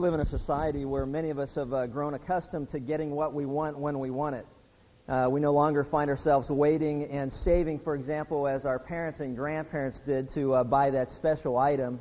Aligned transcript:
live 0.00 0.14
in 0.14 0.20
a 0.20 0.24
society 0.24 0.86
where 0.86 1.04
many 1.04 1.28
of 1.28 1.38
us 1.38 1.54
have 1.56 1.74
uh, 1.74 1.86
grown 1.86 2.14
accustomed 2.14 2.70
to 2.70 2.80
getting 2.80 3.10
what 3.10 3.34
we 3.34 3.44
want 3.44 3.78
when 3.78 3.98
we 3.98 4.08
want 4.08 4.34
it. 4.34 4.46
Uh, 5.06 5.28
we 5.30 5.40
no 5.40 5.52
longer 5.52 5.84
find 5.84 6.08
ourselves 6.08 6.50
waiting 6.50 7.04
and 7.10 7.30
saving, 7.30 7.78
for 7.78 7.94
example, 7.94 8.48
as 8.48 8.64
our 8.64 8.78
parents 8.78 9.20
and 9.20 9.36
grandparents 9.36 10.00
did 10.00 10.26
to 10.30 10.54
uh, 10.54 10.64
buy 10.64 10.88
that 10.88 11.10
special 11.10 11.58
item. 11.58 12.00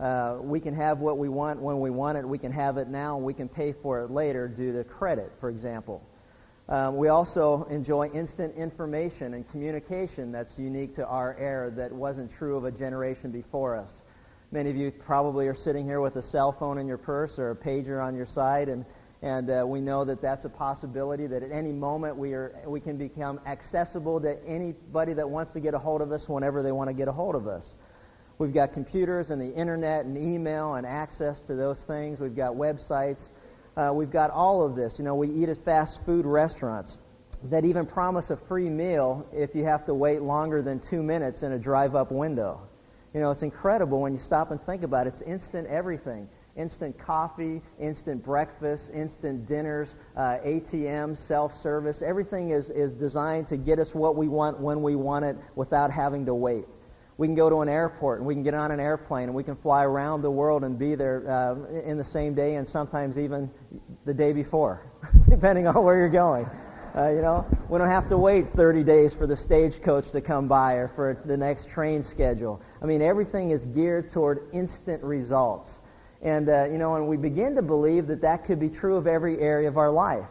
Uh, 0.00 0.38
we 0.40 0.58
can 0.58 0.74
have 0.74 0.98
what 0.98 1.18
we 1.18 1.28
want 1.28 1.60
when 1.60 1.78
we 1.78 1.88
want 1.88 2.18
it. 2.18 2.28
We 2.28 2.36
can 2.36 2.50
have 2.50 2.78
it 2.78 2.88
now, 2.88 3.16
we 3.16 3.32
can 3.32 3.48
pay 3.48 3.72
for 3.72 4.00
it 4.00 4.10
later 4.10 4.48
due 4.48 4.72
to 4.72 4.82
credit, 4.82 5.32
for 5.38 5.48
example. 5.48 6.02
Um, 6.68 6.96
we 6.96 7.08
also 7.08 7.62
enjoy 7.70 8.08
instant 8.08 8.56
information 8.56 9.34
and 9.34 9.48
communication 9.50 10.32
that's 10.32 10.58
unique 10.58 10.96
to 10.96 11.06
our 11.06 11.36
era 11.38 11.70
that 11.70 11.92
wasn't 11.92 12.36
true 12.36 12.56
of 12.56 12.64
a 12.64 12.72
generation 12.72 13.30
before 13.30 13.76
us. 13.76 14.02
Many 14.52 14.70
of 14.70 14.76
you 14.76 14.92
probably 14.92 15.48
are 15.48 15.56
sitting 15.56 15.84
here 15.84 16.00
with 16.00 16.16
a 16.16 16.22
cell 16.22 16.52
phone 16.52 16.78
in 16.78 16.86
your 16.86 16.98
purse 16.98 17.38
or 17.38 17.50
a 17.50 17.56
pager 17.56 18.02
on 18.02 18.14
your 18.14 18.26
side, 18.26 18.68
and, 18.68 18.84
and 19.20 19.50
uh, 19.50 19.64
we 19.66 19.80
know 19.80 20.04
that 20.04 20.22
that's 20.22 20.44
a 20.44 20.48
possibility, 20.48 21.26
that 21.26 21.42
at 21.42 21.50
any 21.50 21.72
moment 21.72 22.16
we, 22.16 22.32
are, 22.32 22.62
we 22.64 22.78
can 22.78 22.96
become 22.96 23.40
accessible 23.44 24.20
to 24.20 24.38
anybody 24.46 25.14
that 25.14 25.28
wants 25.28 25.52
to 25.52 25.60
get 25.60 25.74
a 25.74 25.78
hold 25.78 26.00
of 26.00 26.12
us 26.12 26.28
whenever 26.28 26.62
they 26.62 26.70
want 26.70 26.88
to 26.88 26.94
get 26.94 27.08
a 27.08 27.12
hold 27.12 27.34
of 27.34 27.48
us. 27.48 27.74
We've 28.38 28.54
got 28.54 28.72
computers 28.72 29.32
and 29.32 29.42
the 29.42 29.52
internet 29.52 30.04
and 30.04 30.16
email 30.16 30.74
and 30.74 30.86
access 30.86 31.40
to 31.42 31.56
those 31.56 31.82
things. 31.82 32.20
We've 32.20 32.36
got 32.36 32.54
websites. 32.54 33.30
Uh, 33.76 33.90
we've 33.92 34.10
got 34.10 34.30
all 34.30 34.64
of 34.64 34.76
this. 34.76 34.96
You 34.98 35.04
know, 35.04 35.16
we 35.16 35.28
eat 35.28 35.48
at 35.48 35.58
fast 35.58 36.04
food 36.04 36.24
restaurants 36.24 36.98
that 37.44 37.64
even 37.64 37.84
promise 37.84 38.30
a 38.30 38.36
free 38.36 38.68
meal 38.70 39.26
if 39.32 39.56
you 39.56 39.64
have 39.64 39.84
to 39.86 39.94
wait 39.94 40.22
longer 40.22 40.62
than 40.62 40.78
two 40.78 41.02
minutes 41.02 41.42
in 41.42 41.52
a 41.52 41.58
drive-up 41.58 42.12
window. 42.12 42.60
You 43.16 43.22
know, 43.22 43.30
it's 43.30 43.42
incredible 43.42 44.02
when 44.02 44.12
you 44.12 44.18
stop 44.18 44.50
and 44.50 44.60
think 44.60 44.82
about 44.82 45.06
it. 45.06 45.14
It's 45.14 45.22
instant 45.22 45.66
everything. 45.68 46.28
Instant 46.54 46.98
coffee, 46.98 47.62
instant 47.80 48.22
breakfast, 48.22 48.90
instant 48.92 49.46
dinners, 49.46 49.94
uh, 50.18 50.36
ATM, 50.44 51.16
self-service. 51.16 52.02
Everything 52.02 52.50
is, 52.50 52.68
is 52.68 52.92
designed 52.92 53.46
to 53.46 53.56
get 53.56 53.78
us 53.78 53.94
what 53.94 54.16
we 54.16 54.28
want 54.28 54.60
when 54.60 54.82
we 54.82 54.96
want 54.96 55.24
it 55.24 55.34
without 55.54 55.90
having 55.90 56.26
to 56.26 56.34
wait. 56.34 56.66
We 57.16 57.26
can 57.26 57.34
go 57.34 57.48
to 57.48 57.62
an 57.62 57.70
airport 57.70 58.18
and 58.18 58.26
we 58.26 58.34
can 58.34 58.42
get 58.42 58.52
on 58.52 58.70
an 58.70 58.80
airplane 58.80 59.30
and 59.30 59.34
we 59.34 59.44
can 59.44 59.56
fly 59.56 59.84
around 59.84 60.20
the 60.20 60.30
world 60.30 60.62
and 60.62 60.78
be 60.78 60.94
there 60.94 61.26
uh, 61.26 61.64
in 61.86 61.96
the 61.96 62.04
same 62.04 62.34
day 62.34 62.56
and 62.56 62.68
sometimes 62.68 63.16
even 63.16 63.50
the 64.04 64.12
day 64.12 64.34
before, 64.34 64.82
depending 65.30 65.66
on 65.66 65.82
where 65.82 65.96
you're 65.96 66.10
going. 66.10 66.46
Uh, 66.96 67.10
you 67.10 67.20
know, 67.20 67.44
we 67.68 67.76
don't 67.78 67.88
have 67.88 68.08
to 68.08 68.16
wait 68.16 68.48
30 68.56 68.82
days 68.82 69.12
for 69.12 69.26
the 69.26 69.36
stagecoach 69.36 70.10
to 70.12 70.20
come 70.22 70.48
by 70.48 70.74
or 70.74 70.88
for 70.88 71.20
the 71.26 71.36
next 71.36 71.68
train 71.68 72.02
schedule. 72.02 72.58
I 72.80 72.86
mean, 72.86 73.02
everything 73.02 73.50
is 73.50 73.66
geared 73.66 74.10
toward 74.10 74.48
instant 74.54 75.02
results. 75.02 75.80
And, 76.22 76.48
uh, 76.48 76.68
you 76.70 76.78
know, 76.78 76.94
and 76.94 77.06
we 77.06 77.18
begin 77.18 77.54
to 77.56 77.62
believe 77.62 78.06
that 78.06 78.22
that 78.22 78.46
could 78.46 78.58
be 78.58 78.70
true 78.70 78.96
of 78.96 79.06
every 79.06 79.38
area 79.40 79.68
of 79.68 79.76
our 79.76 79.90
life. 79.90 80.26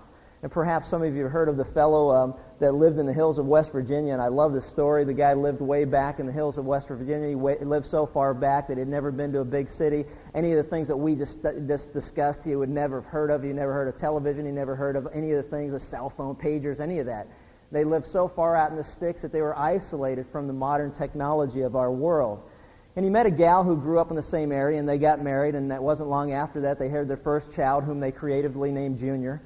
And 0.46 0.52
perhaps 0.52 0.88
some 0.88 1.02
of 1.02 1.16
you 1.16 1.24
have 1.24 1.32
heard 1.32 1.50
of 1.50 1.58
the 1.58 1.66
fellow 1.66 2.12
um, 2.12 2.36
that 2.60 2.76
lived 2.76 3.00
in 3.00 3.08
the 3.08 3.14
hills 3.14 3.40
of 3.40 3.48
West 3.48 3.72
Virginia, 3.72 4.14
and 4.14 4.22
I 4.22 4.28
love 4.28 4.54
this 4.54 4.68
story. 4.68 5.04
The 5.04 5.12
guy 5.12 5.34
lived 5.34 5.60
way 5.60 5.86
back 5.86 6.20
in 6.20 6.28
the 6.28 6.32
hills 6.32 6.60
of 6.60 6.66
West 6.66 6.88
Virginia. 6.88 7.30
He 7.30 7.66
lived 7.66 7.88
so 7.88 8.06
far 8.06 8.32
back 8.36 8.68
that 8.68 8.78
he'd 8.78 8.88
never 8.88 9.12
been 9.12 9.34
to 9.34 9.40
a 9.40 9.44
big 9.44 9.68
city. 9.68 10.06
Any 10.36 10.52
of 10.52 10.58
the 10.58 10.64
things 10.64 10.88
that 10.88 10.98
we 10.98 11.16
just, 11.16 11.40
just 11.68 11.94
discussed, 11.94 12.44
he 12.44 12.56
would 12.56 12.70
never 12.70 13.02
have 13.02 13.10
heard 13.10 13.32
of. 13.32 13.42
He 13.42 13.54
never 13.54 13.74
heard 13.74 13.88
of 13.88 13.98
television. 13.98 14.46
He 14.46 14.52
never 14.52 14.76
heard 14.76 14.96
of 14.96 15.08
any 15.16 15.32
of 15.32 15.38
the 15.38 15.50
things, 15.50 15.72
the 15.72 15.80
cell 15.80 16.12
phone, 16.12 16.36
pagers, 16.36 16.80
any 16.80 17.00
of 17.00 17.08
that. 17.08 17.26
They 17.72 17.84
lived 17.84 18.06
so 18.06 18.28
far 18.28 18.56
out 18.56 18.70
in 18.70 18.78
the 18.78 18.84
sticks 18.84 19.24
that 19.24 19.32
they 19.32 19.42
were 19.42 19.58
isolated 19.58 20.28
from 20.32 20.46
the 20.46 20.54
modern 20.54 20.92
technology 20.92 21.62
of 21.62 21.76
our 21.76 21.92
world. 21.92 22.48
And 22.96 23.04
he 23.04 23.10
met 23.10 23.26
a 23.26 23.32
gal 23.32 23.64
who 23.64 23.76
grew 23.76 23.98
up 23.98 24.12
in 24.12 24.16
the 24.16 24.22
same 24.22 24.52
area, 24.52 24.78
and 24.78 24.88
they 24.88 25.00
got 25.00 25.24
married, 25.24 25.56
and 25.56 25.72
that 25.72 25.82
wasn't 25.82 26.10
long 26.10 26.34
after 26.34 26.62
that 26.62 26.78
they 26.78 26.90
had 26.90 27.08
their 27.08 27.18
first 27.18 27.52
child, 27.52 27.84
whom 27.84 28.00
they 28.00 28.12
creatively 28.12 28.72
named 28.72 29.00
Junior. 29.00 29.42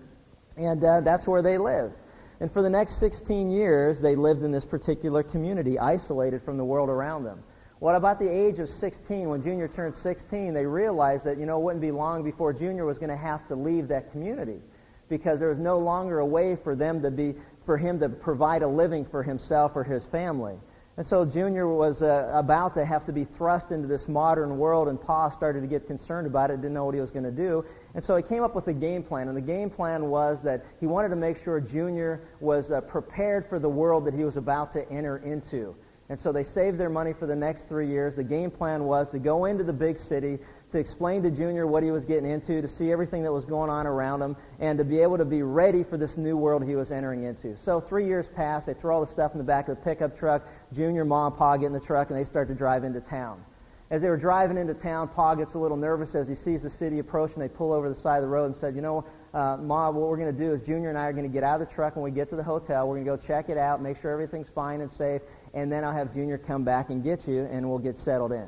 And 0.59 0.83
uh, 0.83 1.01
that's 1.01 1.25
where 1.25 1.41
they 1.41 1.57
lived. 1.57 1.95
And 2.41 2.51
for 2.51 2.61
the 2.61 2.69
next 2.69 2.95
16 2.99 3.49
years, 3.49 4.01
they 4.01 4.15
lived 4.15 4.43
in 4.43 4.51
this 4.51 4.65
particular 4.65 5.23
community, 5.23 5.79
isolated 5.79 6.41
from 6.43 6.57
the 6.57 6.65
world 6.65 6.89
around 6.89 7.23
them. 7.23 7.41
What 7.79 7.95
about 7.95 8.19
the 8.19 8.29
age 8.29 8.59
of 8.59 8.69
16? 8.69 9.29
When 9.29 9.41
Junior 9.41 9.69
turned 9.69 9.95
16, 9.95 10.53
they 10.53 10.65
realized 10.65 11.23
that, 11.23 11.37
you 11.37 11.45
know, 11.45 11.57
it 11.57 11.63
wouldn't 11.63 11.81
be 11.81 11.91
long 11.91 12.23
before 12.23 12.51
Junior 12.51 12.85
was 12.85 12.97
going 12.97 13.09
to 13.09 13.17
have 13.17 13.47
to 13.47 13.55
leave 13.55 13.87
that 13.87 14.11
community 14.11 14.59
because 15.07 15.39
there 15.39 15.49
was 15.49 15.59
no 15.59 15.79
longer 15.79 16.19
a 16.19 16.25
way 16.25 16.57
for 16.57 16.75
them 16.75 17.01
to 17.01 17.09
be, 17.09 17.35
for 17.65 17.77
him 17.77 17.99
to 17.99 18.09
provide 18.09 18.63
a 18.63 18.67
living 18.67 19.05
for 19.05 19.23
himself 19.23 19.71
or 19.75 19.83
his 19.83 20.05
family. 20.05 20.57
And 20.99 21.07
so 21.07 21.23
Junior 21.23 21.65
was 21.65 22.03
uh, 22.03 22.29
about 22.33 22.73
to 22.73 22.83
have 22.83 23.05
to 23.05 23.13
be 23.13 23.23
thrust 23.23 23.71
into 23.71 23.87
this 23.87 24.09
modern 24.09 24.57
world, 24.57 24.89
and 24.89 25.01
Pa 25.01 25.29
started 25.29 25.61
to 25.61 25.67
get 25.67 25.87
concerned 25.87 26.27
about 26.27 26.51
it, 26.51 26.57
didn't 26.57 26.73
know 26.73 26.83
what 26.83 26.93
he 26.93 26.99
was 26.99 27.09
going 27.09 27.23
to 27.23 27.31
do. 27.31 27.63
And 27.95 28.03
so 28.03 28.17
he 28.17 28.21
came 28.21 28.43
up 28.43 28.53
with 28.53 28.67
a 28.67 28.73
game 28.73 29.01
plan, 29.01 29.29
and 29.29 29.37
the 29.37 29.41
game 29.41 29.69
plan 29.69 30.09
was 30.09 30.43
that 30.43 30.65
he 30.81 30.87
wanted 30.87 31.07
to 31.07 31.15
make 31.15 31.41
sure 31.41 31.61
Junior 31.61 32.27
was 32.41 32.69
uh, 32.69 32.81
prepared 32.81 33.47
for 33.47 33.59
the 33.59 33.69
world 33.69 34.03
that 34.07 34.13
he 34.13 34.25
was 34.25 34.35
about 34.35 34.71
to 34.71 34.91
enter 34.91 35.19
into. 35.19 35.73
And 36.09 36.19
so 36.19 36.33
they 36.33 36.43
saved 36.43 36.77
their 36.77 36.89
money 36.89 37.13
for 37.13 37.27
the 37.27 37.35
next 37.35 37.69
three 37.69 37.87
years. 37.87 38.17
The 38.17 38.23
game 38.25 38.51
plan 38.51 38.83
was 38.83 39.07
to 39.11 39.19
go 39.19 39.45
into 39.45 39.63
the 39.63 39.71
big 39.71 39.97
city, 39.97 40.37
to 40.71 40.77
explain 40.77 41.23
to 41.23 41.31
Junior 41.31 41.65
what 41.65 41.81
he 41.81 41.91
was 41.91 42.05
getting 42.05 42.29
into, 42.29 42.61
to 42.61 42.67
see 42.67 42.91
everything 42.91 43.23
that 43.23 43.31
was 43.31 43.45
going 43.45 43.69
on 43.69 43.87
around 43.87 44.21
him, 44.21 44.35
and 44.59 44.77
to 44.77 44.83
be 44.83 44.99
able 44.99 45.17
to 45.17 45.25
be 45.25 45.41
ready 45.41 45.83
for 45.83 45.97
this 45.97 46.17
new 46.17 46.37
world 46.37 46.63
he 46.63 46.75
was 46.75 46.91
entering 46.91 47.23
into. 47.23 47.57
So 47.57 47.81
three 47.81 48.05
years 48.05 48.27
pass. 48.27 48.65
They 48.65 48.75
throw 48.75 48.95
all 48.95 49.01
the 49.01 49.11
stuff 49.11 49.31
in 49.33 49.39
the 49.39 49.43
back 49.43 49.67
of 49.67 49.77
the 49.77 49.83
pickup 49.83 50.17
truck. 50.17 50.47
Junior, 50.73 51.05
Mom, 51.05 51.35
Pa 51.35 51.57
get 51.57 51.67
in 51.67 51.73
the 51.73 51.79
truck, 51.79 52.09
and 52.09 52.19
they 52.19 52.23
start 52.23 52.47
to 52.49 52.55
drive 52.55 52.83
into 52.83 53.01
town. 53.01 53.43
As 53.89 54.03
they 54.03 54.09
were 54.09 54.17
driving 54.17 54.57
into 54.57 54.75
town, 54.75 55.07
Pa 55.07 55.33
gets 55.33 55.55
a 55.55 55.59
little 55.59 55.77
nervous 55.77 56.13
as 56.13 56.27
he 56.27 56.35
sees 56.35 56.61
the 56.61 56.69
city 56.69 56.99
approaching. 56.99 57.39
They 57.39 57.49
pull 57.49 57.73
over 57.73 57.89
the 57.89 57.95
side 57.95 58.17
of 58.17 58.21
the 58.21 58.27
road 58.27 58.45
and 58.45 58.55
said, 58.55 58.75
you 58.75 58.81
know, 58.81 59.03
uh, 59.33 59.57
Ma, 59.57 59.89
what 59.89 60.07
we're 60.07 60.17
going 60.17 60.31
to 60.35 60.39
do 60.39 60.53
is 60.53 60.61
Junior 60.61 60.89
and 60.89 60.97
I 60.97 61.05
are 61.05 61.13
going 61.13 61.23
to 61.23 61.33
get 61.33 61.43
out 61.43 61.59
of 61.59 61.67
the 61.67 61.73
truck 61.73 61.95
when 61.95 62.03
we 62.03 62.11
get 62.11 62.29
to 62.29 62.35
the 62.35 62.43
hotel. 62.43 62.87
We're 62.87 62.95
going 62.95 63.05
to 63.05 63.11
go 63.11 63.17
check 63.17 63.49
it 63.49 63.57
out, 63.57 63.81
make 63.81 63.99
sure 63.99 64.11
everything's 64.11 64.49
fine 64.49 64.81
and 64.81 64.91
safe, 64.91 65.23
and 65.55 65.71
then 65.71 65.83
I'll 65.83 65.93
have 65.93 66.13
Junior 66.13 66.37
come 66.37 66.63
back 66.63 66.91
and 66.91 67.03
get 67.03 67.27
you, 67.27 67.45
and 67.51 67.67
we'll 67.67 67.79
get 67.79 67.97
settled 67.97 68.31
in. 68.31 68.47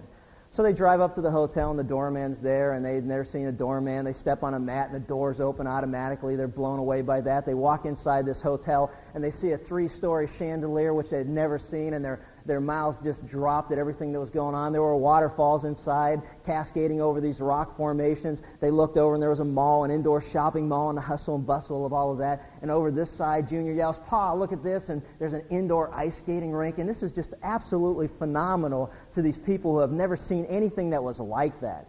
So 0.53 0.63
they 0.63 0.73
drive 0.73 0.99
up 0.99 1.15
to 1.15 1.21
the 1.21 1.31
hotel, 1.31 1.69
and 1.69 1.79
the 1.79 1.83
doorman's 1.83 2.41
there, 2.41 2.73
and 2.73 2.83
they've 2.83 3.05
never 3.05 3.23
seen 3.23 3.47
a 3.47 3.53
doorman. 3.53 4.03
They 4.03 4.11
step 4.11 4.43
on 4.43 4.53
a 4.53 4.59
mat, 4.59 4.87
and 4.87 4.95
the 4.95 5.07
doors 5.07 5.39
open 5.39 5.65
automatically. 5.65 6.35
They're 6.35 6.49
blown 6.49 6.77
away 6.77 7.01
by 7.01 7.21
that. 7.21 7.45
They 7.45 7.53
walk 7.53 7.85
inside 7.85 8.25
this 8.25 8.41
hotel, 8.41 8.91
and 9.13 9.23
they 9.23 9.31
see 9.31 9.51
a 9.51 9.57
three-story 9.57 10.27
chandelier, 10.37 10.93
which 10.93 11.09
they'd 11.09 11.29
never 11.29 11.57
seen, 11.57 11.93
and 11.93 12.03
they're 12.03 12.19
their 12.45 12.59
mouths 12.59 12.99
just 13.03 13.25
dropped 13.27 13.71
at 13.71 13.77
everything 13.77 14.11
that 14.11 14.19
was 14.19 14.29
going 14.29 14.55
on. 14.55 14.71
There 14.71 14.81
were 14.81 14.95
waterfalls 14.95 15.65
inside, 15.65 16.21
cascading 16.45 17.01
over 17.01 17.21
these 17.21 17.39
rock 17.39 17.75
formations. 17.77 18.41
They 18.59 18.71
looked 18.71 18.97
over, 18.97 19.13
and 19.13 19.21
there 19.21 19.29
was 19.29 19.39
a 19.39 19.45
mall, 19.45 19.83
an 19.83 19.91
indoor 19.91 20.21
shopping 20.21 20.67
mall, 20.67 20.89
and 20.89 20.97
the 20.97 21.01
hustle 21.01 21.35
and 21.35 21.45
bustle 21.45 21.85
of 21.85 21.93
all 21.93 22.11
of 22.11 22.17
that. 22.19 22.49
And 22.61 22.71
over 22.71 22.91
this 22.91 23.09
side, 23.09 23.47
Junior 23.47 23.73
yells, 23.73 23.97
Pa, 24.07 24.33
look 24.33 24.51
at 24.51 24.63
this. 24.63 24.89
And 24.89 25.01
there's 25.19 25.33
an 25.33 25.43
indoor 25.49 25.93
ice 25.93 26.17
skating 26.17 26.51
rink. 26.51 26.77
And 26.77 26.89
this 26.89 27.03
is 27.03 27.11
just 27.11 27.33
absolutely 27.43 28.07
phenomenal 28.07 28.91
to 29.13 29.21
these 29.21 29.37
people 29.37 29.73
who 29.73 29.79
have 29.79 29.91
never 29.91 30.17
seen 30.17 30.45
anything 30.45 30.89
that 30.91 31.03
was 31.03 31.19
like 31.19 31.59
that. 31.61 31.87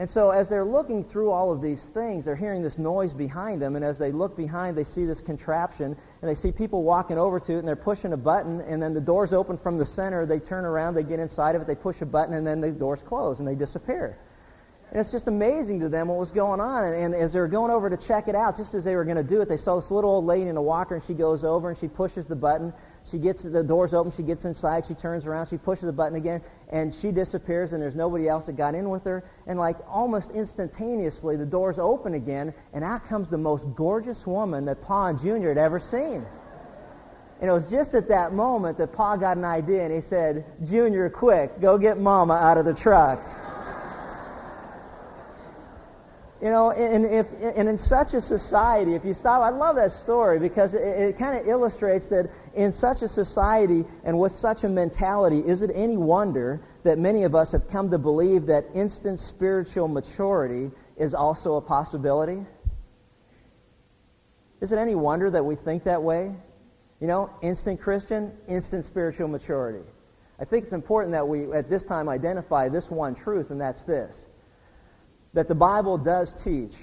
And 0.00 0.08
so 0.08 0.30
as 0.30 0.48
they're 0.48 0.64
looking 0.64 1.04
through 1.04 1.30
all 1.30 1.52
of 1.52 1.60
these 1.60 1.82
things, 1.82 2.24
they're 2.24 2.34
hearing 2.34 2.62
this 2.62 2.78
noise 2.78 3.12
behind 3.12 3.60
them. 3.60 3.76
And 3.76 3.84
as 3.84 3.98
they 3.98 4.12
look 4.12 4.34
behind, 4.34 4.74
they 4.74 4.82
see 4.82 5.04
this 5.04 5.20
contraption. 5.20 5.94
And 6.22 6.30
they 6.30 6.34
see 6.34 6.50
people 6.50 6.82
walking 6.84 7.18
over 7.18 7.38
to 7.38 7.52
it, 7.52 7.58
and 7.58 7.68
they're 7.68 7.76
pushing 7.76 8.14
a 8.14 8.16
button. 8.16 8.62
And 8.62 8.82
then 8.82 8.94
the 8.94 9.00
doors 9.02 9.34
open 9.34 9.58
from 9.58 9.76
the 9.76 9.84
center. 9.84 10.24
They 10.24 10.38
turn 10.38 10.64
around, 10.64 10.94
they 10.94 11.02
get 11.02 11.20
inside 11.20 11.54
of 11.54 11.60
it, 11.60 11.66
they 11.66 11.74
push 11.74 12.00
a 12.00 12.06
button, 12.06 12.32
and 12.32 12.46
then 12.46 12.62
the 12.62 12.72
doors 12.72 13.02
close, 13.02 13.40
and 13.40 13.46
they 13.46 13.54
disappear. 13.54 14.16
And 14.90 15.00
it's 15.00 15.12
just 15.12 15.28
amazing 15.28 15.80
to 15.80 15.90
them 15.90 16.08
what 16.08 16.16
was 16.16 16.30
going 16.30 16.60
on. 16.60 16.82
And, 16.82 16.94
and 16.94 17.14
as 17.14 17.34
they're 17.34 17.46
going 17.46 17.70
over 17.70 17.90
to 17.90 17.98
check 17.98 18.26
it 18.26 18.34
out, 18.34 18.56
just 18.56 18.72
as 18.72 18.84
they 18.84 18.96
were 18.96 19.04
going 19.04 19.18
to 19.18 19.22
do 19.22 19.42
it, 19.42 19.50
they 19.50 19.58
saw 19.58 19.76
this 19.76 19.90
little 19.90 20.12
old 20.12 20.24
lady 20.24 20.48
in 20.48 20.56
a 20.56 20.62
walker, 20.62 20.94
and 20.94 21.04
she 21.04 21.12
goes 21.12 21.44
over, 21.44 21.68
and 21.68 21.78
she 21.78 21.88
pushes 21.88 22.24
the 22.24 22.34
button, 22.34 22.72
she 23.10 23.18
gets 23.18 23.42
the 23.42 23.62
doors 23.62 23.94
open. 23.94 24.12
She 24.12 24.22
gets 24.22 24.44
inside. 24.44 24.84
She 24.86 24.94
turns 24.94 25.26
around. 25.26 25.46
She 25.46 25.58
pushes 25.58 25.84
the 25.84 25.92
button 25.92 26.16
again, 26.16 26.42
and 26.68 26.92
she 26.92 27.10
disappears. 27.12 27.72
And 27.72 27.82
there's 27.82 27.94
nobody 27.94 28.28
else 28.28 28.44
that 28.46 28.56
got 28.56 28.74
in 28.74 28.90
with 28.90 29.04
her. 29.04 29.24
And 29.46 29.58
like 29.58 29.76
almost 29.88 30.30
instantaneously, 30.30 31.36
the 31.36 31.46
doors 31.46 31.78
open 31.78 32.14
again, 32.14 32.54
and 32.72 32.84
out 32.84 33.06
comes 33.08 33.28
the 33.28 33.38
most 33.38 33.66
gorgeous 33.74 34.26
woman 34.26 34.64
that 34.66 34.82
Pa 34.82 35.06
and 35.06 35.20
Junior 35.20 35.48
had 35.48 35.58
ever 35.58 35.80
seen. 35.80 36.24
And 37.40 37.48
it 37.48 37.52
was 37.52 37.64
just 37.70 37.94
at 37.94 38.08
that 38.08 38.34
moment 38.34 38.76
that 38.78 38.92
Pa 38.92 39.16
got 39.16 39.36
an 39.36 39.44
idea, 39.44 39.82
and 39.82 39.92
he 39.92 40.02
said, 40.02 40.44
"Junior, 40.64 41.08
quick, 41.08 41.60
go 41.60 41.78
get 41.78 41.98
Mama 41.98 42.34
out 42.34 42.58
of 42.58 42.66
the 42.66 42.74
truck." 42.74 43.20
You 46.42 46.48
know, 46.48 46.70
and, 46.70 47.04
if, 47.04 47.26
and 47.42 47.68
in 47.68 47.76
such 47.76 48.14
a 48.14 48.20
society, 48.20 48.94
if 48.94 49.04
you 49.04 49.12
stop, 49.12 49.42
I 49.42 49.50
love 49.50 49.76
that 49.76 49.92
story 49.92 50.38
because 50.38 50.72
it, 50.72 50.80
it 50.80 51.18
kind 51.18 51.38
of 51.38 51.46
illustrates 51.46 52.08
that 52.08 52.30
in 52.54 52.72
such 52.72 53.02
a 53.02 53.08
society 53.08 53.84
and 54.04 54.18
with 54.18 54.34
such 54.34 54.64
a 54.64 54.68
mentality, 54.68 55.40
is 55.40 55.60
it 55.60 55.70
any 55.74 55.98
wonder 55.98 56.62
that 56.82 56.98
many 56.98 57.24
of 57.24 57.34
us 57.34 57.52
have 57.52 57.68
come 57.68 57.90
to 57.90 57.98
believe 57.98 58.46
that 58.46 58.64
instant 58.74 59.20
spiritual 59.20 59.86
maturity 59.86 60.70
is 60.96 61.12
also 61.12 61.56
a 61.56 61.60
possibility? 61.60 62.46
Is 64.62 64.72
it 64.72 64.78
any 64.78 64.94
wonder 64.94 65.30
that 65.30 65.44
we 65.44 65.56
think 65.56 65.84
that 65.84 66.02
way? 66.02 66.34
You 67.00 67.06
know, 67.06 67.28
instant 67.42 67.82
Christian, 67.82 68.32
instant 68.48 68.86
spiritual 68.86 69.28
maturity. 69.28 69.84
I 70.38 70.46
think 70.46 70.64
it's 70.64 70.72
important 70.72 71.12
that 71.12 71.28
we, 71.28 71.52
at 71.52 71.68
this 71.68 71.82
time, 71.82 72.08
identify 72.08 72.70
this 72.70 72.90
one 72.90 73.14
truth, 73.14 73.50
and 73.50 73.60
that's 73.60 73.82
this 73.82 74.24
that 75.32 75.48
the 75.48 75.54
Bible 75.54 75.96
does 75.98 76.32
teach 76.32 76.74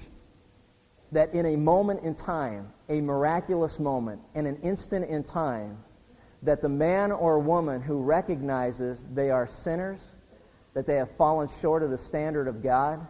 that 1.11 1.33
in 1.33 1.45
a 1.45 1.55
moment 1.55 2.03
in 2.03 2.15
time, 2.15 2.71
a 2.89 3.01
miraculous 3.01 3.79
moment, 3.79 4.21
in 4.35 4.45
an 4.45 4.57
instant 4.61 5.09
in 5.09 5.23
time, 5.23 5.77
that 6.43 6.61
the 6.61 6.69
man 6.69 7.11
or 7.11 7.39
woman 7.39 7.81
who 7.81 8.01
recognizes 8.01 9.03
they 9.13 9.31
are 9.31 9.47
sinners, 9.47 9.99
that 10.73 10.85
they 10.85 10.95
have 10.95 11.09
fallen 11.17 11.49
short 11.61 11.81
of 11.83 11.89
the 11.89 11.97
standard 11.97 12.47
of 12.47 12.61
God, 12.61 13.05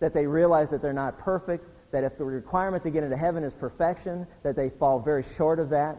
that 0.00 0.12
they 0.12 0.26
realize 0.26 0.70
that 0.70 0.82
they're 0.82 0.92
not 0.92 1.18
perfect, 1.18 1.64
that 1.92 2.04
if 2.04 2.16
the 2.18 2.24
requirement 2.24 2.82
to 2.84 2.90
get 2.90 3.02
into 3.02 3.16
heaven 3.16 3.42
is 3.42 3.54
perfection, 3.54 4.26
that 4.42 4.56
they 4.56 4.70
fall 4.70 5.00
very 5.00 5.24
short 5.36 5.58
of 5.58 5.70
that, 5.70 5.96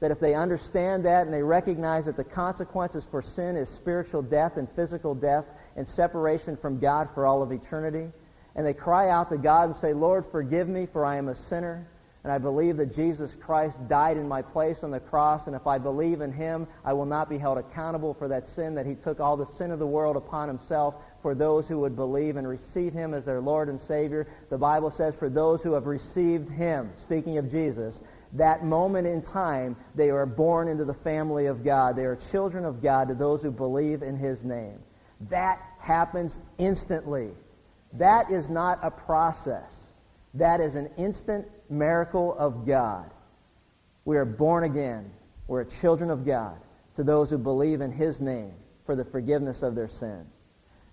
that 0.00 0.10
if 0.10 0.20
they 0.20 0.34
understand 0.34 1.04
that 1.04 1.24
and 1.24 1.32
they 1.32 1.42
recognize 1.42 2.04
that 2.04 2.16
the 2.16 2.24
consequences 2.24 3.06
for 3.10 3.22
sin 3.22 3.56
is 3.56 3.68
spiritual 3.68 4.22
death 4.22 4.56
and 4.56 4.68
physical 4.72 5.14
death 5.14 5.46
and 5.76 5.86
separation 5.86 6.56
from 6.56 6.78
God 6.78 7.08
for 7.14 7.26
all 7.26 7.42
of 7.42 7.52
eternity, 7.52 8.10
and 8.56 8.66
they 8.66 8.74
cry 8.74 9.08
out 9.08 9.30
to 9.30 9.36
God 9.36 9.64
and 9.64 9.76
say, 9.76 9.92
Lord, 9.92 10.24
forgive 10.30 10.68
me, 10.68 10.86
for 10.86 11.04
I 11.04 11.16
am 11.16 11.28
a 11.28 11.34
sinner. 11.34 11.88
And 12.22 12.32
I 12.32 12.38
believe 12.38 12.78
that 12.78 12.96
Jesus 12.96 13.34
Christ 13.34 13.78
died 13.86 14.16
in 14.16 14.26
my 14.26 14.40
place 14.40 14.82
on 14.82 14.90
the 14.90 14.98
cross. 14.98 15.46
And 15.46 15.54
if 15.54 15.66
I 15.66 15.76
believe 15.76 16.22
in 16.22 16.32
him, 16.32 16.66
I 16.82 16.94
will 16.94 17.04
not 17.04 17.28
be 17.28 17.36
held 17.36 17.58
accountable 17.58 18.14
for 18.14 18.28
that 18.28 18.46
sin, 18.46 18.76
that 18.76 18.86
he 18.86 18.94
took 18.94 19.20
all 19.20 19.36
the 19.36 19.44
sin 19.44 19.70
of 19.70 19.78
the 19.78 19.86
world 19.86 20.16
upon 20.16 20.48
himself 20.48 20.94
for 21.20 21.34
those 21.34 21.68
who 21.68 21.80
would 21.80 21.96
believe 21.96 22.36
and 22.36 22.48
receive 22.48 22.94
him 22.94 23.12
as 23.12 23.26
their 23.26 23.42
Lord 23.42 23.68
and 23.68 23.78
Savior. 23.78 24.26
The 24.48 24.56
Bible 24.56 24.90
says, 24.90 25.14
for 25.14 25.28
those 25.28 25.62
who 25.62 25.74
have 25.74 25.84
received 25.86 26.48
him, 26.48 26.92
speaking 26.96 27.36
of 27.36 27.50
Jesus, 27.50 28.00
that 28.32 28.64
moment 28.64 29.06
in 29.06 29.20
time, 29.20 29.76
they 29.94 30.08
are 30.08 30.24
born 30.24 30.68
into 30.68 30.86
the 30.86 30.94
family 30.94 31.44
of 31.44 31.62
God. 31.62 31.94
They 31.94 32.06
are 32.06 32.16
children 32.16 32.64
of 32.64 32.82
God 32.82 33.08
to 33.08 33.14
those 33.14 33.42
who 33.42 33.50
believe 33.50 34.02
in 34.02 34.16
his 34.16 34.44
name. 34.44 34.78
That 35.28 35.60
happens 35.78 36.38
instantly. 36.58 37.30
That 37.94 38.30
is 38.30 38.48
not 38.48 38.78
a 38.82 38.90
process. 38.90 39.84
That 40.34 40.60
is 40.60 40.74
an 40.74 40.90
instant 40.96 41.46
miracle 41.70 42.34
of 42.38 42.66
God. 42.66 43.10
We 44.04 44.16
are 44.16 44.24
born 44.24 44.64
again. 44.64 45.10
We're 45.46 45.64
children 45.64 46.10
of 46.10 46.26
God 46.26 46.58
to 46.96 47.04
those 47.04 47.30
who 47.30 47.38
believe 47.38 47.80
in 47.80 47.92
his 47.92 48.20
name 48.20 48.54
for 48.86 48.96
the 48.96 49.04
forgiveness 49.04 49.62
of 49.62 49.74
their 49.74 49.88
sin. 49.88 50.26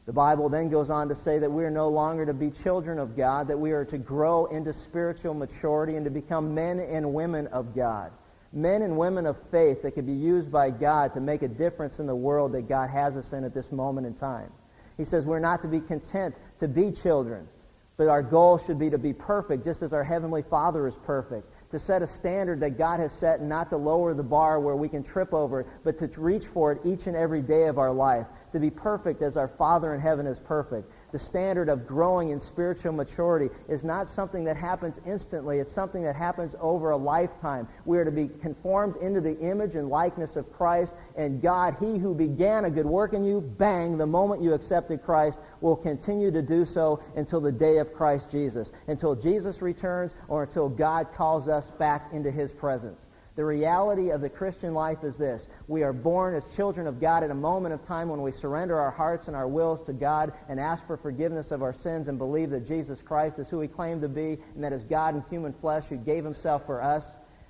The 0.05 0.13
Bible 0.13 0.49
then 0.49 0.69
goes 0.69 0.89
on 0.89 1.09
to 1.09 1.15
say 1.15 1.39
that 1.39 1.51
we 1.51 1.63
are 1.63 1.71
no 1.71 1.89
longer 1.89 2.25
to 2.25 2.33
be 2.33 2.49
children 2.49 2.97
of 2.97 3.15
God, 3.15 3.47
that 3.47 3.57
we 3.57 3.71
are 3.71 3.85
to 3.85 3.97
grow 3.97 4.45
into 4.47 4.73
spiritual 4.73 5.33
maturity 5.33 5.95
and 5.95 6.05
to 6.05 6.11
become 6.11 6.55
men 6.55 6.79
and 6.79 7.13
women 7.13 7.47
of 7.47 7.75
God. 7.75 8.11
Men 8.53 8.81
and 8.81 8.97
women 8.97 9.25
of 9.25 9.37
faith 9.49 9.81
that 9.83 9.91
can 9.91 10.05
be 10.05 10.13
used 10.13 10.51
by 10.51 10.71
God 10.71 11.13
to 11.13 11.21
make 11.21 11.41
a 11.41 11.47
difference 11.47 11.99
in 11.99 12.05
the 12.05 12.15
world 12.15 12.51
that 12.51 12.67
God 12.67 12.89
has 12.89 13.15
us 13.15 13.31
in 13.31 13.43
at 13.43 13.53
this 13.53 13.71
moment 13.71 14.07
in 14.07 14.13
time. 14.13 14.51
He 14.97 15.05
says 15.05 15.25
we're 15.25 15.39
not 15.39 15.61
to 15.61 15.67
be 15.67 15.79
content 15.79 16.35
to 16.59 16.67
be 16.67 16.91
children, 16.91 17.47
but 17.95 18.07
our 18.07 18.21
goal 18.21 18.57
should 18.57 18.77
be 18.77 18.89
to 18.89 18.97
be 18.97 19.13
perfect, 19.13 19.63
just 19.63 19.81
as 19.81 19.93
our 19.93 20.03
Heavenly 20.03 20.41
Father 20.41 20.85
is 20.87 20.97
perfect. 20.97 21.47
To 21.71 21.79
set 21.79 22.01
a 22.01 22.07
standard 22.07 22.59
that 22.59 22.77
God 22.77 22.99
has 22.99 23.13
set, 23.13 23.39
and 23.39 23.47
not 23.47 23.69
to 23.69 23.77
lower 23.77 24.13
the 24.13 24.23
bar 24.23 24.59
where 24.59 24.75
we 24.75 24.89
can 24.89 25.03
trip 25.03 25.33
over 25.33 25.61
it, 25.61 25.67
but 25.85 25.97
to 25.99 26.07
reach 26.19 26.45
for 26.45 26.73
it 26.73 26.81
each 26.83 27.07
and 27.07 27.15
every 27.15 27.41
day 27.41 27.67
of 27.67 27.77
our 27.77 27.93
life. 27.93 28.27
To 28.51 28.59
be 28.59 28.69
perfect 28.69 29.21
as 29.21 29.37
our 29.37 29.47
Father 29.47 29.95
in 29.95 30.01
heaven 30.01 30.27
is 30.27 30.39
perfect 30.41 30.91
the 31.11 31.19
standard 31.19 31.69
of 31.69 31.87
growing 31.87 32.29
in 32.29 32.39
spiritual 32.39 32.93
maturity 32.93 33.49
is 33.67 33.83
not 33.83 34.09
something 34.09 34.43
that 34.45 34.57
happens 34.57 34.99
instantly. 35.05 35.59
It's 35.59 35.71
something 35.71 36.03
that 36.03 36.15
happens 36.15 36.55
over 36.59 36.91
a 36.91 36.97
lifetime. 36.97 37.67
We 37.85 37.97
are 37.97 38.05
to 38.05 38.11
be 38.11 38.29
conformed 38.41 38.95
into 38.97 39.21
the 39.21 39.37
image 39.39 39.75
and 39.75 39.89
likeness 39.89 40.35
of 40.35 40.51
Christ, 40.53 40.95
and 41.15 41.41
God, 41.41 41.75
He 41.79 41.97
who 41.97 42.15
began 42.15 42.65
a 42.65 42.71
good 42.71 42.85
work 42.85 43.13
in 43.13 43.23
you, 43.23 43.41
bang, 43.41 43.97
the 43.97 44.05
moment 44.05 44.41
you 44.41 44.53
accepted 44.53 45.03
Christ, 45.03 45.39
will 45.59 45.75
continue 45.75 46.31
to 46.31 46.41
do 46.41 46.65
so 46.65 47.01
until 47.15 47.41
the 47.41 47.51
day 47.51 47.77
of 47.77 47.93
Christ 47.93 48.31
Jesus, 48.31 48.71
until 48.87 49.15
Jesus 49.15 49.61
returns 49.61 50.15
or 50.27 50.43
until 50.43 50.69
God 50.69 51.07
calls 51.13 51.47
us 51.47 51.71
back 51.71 52.09
into 52.13 52.31
His 52.31 52.51
presence. 52.51 53.07
The 53.35 53.45
reality 53.45 54.09
of 54.09 54.19
the 54.19 54.29
Christian 54.29 54.73
life 54.73 55.05
is 55.05 55.15
this. 55.15 55.47
We 55.69 55.83
are 55.83 55.93
born 55.93 56.35
as 56.35 56.43
children 56.53 56.85
of 56.85 56.99
God 56.99 57.23
at 57.23 57.31
a 57.31 57.35
moment 57.35 57.73
of 57.73 57.85
time 57.85 58.09
when 58.09 58.21
we 58.21 58.31
surrender 58.33 58.77
our 58.77 58.91
hearts 58.91 59.27
and 59.27 59.37
our 59.37 59.47
wills 59.47 59.85
to 59.85 59.93
God 59.93 60.33
and 60.49 60.59
ask 60.59 60.85
for 60.85 60.97
forgiveness 60.97 61.51
of 61.51 61.63
our 61.63 61.73
sins 61.73 62.09
and 62.09 62.17
believe 62.17 62.49
that 62.49 62.67
Jesus 62.67 63.01
Christ 63.01 63.39
is 63.39 63.47
who 63.47 63.61
he 63.61 63.69
claimed 63.69 64.01
to 64.01 64.09
be 64.09 64.37
and 64.55 64.63
that 64.63 64.73
is 64.73 64.83
God 64.83 65.15
in 65.15 65.23
human 65.29 65.53
flesh 65.53 65.85
who 65.87 65.95
gave 65.95 66.25
himself 66.25 66.65
for 66.65 66.83
us. 66.83 67.05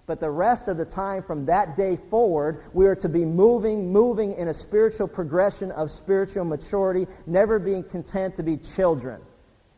But 0.05 0.19
the 0.19 0.29
rest 0.29 0.67
of 0.67 0.77
the 0.77 0.85
time 0.85 1.23
from 1.23 1.47
that 1.47 1.75
day 1.75 1.97
forward, 2.11 2.63
we 2.73 2.85
are 2.85 2.95
to 2.97 3.09
be 3.09 3.25
moving, 3.25 3.91
moving 3.91 4.33
in 4.33 4.49
a 4.49 4.53
spiritual 4.53 5.07
progression 5.07 5.71
of 5.71 5.89
spiritual 5.89 6.45
maturity, 6.45 7.07
never 7.25 7.57
being 7.57 7.83
content 7.83 8.35
to 8.35 8.43
be 8.43 8.57
children. 8.57 9.21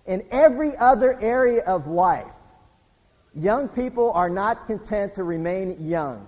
In 0.06 0.26
every 0.32 0.76
other 0.76 1.18
area 1.22 1.64
of 1.64 1.88
life, 1.88 2.32
Young 3.36 3.68
people 3.68 4.12
are 4.12 4.30
not 4.30 4.68
content 4.68 5.16
to 5.16 5.24
remain 5.24 5.88
young. 5.88 6.28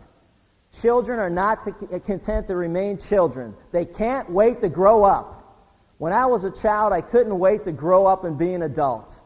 Children 0.82 1.20
are 1.20 1.30
not 1.30 1.64
content 2.04 2.48
to 2.48 2.56
remain 2.56 2.98
children. 2.98 3.56
They 3.72 3.86
can't 3.86 4.30
wait 4.30 4.62
to 4.62 4.70
grow 4.70 5.04
up. 5.04 5.36
When 5.98 6.12
I 6.12 6.26
was 6.26 6.44
a 6.44 6.52
child, 6.52 6.92
I 6.92 7.02
couldn't 7.02 7.38
wait 7.38 7.64
to 7.64 7.72
grow 7.72 8.06
up 8.06 8.24
and 8.26 8.38
be 8.38 8.54
an 8.54 8.64
adult. 8.64 9.22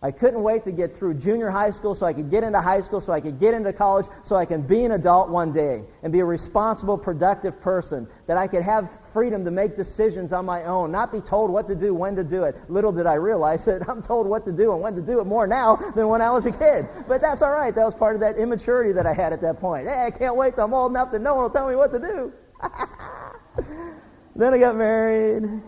I 0.00 0.12
couldn't 0.12 0.44
wait 0.44 0.62
to 0.64 0.70
get 0.70 0.96
through 0.96 1.14
junior 1.14 1.50
high 1.50 1.70
school 1.70 1.92
so 1.92 2.06
I 2.06 2.12
could 2.12 2.30
get 2.30 2.44
into 2.44 2.60
high 2.60 2.80
school, 2.82 3.00
so 3.00 3.12
I 3.12 3.20
could 3.20 3.40
get 3.40 3.52
into 3.52 3.72
college, 3.72 4.06
so 4.22 4.36
I 4.36 4.44
can 4.44 4.62
be 4.62 4.84
an 4.84 4.92
adult 4.92 5.28
one 5.28 5.52
day 5.52 5.82
and 6.04 6.12
be 6.12 6.20
a 6.20 6.24
responsible, 6.24 6.96
productive 6.96 7.60
person. 7.60 8.06
That 8.28 8.36
I 8.36 8.46
could 8.46 8.62
have 8.62 8.88
freedom 9.12 9.44
to 9.44 9.50
make 9.50 9.76
decisions 9.76 10.32
on 10.32 10.44
my 10.44 10.62
own, 10.64 10.92
not 10.92 11.10
be 11.10 11.20
told 11.20 11.50
what 11.50 11.66
to 11.66 11.74
do, 11.74 11.94
when 11.94 12.14
to 12.14 12.22
do 12.22 12.44
it. 12.44 12.56
Little 12.70 12.92
did 12.92 13.06
I 13.06 13.14
realize 13.14 13.64
that 13.64 13.88
I'm 13.88 14.00
told 14.00 14.28
what 14.28 14.44
to 14.44 14.52
do 14.52 14.72
and 14.72 14.80
when 14.80 14.94
to 14.94 15.02
do 15.02 15.18
it 15.18 15.24
more 15.24 15.48
now 15.48 15.74
than 15.96 16.06
when 16.06 16.22
I 16.22 16.30
was 16.30 16.46
a 16.46 16.52
kid. 16.52 16.88
But 17.08 17.20
that's 17.20 17.42
all 17.42 17.52
right. 17.52 17.74
That 17.74 17.84
was 17.84 17.94
part 17.94 18.14
of 18.14 18.20
that 18.20 18.36
immaturity 18.36 18.92
that 18.92 19.06
I 19.06 19.14
had 19.14 19.32
at 19.32 19.40
that 19.40 19.58
point. 19.58 19.88
Hey, 19.88 20.06
I 20.06 20.12
can't 20.12 20.36
wait 20.36 20.54
till 20.54 20.64
I'm 20.64 20.74
old 20.74 20.92
enough 20.92 21.10
that 21.10 21.22
no 21.22 21.34
one 21.34 21.42
will 21.42 21.50
tell 21.50 21.68
me 21.68 21.74
what 21.74 21.92
to 21.92 21.98
do. 21.98 22.32
then 24.36 24.54
I 24.54 24.58
got 24.58 24.76
married 24.76 25.60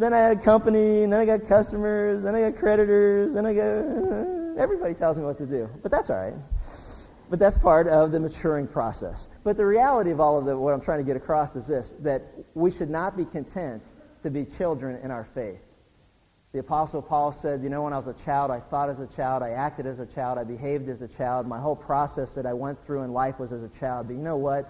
then 0.00 0.12
I 0.12 0.18
had 0.18 0.36
a 0.36 0.40
company, 0.40 1.02
and 1.02 1.12
then 1.12 1.20
I 1.20 1.26
got 1.26 1.46
customers, 1.46 2.22
then 2.22 2.34
I 2.34 2.50
got 2.50 2.58
creditors, 2.58 3.34
then 3.34 3.46
I 3.46 3.54
got 3.54 4.40
everybody 4.60 4.94
tells 4.94 5.16
me 5.16 5.24
what 5.24 5.38
to 5.38 5.46
do. 5.46 5.68
But 5.82 5.90
that's 5.90 6.10
all 6.10 6.16
right. 6.16 6.34
But 7.28 7.38
that's 7.38 7.56
part 7.56 7.86
of 7.86 8.12
the 8.12 8.20
maturing 8.20 8.66
process. 8.66 9.28
But 9.44 9.56
the 9.56 9.64
reality 9.64 10.10
of 10.10 10.20
all 10.20 10.38
of 10.38 10.44
the, 10.44 10.56
what 10.56 10.74
I'm 10.74 10.80
trying 10.80 10.98
to 10.98 11.04
get 11.04 11.16
across 11.16 11.54
is 11.56 11.66
this, 11.66 11.94
that 12.00 12.22
we 12.54 12.70
should 12.70 12.90
not 12.90 13.16
be 13.16 13.24
content 13.24 13.82
to 14.22 14.30
be 14.30 14.44
children 14.44 15.00
in 15.02 15.10
our 15.10 15.24
faith. 15.24 15.60
The 16.52 16.58
Apostle 16.58 17.00
Paul 17.00 17.30
said, 17.32 17.62
you 17.62 17.68
know, 17.68 17.82
when 17.82 17.92
I 17.92 17.96
was 17.96 18.08
a 18.08 18.24
child, 18.24 18.50
I 18.50 18.58
thought 18.58 18.90
as 18.90 18.98
a 18.98 19.06
child, 19.06 19.44
I 19.44 19.50
acted 19.50 19.86
as 19.86 20.00
a 20.00 20.06
child, 20.06 20.36
I 20.36 20.42
behaved 20.42 20.88
as 20.88 21.00
a 21.00 21.06
child. 21.06 21.46
My 21.46 21.60
whole 21.60 21.76
process 21.76 22.32
that 22.32 22.44
I 22.44 22.52
went 22.52 22.84
through 22.84 23.02
in 23.02 23.12
life 23.12 23.38
was 23.38 23.52
as 23.52 23.62
a 23.62 23.68
child. 23.68 24.08
But 24.08 24.14
you 24.14 24.22
know 24.22 24.36
what? 24.36 24.68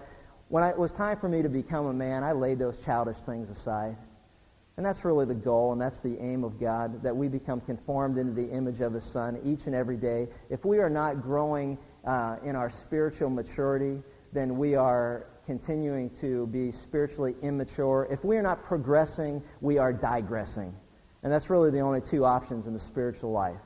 When 0.48 0.62
I, 0.62 0.70
it 0.70 0.78
was 0.78 0.90
time 0.90 1.18
for 1.18 1.28
me 1.28 1.40
to 1.40 1.48
become 1.48 1.86
a 1.86 1.94
man, 1.94 2.22
I 2.22 2.32
laid 2.32 2.58
those 2.58 2.76
childish 2.84 3.16
things 3.24 3.48
aside. 3.48 3.96
And 4.80 4.86
that's 4.86 5.04
really 5.04 5.26
the 5.26 5.34
goal, 5.34 5.72
and 5.72 5.78
that's 5.78 6.00
the 6.00 6.16
aim 6.22 6.42
of 6.42 6.58
God, 6.58 7.02
that 7.02 7.14
we 7.14 7.28
become 7.28 7.60
conformed 7.60 8.16
into 8.16 8.32
the 8.32 8.48
image 8.48 8.80
of 8.80 8.94
His 8.94 9.04
Son 9.04 9.38
each 9.44 9.66
and 9.66 9.74
every 9.74 9.98
day. 9.98 10.26
If 10.48 10.64
we 10.64 10.78
are 10.78 10.88
not 10.88 11.20
growing 11.20 11.76
uh, 12.06 12.36
in 12.42 12.56
our 12.56 12.70
spiritual 12.70 13.28
maturity, 13.28 14.02
then 14.32 14.56
we 14.56 14.76
are 14.76 15.26
continuing 15.44 16.08
to 16.22 16.46
be 16.46 16.72
spiritually 16.72 17.36
immature. 17.42 18.08
If 18.10 18.24
we 18.24 18.38
are 18.38 18.42
not 18.42 18.64
progressing, 18.64 19.42
we 19.60 19.76
are 19.76 19.92
digressing. 19.92 20.74
And 21.24 21.30
that's 21.30 21.50
really 21.50 21.70
the 21.70 21.80
only 21.80 22.00
two 22.00 22.24
options 22.24 22.66
in 22.66 22.72
the 22.72 22.80
spiritual 22.80 23.32
life. 23.32 23.60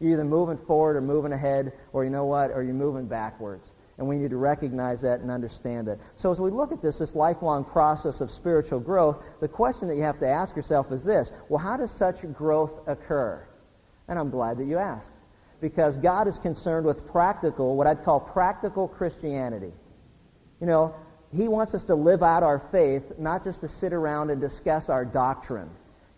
You're 0.00 0.12
either 0.12 0.24
moving 0.26 0.58
forward 0.58 0.96
or 0.96 1.00
moving 1.00 1.32
ahead, 1.32 1.72
or 1.94 2.04
you 2.04 2.10
know 2.10 2.26
what, 2.26 2.50
or 2.50 2.62
you're 2.62 2.74
moving 2.74 3.06
backwards. 3.06 3.72
And 3.98 4.06
we 4.06 4.16
need 4.16 4.30
to 4.30 4.36
recognize 4.36 5.00
that 5.02 5.20
and 5.20 5.30
understand 5.30 5.88
it. 5.88 5.98
So 6.16 6.30
as 6.30 6.40
we 6.40 6.50
look 6.50 6.70
at 6.70 6.80
this, 6.80 6.98
this 6.98 7.16
lifelong 7.16 7.64
process 7.64 8.20
of 8.20 8.30
spiritual 8.30 8.78
growth, 8.78 9.24
the 9.40 9.48
question 9.48 9.88
that 9.88 9.96
you 9.96 10.04
have 10.04 10.20
to 10.20 10.28
ask 10.28 10.54
yourself 10.54 10.92
is 10.92 11.02
this. 11.02 11.32
Well, 11.48 11.58
how 11.58 11.76
does 11.76 11.90
such 11.90 12.20
growth 12.32 12.86
occur? 12.86 13.44
And 14.06 14.18
I'm 14.18 14.30
glad 14.30 14.58
that 14.58 14.66
you 14.66 14.78
asked. 14.78 15.10
Because 15.60 15.98
God 15.98 16.28
is 16.28 16.38
concerned 16.38 16.86
with 16.86 17.08
practical, 17.08 17.74
what 17.74 17.88
I'd 17.88 18.04
call 18.04 18.20
practical 18.20 18.86
Christianity. 18.86 19.72
You 20.60 20.68
know, 20.68 20.94
He 21.34 21.48
wants 21.48 21.74
us 21.74 21.82
to 21.84 21.96
live 21.96 22.22
out 22.22 22.44
our 22.44 22.60
faith, 22.70 23.18
not 23.18 23.42
just 23.42 23.62
to 23.62 23.68
sit 23.68 23.92
around 23.92 24.30
and 24.30 24.40
discuss 24.40 24.88
our 24.88 25.04
doctrine. 25.04 25.68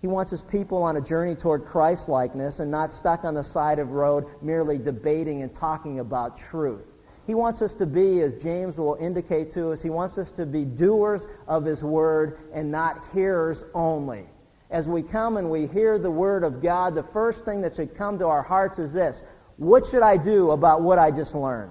He 0.02 0.06
wants 0.06 0.30
his 0.30 0.42
people 0.42 0.82
on 0.82 0.96
a 0.96 1.00
journey 1.00 1.34
toward 1.34 1.66
Christ-likeness 1.66 2.60
and 2.60 2.70
not 2.70 2.92
stuck 2.92 3.24
on 3.24 3.34
the 3.34 3.44
side 3.44 3.78
of 3.78 3.90
road 3.90 4.26
merely 4.40 4.78
debating 4.78 5.42
and 5.42 5.52
talking 5.52 6.00
about 6.00 6.38
truth. 6.38 6.89
He 7.30 7.34
wants 7.36 7.62
us 7.62 7.74
to 7.74 7.86
be, 7.86 8.22
as 8.22 8.34
James 8.34 8.76
will 8.76 8.96
indicate 8.96 9.52
to 9.52 9.70
us, 9.70 9.80
he 9.80 9.88
wants 9.88 10.18
us 10.18 10.32
to 10.32 10.44
be 10.44 10.64
doers 10.64 11.28
of 11.46 11.64
his 11.64 11.84
word 11.84 12.40
and 12.52 12.72
not 12.72 13.04
hearers 13.14 13.62
only. 13.72 14.26
As 14.68 14.88
we 14.88 15.04
come 15.04 15.36
and 15.36 15.48
we 15.48 15.68
hear 15.68 15.96
the 15.96 16.10
word 16.10 16.42
of 16.42 16.60
God, 16.60 16.96
the 16.96 17.04
first 17.04 17.44
thing 17.44 17.60
that 17.60 17.76
should 17.76 17.94
come 17.94 18.18
to 18.18 18.26
our 18.26 18.42
hearts 18.42 18.80
is 18.80 18.92
this. 18.92 19.22
What 19.58 19.86
should 19.86 20.02
I 20.02 20.16
do 20.16 20.50
about 20.50 20.82
what 20.82 20.98
I 20.98 21.12
just 21.12 21.36
learned? 21.36 21.70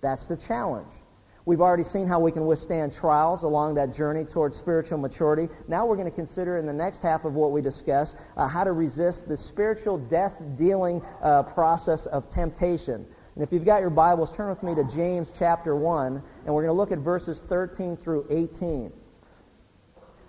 That's 0.00 0.24
the 0.24 0.36
challenge. 0.38 0.88
We've 1.44 1.60
already 1.60 1.84
seen 1.84 2.06
how 2.06 2.20
we 2.20 2.32
can 2.32 2.46
withstand 2.46 2.94
trials 2.94 3.42
along 3.42 3.74
that 3.74 3.94
journey 3.94 4.24
towards 4.24 4.56
spiritual 4.56 4.96
maturity. 4.96 5.50
Now 5.68 5.84
we're 5.84 5.96
going 5.96 6.10
to 6.10 6.16
consider 6.16 6.56
in 6.56 6.64
the 6.64 6.72
next 6.72 7.02
half 7.02 7.26
of 7.26 7.34
what 7.34 7.52
we 7.52 7.60
discuss 7.60 8.16
uh, 8.38 8.48
how 8.48 8.64
to 8.64 8.72
resist 8.72 9.28
the 9.28 9.36
spiritual 9.36 9.98
death-dealing 9.98 11.02
uh, 11.22 11.42
process 11.42 12.06
of 12.06 12.30
temptation. 12.30 13.04
And 13.34 13.42
if 13.42 13.52
you've 13.52 13.64
got 13.64 13.80
your 13.80 13.90
Bibles, 13.90 14.30
turn 14.30 14.48
with 14.48 14.62
me 14.62 14.76
to 14.76 14.84
James 14.84 15.28
chapter 15.36 15.74
1, 15.74 16.22
and 16.46 16.54
we're 16.54 16.62
going 16.62 16.66
to 16.66 16.72
look 16.72 16.92
at 16.92 16.98
verses 16.98 17.40
13 17.40 17.96
through 17.96 18.26
18. 18.30 18.92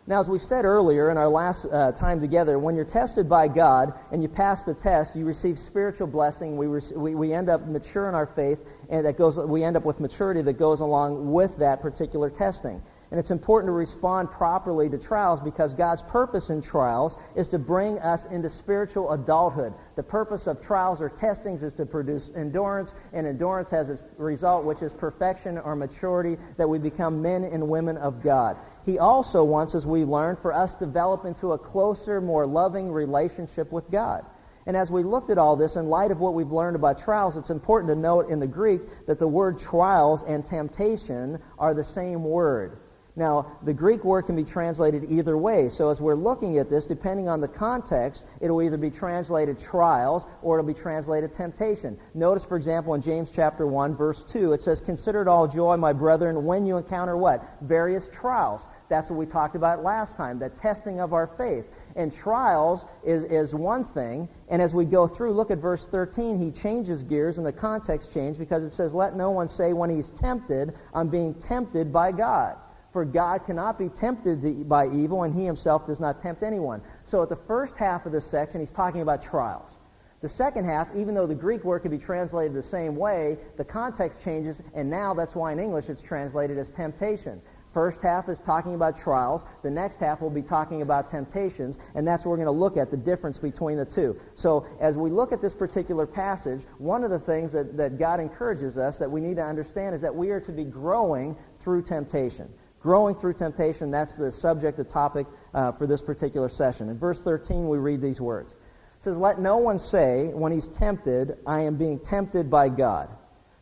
Now, 0.08 0.22
as 0.22 0.28
we 0.28 0.40
said 0.40 0.66
earlier 0.66 1.12
in 1.12 1.18
our 1.18 1.28
last 1.28 1.66
uh, 1.66 1.92
time 1.92 2.20
together, 2.20 2.58
when 2.58 2.76
you're 2.76 2.86
tested 2.86 3.30
by 3.30 3.48
God 3.48 3.94
and 4.12 4.24
you 4.24 4.30
pass 4.30 4.64
the 4.64 4.74
test, 4.74 5.16
you 5.16 5.26
receive 5.26 5.60
spiritual 5.60 6.08
blessing. 6.08 6.58
We, 6.58 6.68
we, 6.68 7.16
we 7.16 7.34
end 7.34 7.50
up 7.50 7.68
mature 7.68 8.10
in 8.10 8.16
our 8.16 8.26
faith, 8.26 8.60
and 8.90 9.06
that 9.06 9.18
goes, 9.18 9.38
we 9.38 9.64
end 9.64 9.78
up 9.78 9.86
with 9.86 10.00
maturity 10.00 10.42
that 10.42 10.54
goes 10.54 10.80
along 10.80 11.32
with 11.32 11.58
that 11.58 11.82
particular 11.82 12.30
testing. 12.32 12.82
And 13.12 13.20
it's 13.20 13.32
important 13.32 13.70
to 13.70 13.74
respond 13.74 14.32
properly 14.32 14.90
to 14.90 14.98
trials 14.98 15.40
because 15.40 15.74
God's 15.74 16.02
purpose 16.02 16.50
in 16.50 16.62
trials 16.62 17.16
is 17.36 17.48
to 17.50 17.60
bring 17.60 18.00
us 18.00 18.26
into 18.26 18.50
spiritual 18.50 19.12
adulthood. 19.12 19.74
The 19.96 20.04
purpose 20.04 20.48
of 20.48 20.60
trials 20.60 21.02
or 21.02 21.10
testings 21.10 21.62
is 21.62 21.74
to 21.74 21.86
produce 21.86 22.32
endurance, 22.36 22.96
and 23.14 23.28
endurance 23.28 23.70
has 23.70 23.90
its 23.90 24.02
result, 24.18 24.66
which 24.66 24.82
is 24.82 24.92
perfection 24.92 25.58
or 25.60 25.76
maturity, 25.76 26.38
that 26.58 26.68
we 26.68 26.80
become 26.80 27.22
men 27.22 27.44
and 27.44 27.70
women 27.70 27.98
of 27.98 28.24
God. 28.24 28.58
He 28.86 28.98
also 28.98 29.44
wants, 29.44 29.76
as 29.76 29.86
we 29.86 30.04
learned, 30.04 30.40
for 30.40 30.52
us 30.52 30.74
to 30.74 30.86
develop 30.86 31.26
into 31.26 31.54
a 31.54 31.58
closer, 31.58 32.20
more 32.22 32.48
loving 32.48 32.92
relationship 32.92 33.72
with 33.72 33.90
God. 33.92 34.26
And 34.68 34.76
as 34.76 34.90
we 34.90 35.04
looked 35.04 35.30
at 35.30 35.38
all 35.38 35.56
this, 35.56 35.76
in 35.76 35.90
light 35.90 36.10
of 36.10 36.20
what 36.20 36.34
we've 36.34 36.52
learned 36.52 36.76
about 36.76 36.98
trials, 36.98 37.38
it's 37.38 37.52
important 37.52 37.90
to 37.90 37.96
note 37.96 38.30
in 38.30 38.40
the 38.40 38.48
Greek 38.48 38.82
that 39.06 39.20
the 39.20 39.28
word 39.28 39.60
trials 39.60 40.24
and 40.24 40.44
temptation 40.44 41.40
are 41.60 41.76
the 41.76 41.84
same 41.84 42.24
word. 42.24 42.80
Now, 43.18 43.58
the 43.64 43.74
Greek 43.74 44.04
word 44.04 44.24
can 44.24 44.36
be 44.36 44.44
translated 44.44 45.06
either 45.10 45.38
way. 45.38 45.70
So 45.70 45.90
as 45.90 46.02
we're 46.02 46.16
looking 46.16 46.58
at 46.58 46.70
this, 46.70 46.86
depending 46.86 47.30
on 47.30 47.40
the 47.40 47.48
context, 47.48 48.26
it'll 48.42 48.62
either 48.62 48.76
be 48.76 48.92
translated 48.92 49.58
trials 49.58 50.26
or 50.42 50.60
it'll 50.60 50.68
be 50.68 50.78
translated 50.78 51.32
temptation. 51.32 51.98
Notice, 52.14 52.44
for 52.44 52.58
example, 52.58 52.94
in 52.94 53.02
James 53.02 53.32
chapter 53.34 53.68
1, 53.68 53.96
verse 53.96 54.24
2, 54.26 54.52
it 54.52 54.62
says, 54.62 54.82
Consider 54.82 55.22
it 55.22 55.30
all 55.30 55.48
joy, 55.48 55.78
my 55.78 55.94
brethren, 55.94 56.44
when 56.44 56.66
you 56.66 56.76
encounter 56.76 57.16
what? 57.16 57.42
Various 57.62 58.10
trials. 58.10 58.68
That's 58.90 59.10
what 59.10 59.18
we 59.18 59.26
talked 59.26 59.56
about 59.56 59.82
last 59.82 60.18
time, 60.18 60.38
the 60.38 60.50
testing 60.50 61.00
of 61.00 61.14
our 61.14 61.28
faith. 61.28 61.66
And 61.96 62.14
trials 62.14 62.86
is, 63.06 63.24
is 63.24 63.56
one 63.56 63.86
thing. 63.86 64.28
And 64.50 64.62
as 64.62 64.74
we 64.74 64.84
go 64.84 65.08
through, 65.08 65.32
look 65.32 65.52
at 65.52 65.60
verse 65.60 65.88
13. 65.88 66.38
He 66.38 66.52
changes 66.52 67.02
gears 67.02 67.38
and 67.38 67.48
the 67.48 67.54
context 67.54 68.14
change 68.14 68.38
because 68.38 68.64
it 68.64 68.74
says, 68.74 68.94
Let 68.94 69.16
no 69.16 69.32
one 69.32 69.48
say 69.48 69.72
when 69.72 69.90
he's 69.90 70.10
tempted, 70.10 70.74
I'm 70.94 71.08
being 71.08 71.34
tempted 71.36 71.94
by 71.94 72.12
God. 72.12 72.58
For 72.96 73.04
God 73.04 73.44
cannot 73.44 73.78
be 73.78 73.90
tempted 73.90 74.70
by 74.70 74.88
evil, 74.88 75.24
and 75.24 75.36
he 75.36 75.44
himself 75.44 75.86
does 75.86 76.00
not 76.00 76.22
tempt 76.22 76.44
anyone. 76.44 76.82
So 77.04 77.22
at 77.22 77.28
the 77.28 77.36
first 77.36 77.76
half 77.76 78.06
of 78.06 78.14
this 78.14 78.26
section, 78.26 78.62
he's 78.62 78.72
talking 78.72 79.02
about 79.02 79.22
trials. 79.22 79.76
The 80.22 80.30
second 80.30 80.64
half, 80.64 80.88
even 80.96 81.14
though 81.14 81.28
the 81.28 81.36
Greek 81.36 81.66
word 81.66 81.82
could 81.82 81.92
be 81.92 81.98
translated 81.98 82.54
the 82.54 82.64
same 82.64 82.96
way, 82.96 83.38
the 83.58 83.66
context 83.66 84.24
changes, 84.24 84.62
and 84.74 84.90
now 84.90 85.14
that's 85.14 85.36
why 85.36 85.52
in 85.52 85.60
English 85.60 85.90
it's 85.90 86.02
translated 86.02 86.58
as 86.58 86.70
temptation. 86.70 87.42
First 87.74 88.02
half 88.02 88.30
is 88.30 88.40
talking 88.40 88.76
about 88.76 88.98
trials. 88.98 89.44
The 89.62 89.70
next 89.70 89.98
half 89.98 90.22
will 90.22 90.30
be 90.30 90.42
talking 90.42 90.82
about 90.82 91.10
temptations, 91.10 91.78
and 91.96 92.08
that's 92.08 92.24
what 92.24 92.32
we're 92.32 92.46
going 92.46 92.46
to 92.46 92.52
look 92.52 92.78
at, 92.78 92.92
the 92.92 92.96
difference 92.96 93.38
between 93.38 93.76
the 93.76 93.84
two. 93.84 94.18
So 94.36 94.66
as 94.80 94.98
we 94.98 95.10
look 95.10 95.34
at 95.34 95.42
this 95.42 95.54
particular 95.54 96.06
passage, 96.06 96.62
one 96.78 97.04
of 97.04 97.10
the 97.10 97.20
things 97.20 97.52
that, 97.52 97.76
that 97.76 98.00
God 98.00 98.22
encourages 98.22 98.78
us 98.78 98.98
that 99.00 99.12
we 99.12 99.20
need 99.20 99.36
to 99.36 99.44
understand 99.44 99.96
is 99.96 100.00
that 100.00 100.16
we 100.16 100.30
are 100.30 100.40
to 100.40 100.54
be 100.54 100.64
growing 100.64 101.36
through 101.60 101.82
temptation. 101.82 102.48
Growing 102.86 103.16
through 103.16 103.34
temptation, 103.34 103.90
that's 103.90 104.14
the 104.14 104.32
subject, 104.32 104.78
the 104.78 104.84
topic 104.84 105.26
uh, 105.56 105.72
for 105.72 105.88
this 105.88 106.04
particular 106.04 106.48
session. 106.48 106.88
In 106.88 107.00
verse 107.00 107.20
13, 107.20 107.68
we 107.68 107.80
read 107.80 108.00
these 108.00 108.22
words. 108.22 108.52
It 108.52 109.04
says, 109.04 109.18
Let 109.18 109.40
no 109.40 109.58
one 109.58 109.80
say, 109.80 110.28
when 110.28 110.52
he's 110.52 110.68
tempted, 110.68 111.36
I 111.48 111.62
am 111.62 111.78
being 111.78 111.98
tempted 111.98 112.48
by 112.48 112.70
God. 112.70 113.10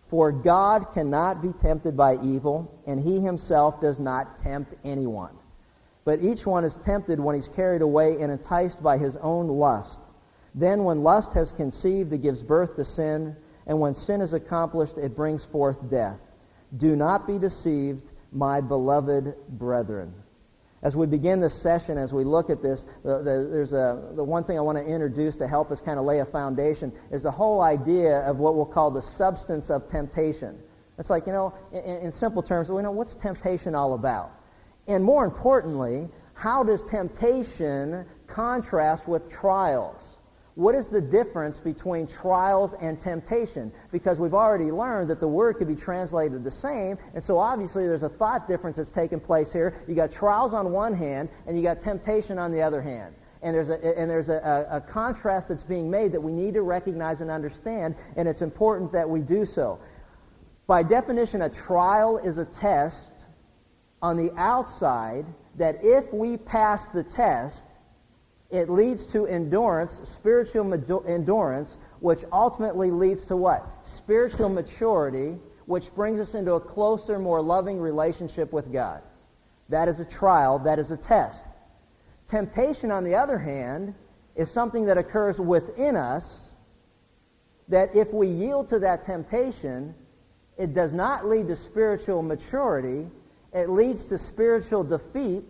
For 0.10 0.34
God 0.34 0.92
cannot 0.92 1.42
be 1.42 1.54
tempted 1.54 1.96
by 1.96 2.18
evil, 2.22 2.70
and 2.86 3.00
he 3.00 3.22
himself 3.22 3.80
does 3.80 3.98
not 3.98 4.40
tempt 4.40 4.74
anyone. 4.84 5.32
But 6.04 6.22
each 6.22 6.46
one 6.46 6.66
is 6.66 6.76
tempted 6.76 7.18
when 7.18 7.34
he's 7.34 7.48
carried 7.48 7.82
away 7.82 8.22
and 8.22 8.30
enticed 8.30 8.84
by 8.84 8.98
his 8.98 9.16
own 9.16 9.48
lust. 9.48 10.02
Then 10.54 10.84
when 10.84 11.02
lust 11.02 11.32
has 11.32 11.54
conceived, 11.54 12.12
it 12.12 12.22
gives 12.24 12.44
birth 12.44 12.76
to 12.76 12.84
sin, 12.84 13.38
and 13.68 13.80
when 13.80 13.96
sin 13.96 14.20
is 14.20 14.34
accomplished, 14.34 14.98
it 14.98 15.16
brings 15.16 15.46
forth 15.46 15.90
death. 15.90 16.20
Do 16.76 16.98
not 16.98 17.26
be 17.26 17.40
deceived 17.40 18.04
my 18.34 18.62
beloved 18.62 19.34
brethren. 19.50 20.14
As 20.82 20.98
we 20.98 21.06
begin 21.06 21.40
this 21.40 21.54
session, 21.54 21.98
as 21.98 22.12
we 22.12 22.26
look 22.26 22.50
at 22.50 22.62
this, 22.62 22.88
the, 23.04 23.20
the, 23.20 23.48
there's 23.50 23.72
a, 23.72 24.12
the 24.16 24.24
one 24.24 24.44
thing 24.44 24.58
I 24.58 24.62
want 24.62 24.78
to 24.78 24.84
introduce 24.84 25.38
to 25.38 25.48
help 25.48 25.72
us 25.72 25.80
kind 25.80 25.98
of 25.98 26.04
lay 26.06 26.20
a 26.20 26.26
foundation 26.26 26.92
is 27.10 27.24
the 27.24 27.32
whole 27.32 27.62
idea 27.62 28.20
of 28.20 28.40
what 28.40 28.56
we'll 28.56 28.66
call 28.66 28.92
the 28.92 29.02
substance 29.02 29.70
of 29.70 29.88
temptation. 29.88 30.60
It's 31.00 31.10
like, 31.10 31.26
you 31.26 31.32
know, 31.32 31.54
in, 31.72 31.80
in 31.80 32.12
simple 32.12 32.44
terms, 32.44 32.70
we 32.70 32.82
know 32.82 32.92
what's 32.92 33.16
temptation 33.16 33.76
all 33.76 33.94
about? 33.94 34.32
And 34.88 35.04
more 35.04 35.24
importantly, 35.24 36.10
how 36.34 36.64
does 36.64 36.84
temptation 36.84 38.06
contrast 38.28 39.08
with 39.08 39.30
trials? 39.30 40.13
What 40.56 40.76
is 40.76 40.90
the 40.90 41.02
difference 41.02 41.60
between 41.60 42.06
trials 42.06 42.76
and 42.80 43.00
temptation? 43.00 43.72
Because 43.92 44.20
we've 44.20 44.36
already 44.36 44.72
learned 44.72 45.10
that 45.10 45.20
the 45.20 45.28
word 45.28 45.56
could 45.56 45.68
be 45.68 45.76
translated 45.76 46.44
the 46.44 46.52
same, 46.52 47.00
and 47.16 47.24
so 47.24 47.40
obviously 47.40 47.88
there's 47.88 48.04
a 48.04 48.10
thought 48.10 48.48
difference 48.48 48.78
that's 48.78 48.92
taking 48.92 49.20
place 49.20 49.52
here. 49.52 49.84
You 49.88 49.96
got 49.96 50.12
trials 50.12 50.54
on 50.54 50.72
one 50.72 50.94
hand, 50.94 51.30
and 51.48 51.58
you 51.58 51.64
got 51.64 51.82
temptation 51.82 52.38
on 52.38 52.52
the 52.52 52.62
other 52.62 52.82
hand. 52.82 53.16
And 53.42 53.56
there's, 53.56 53.70
a, 53.70 54.00
and 54.00 54.10
there's 54.10 54.30
a, 54.30 54.68
a, 54.72 54.78
a 54.78 54.82
contrast 54.82 55.48
that's 55.48 55.64
being 55.64 55.90
made 55.90 56.12
that 56.12 56.22
we 56.22 56.32
need 56.32 56.54
to 56.54 56.62
recognize 56.62 57.22
and 57.22 57.32
understand, 57.32 57.96
and 58.16 58.28
it's 58.28 58.44
important 58.44 58.92
that 58.92 59.10
we 59.10 59.22
do 59.22 59.46
so. 59.46 59.80
By 60.68 60.84
definition, 60.84 61.42
a 61.42 61.50
trial 61.50 62.20
is 62.20 62.38
a 62.38 62.46
test 62.46 63.26
on 64.04 64.18
the 64.18 64.32
outside 64.38 65.26
that 65.58 65.80
if 65.84 66.14
we 66.14 66.38
pass 66.38 66.88
the 66.90 67.04
test, 67.04 67.66
it 68.54 68.70
leads 68.70 69.08
to 69.08 69.26
endurance, 69.26 70.00
spiritual 70.04 70.72
endurance, 71.08 71.80
which 72.02 72.24
ultimately 72.32 72.92
leads 72.92 73.26
to 73.26 73.36
what? 73.36 73.68
Spiritual 73.84 74.48
maturity, 74.48 75.40
which 75.66 75.92
brings 75.96 76.20
us 76.20 76.36
into 76.36 76.54
a 76.54 76.60
closer, 76.60 77.18
more 77.18 77.42
loving 77.42 77.80
relationship 77.80 78.54
with 78.54 78.72
God. 78.72 79.02
That 79.70 79.88
is 79.88 80.00
a 80.00 80.06
trial. 80.06 80.60
That 80.60 80.78
is 80.78 80.92
a 80.92 80.98
test. 80.98 81.48
Temptation, 82.28 82.92
on 82.92 83.04
the 83.04 83.16
other 83.16 83.40
hand, 83.40 83.96
is 84.36 84.52
something 84.52 84.86
that 84.86 85.00
occurs 85.00 85.40
within 85.40 85.96
us 85.96 86.46
that 87.70 87.96
if 87.96 88.14
we 88.14 88.28
yield 88.28 88.68
to 88.68 88.78
that 88.78 89.04
temptation, 89.04 89.96
it 90.60 90.76
does 90.76 90.92
not 90.92 91.26
lead 91.26 91.48
to 91.48 91.56
spiritual 91.56 92.22
maturity. 92.22 93.08
It 93.52 93.70
leads 93.72 94.06
to 94.06 94.20
spiritual 94.20 94.84
defeat 94.84 95.44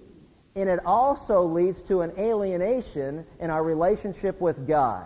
and 0.55 0.69
it 0.69 0.79
also 0.85 1.43
leads 1.43 1.81
to 1.83 2.01
an 2.01 2.11
alienation 2.17 3.25
in 3.39 3.49
our 3.49 3.63
relationship 3.63 4.39
with 4.39 4.67
God. 4.67 5.05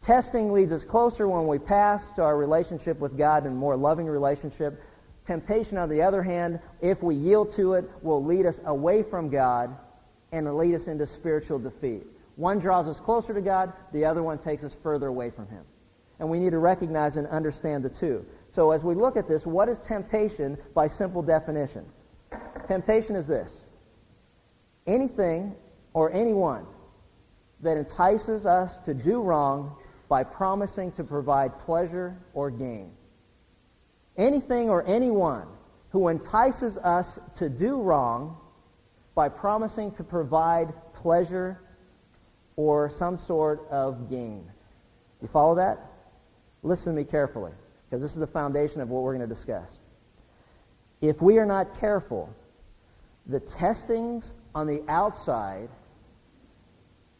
Testing 0.00 0.52
leads 0.52 0.72
us 0.72 0.84
closer 0.84 1.26
when 1.26 1.46
we 1.46 1.58
pass 1.58 2.10
to 2.10 2.22
our 2.22 2.36
relationship 2.36 3.00
with 3.00 3.18
God 3.18 3.44
and 3.44 3.56
more 3.56 3.76
loving 3.76 4.06
relationship. 4.06 4.80
Temptation, 5.26 5.76
on 5.76 5.88
the 5.88 6.00
other 6.00 6.22
hand, 6.22 6.60
if 6.80 7.02
we 7.02 7.14
yield 7.14 7.52
to 7.54 7.74
it, 7.74 7.90
will 8.02 8.24
lead 8.24 8.46
us 8.46 8.60
away 8.64 9.02
from 9.02 9.28
God 9.28 9.76
and 10.30 10.56
lead 10.56 10.74
us 10.74 10.86
into 10.86 11.06
spiritual 11.06 11.58
defeat. 11.58 12.06
One 12.36 12.60
draws 12.60 12.86
us 12.86 13.00
closer 13.00 13.34
to 13.34 13.40
God, 13.40 13.72
the 13.92 14.04
other 14.04 14.22
one 14.22 14.38
takes 14.38 14.62
us 14.62 14.74
further 14.82 15.08
away 15.08 15.30
from 15.30 15.48
Him. 15.48 15.64
And 16.20 16.30
we 16.30 16.38
need 16.38 16.50
to 16.50 16.58
recognize 16.58 17.16
and 17.16 17.26
understand 17.26 17.84
the 17.84 17.88
two. 17.88 18.24
So 18.50 18.70
as 18.70 18.84
we 18.84 18.94
look 18.94 19.16
at 19.16 19.28
this, 19.28 19.44
what 19.44 19.68
is 19.68 19.80
temptation 19.80 20.56
by 20.74 20.86
simple 20.86 21.22
definition? 21.22 21.84
Temptation 22.66 23.16
is 23.16 23.26
this 23.26 23.64
anything 24.88 25.54
or 25.92 26.12
anyone 26.12 26.66
that 27.60 27.76
entices 27.76 28.46
us 28.46 28.78
to 28.78 28.94
do 28.94 29.20
wrong 29.20 29.76
by 30.08 30.24
promising 30.24 30.90
to 30.92 31.04
provide 31.04 31.58
pleasure 31.60 32.16
or 32.32 32.50
gain. 32.50 32.90
Anything 34.16 34.70
or 34.70 34.84
anyone 34.86 35.46
who 35.90 36.08
entices 36.08 36.78
us 36.78 37.18
to 37.36 37.48
do 37.48 37.80
wrong 37.80 38.36
by 39.14 39.28
promising 39.28 39.92
to 39.92 40.04
provide 40.04 40.72
pleasure 40.94 41.60
or 42.56 42.90
some 42.90 43.16
sort 43.16 43.68
of 43.70 44.08
gain. 44.10 44.44
You 45.22 45.28
follow 45.28 45.54
that? 45.56 45.78
Listen 46.62 46.92
to 46.92 46.96
me 46.96 47.04
carefully, 47.04 47.52
because 47.88 48.02
this 48.02 48.12
is 48.12 48.18
the 48.18 48.26
foundation 48.26 48.80
of 48.80 48.88
what 48.88 49.02
we're 49.02 49.14
going 49.14 49.28
to 49.28 49.34
discuss. 49.34 49.78
If 51.00 51.22
we 51.22 51.38
are 51.38 51.46
not 51.46 51.78
careful, 51.78 52.34
the 53.26 53.40
testings 53.40 54.32
on 54.58 54.66
the 54.66 54.82
outside 54.88 55.68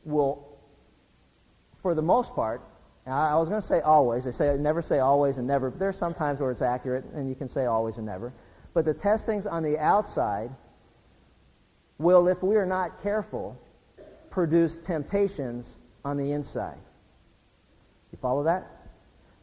will, 0.05 0.59
for 1.83 1.95
the 1.95 2.03
most 2.03 2.35
part, 2.35 2.61
I 3.07 3.37
was 3.37 3.49
going 3.49 3.61
to 3.61 3.67
say 3.67 3.81
always. 3.81 4.25
They 4.25 4.33
say 4.33 4.57
never 4.59 4.83
say 4.83 4.99
always 4.99 5.39
and 5.39 5.47
never. 5.47 5.71
But 5.71 5.79
there's 5.79 5.97
some 5.97 6.15
times 6.15 6.41
where 6.41 6.51
it's 6.51 6.63
accurate, 6.63 7.05
and 7.15 7.29
you 7.29 7.37
can 7.37 7.49
say 7.49 7.67
always 7.67 7.97
and 7.97 8.05
never. 8.05 8.33
But 8.75 8.85
the 8.85 8.93
testings 8.93 9.47
on 9.47 9.63
the 9.63 9.79
outside 9.79 10.51
will, 11.99 12.27
if 12.27 12.43
we 12.43 12.57
are 12.57 12.67
not 12.67 13.01
careful, 13.05 13.57
produce 14.31 14.77
temptations 14.77 15.77
on 16.05 16.17
the 16.17 16.33
inside. 16.33 16.79
You 18.11 18.19
follow 18.21 18.43
that? 18.43 18.67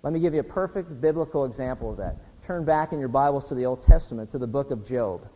Let 0.04 0.12
me 0.12 0.20
give 0.20 0.34
you 0.34 0.42
a 0.42 0.44
perfect 0.44 1.00
biblical 1.00 1.46
example 1.46 1.92
of 1.92 1.98
that. 1.98 2.18
Turn 2.46 2.66
back 2.66 2.92
in 2.92 3.00
your 3.00 3.08
Bibles 3.08 3.46
to 3.46 3.56
the 3.56 3.66
Old 3.66 3.84
Testament, 3.84 4.32
to 4.32 4.38
the 4.38 4.48
book 4.48 4.70
of 4.70 4.86
Job. 4.86 5.28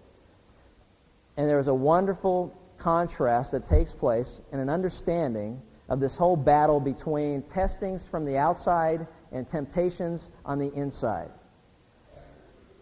And 1.39 1.47
there's 1.47 1.69
a 1.69 1.73
wonderful 1.73 2.53
contrast 2.77 3.53
that 3.53 3.65
takes 3.65 3.93
place 3.93 4.41
in 4.51 4.59
an 4.59 4.69
understanding 4.69 5.61
of 5.87 6.01
this 6.01 6.17
whole 6.17 6.35
battle 6.35 6.81
between 6.81 7.43
testings 7.43 8.03
from 8.03 8.25
the 8.25 8.35
outside 8.37 9.07
and 9.31 9.47
temptations 9.47 10.31
on 10.43 10.59
the 10.59 10.69
inside. 10.73 11.29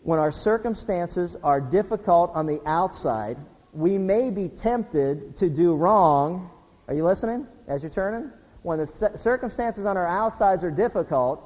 When 0.01 0.17
our 0.17 0.31
circumstances 0.31 1.37
are 1.43 1.61
difficult 1.61 2.31
on 2.33 2.47
the 2.47 2.59
outside, 2.65 3.37
we 3.73 3.99
may 3.99 4.31
be 4.31 4.49
tempted 4.49 5.37
to 5.37 5.51
do 5.51 5.75
wrong. 5.75 6.49
Are 6.87 6.95
you 6.95 7.05
listening 7.05 7.45
as 7.67 7.83
you're 7.83 7.91
turning? 7.91 8.31
When 8.63 8.79
the 8.79 9.11
circumstances 9.17 9.85
on 9.85 9.97
our 9.97 10.07
outsides 10.07 10.63
are 10.63 10.71
difficult, 10.71 11.43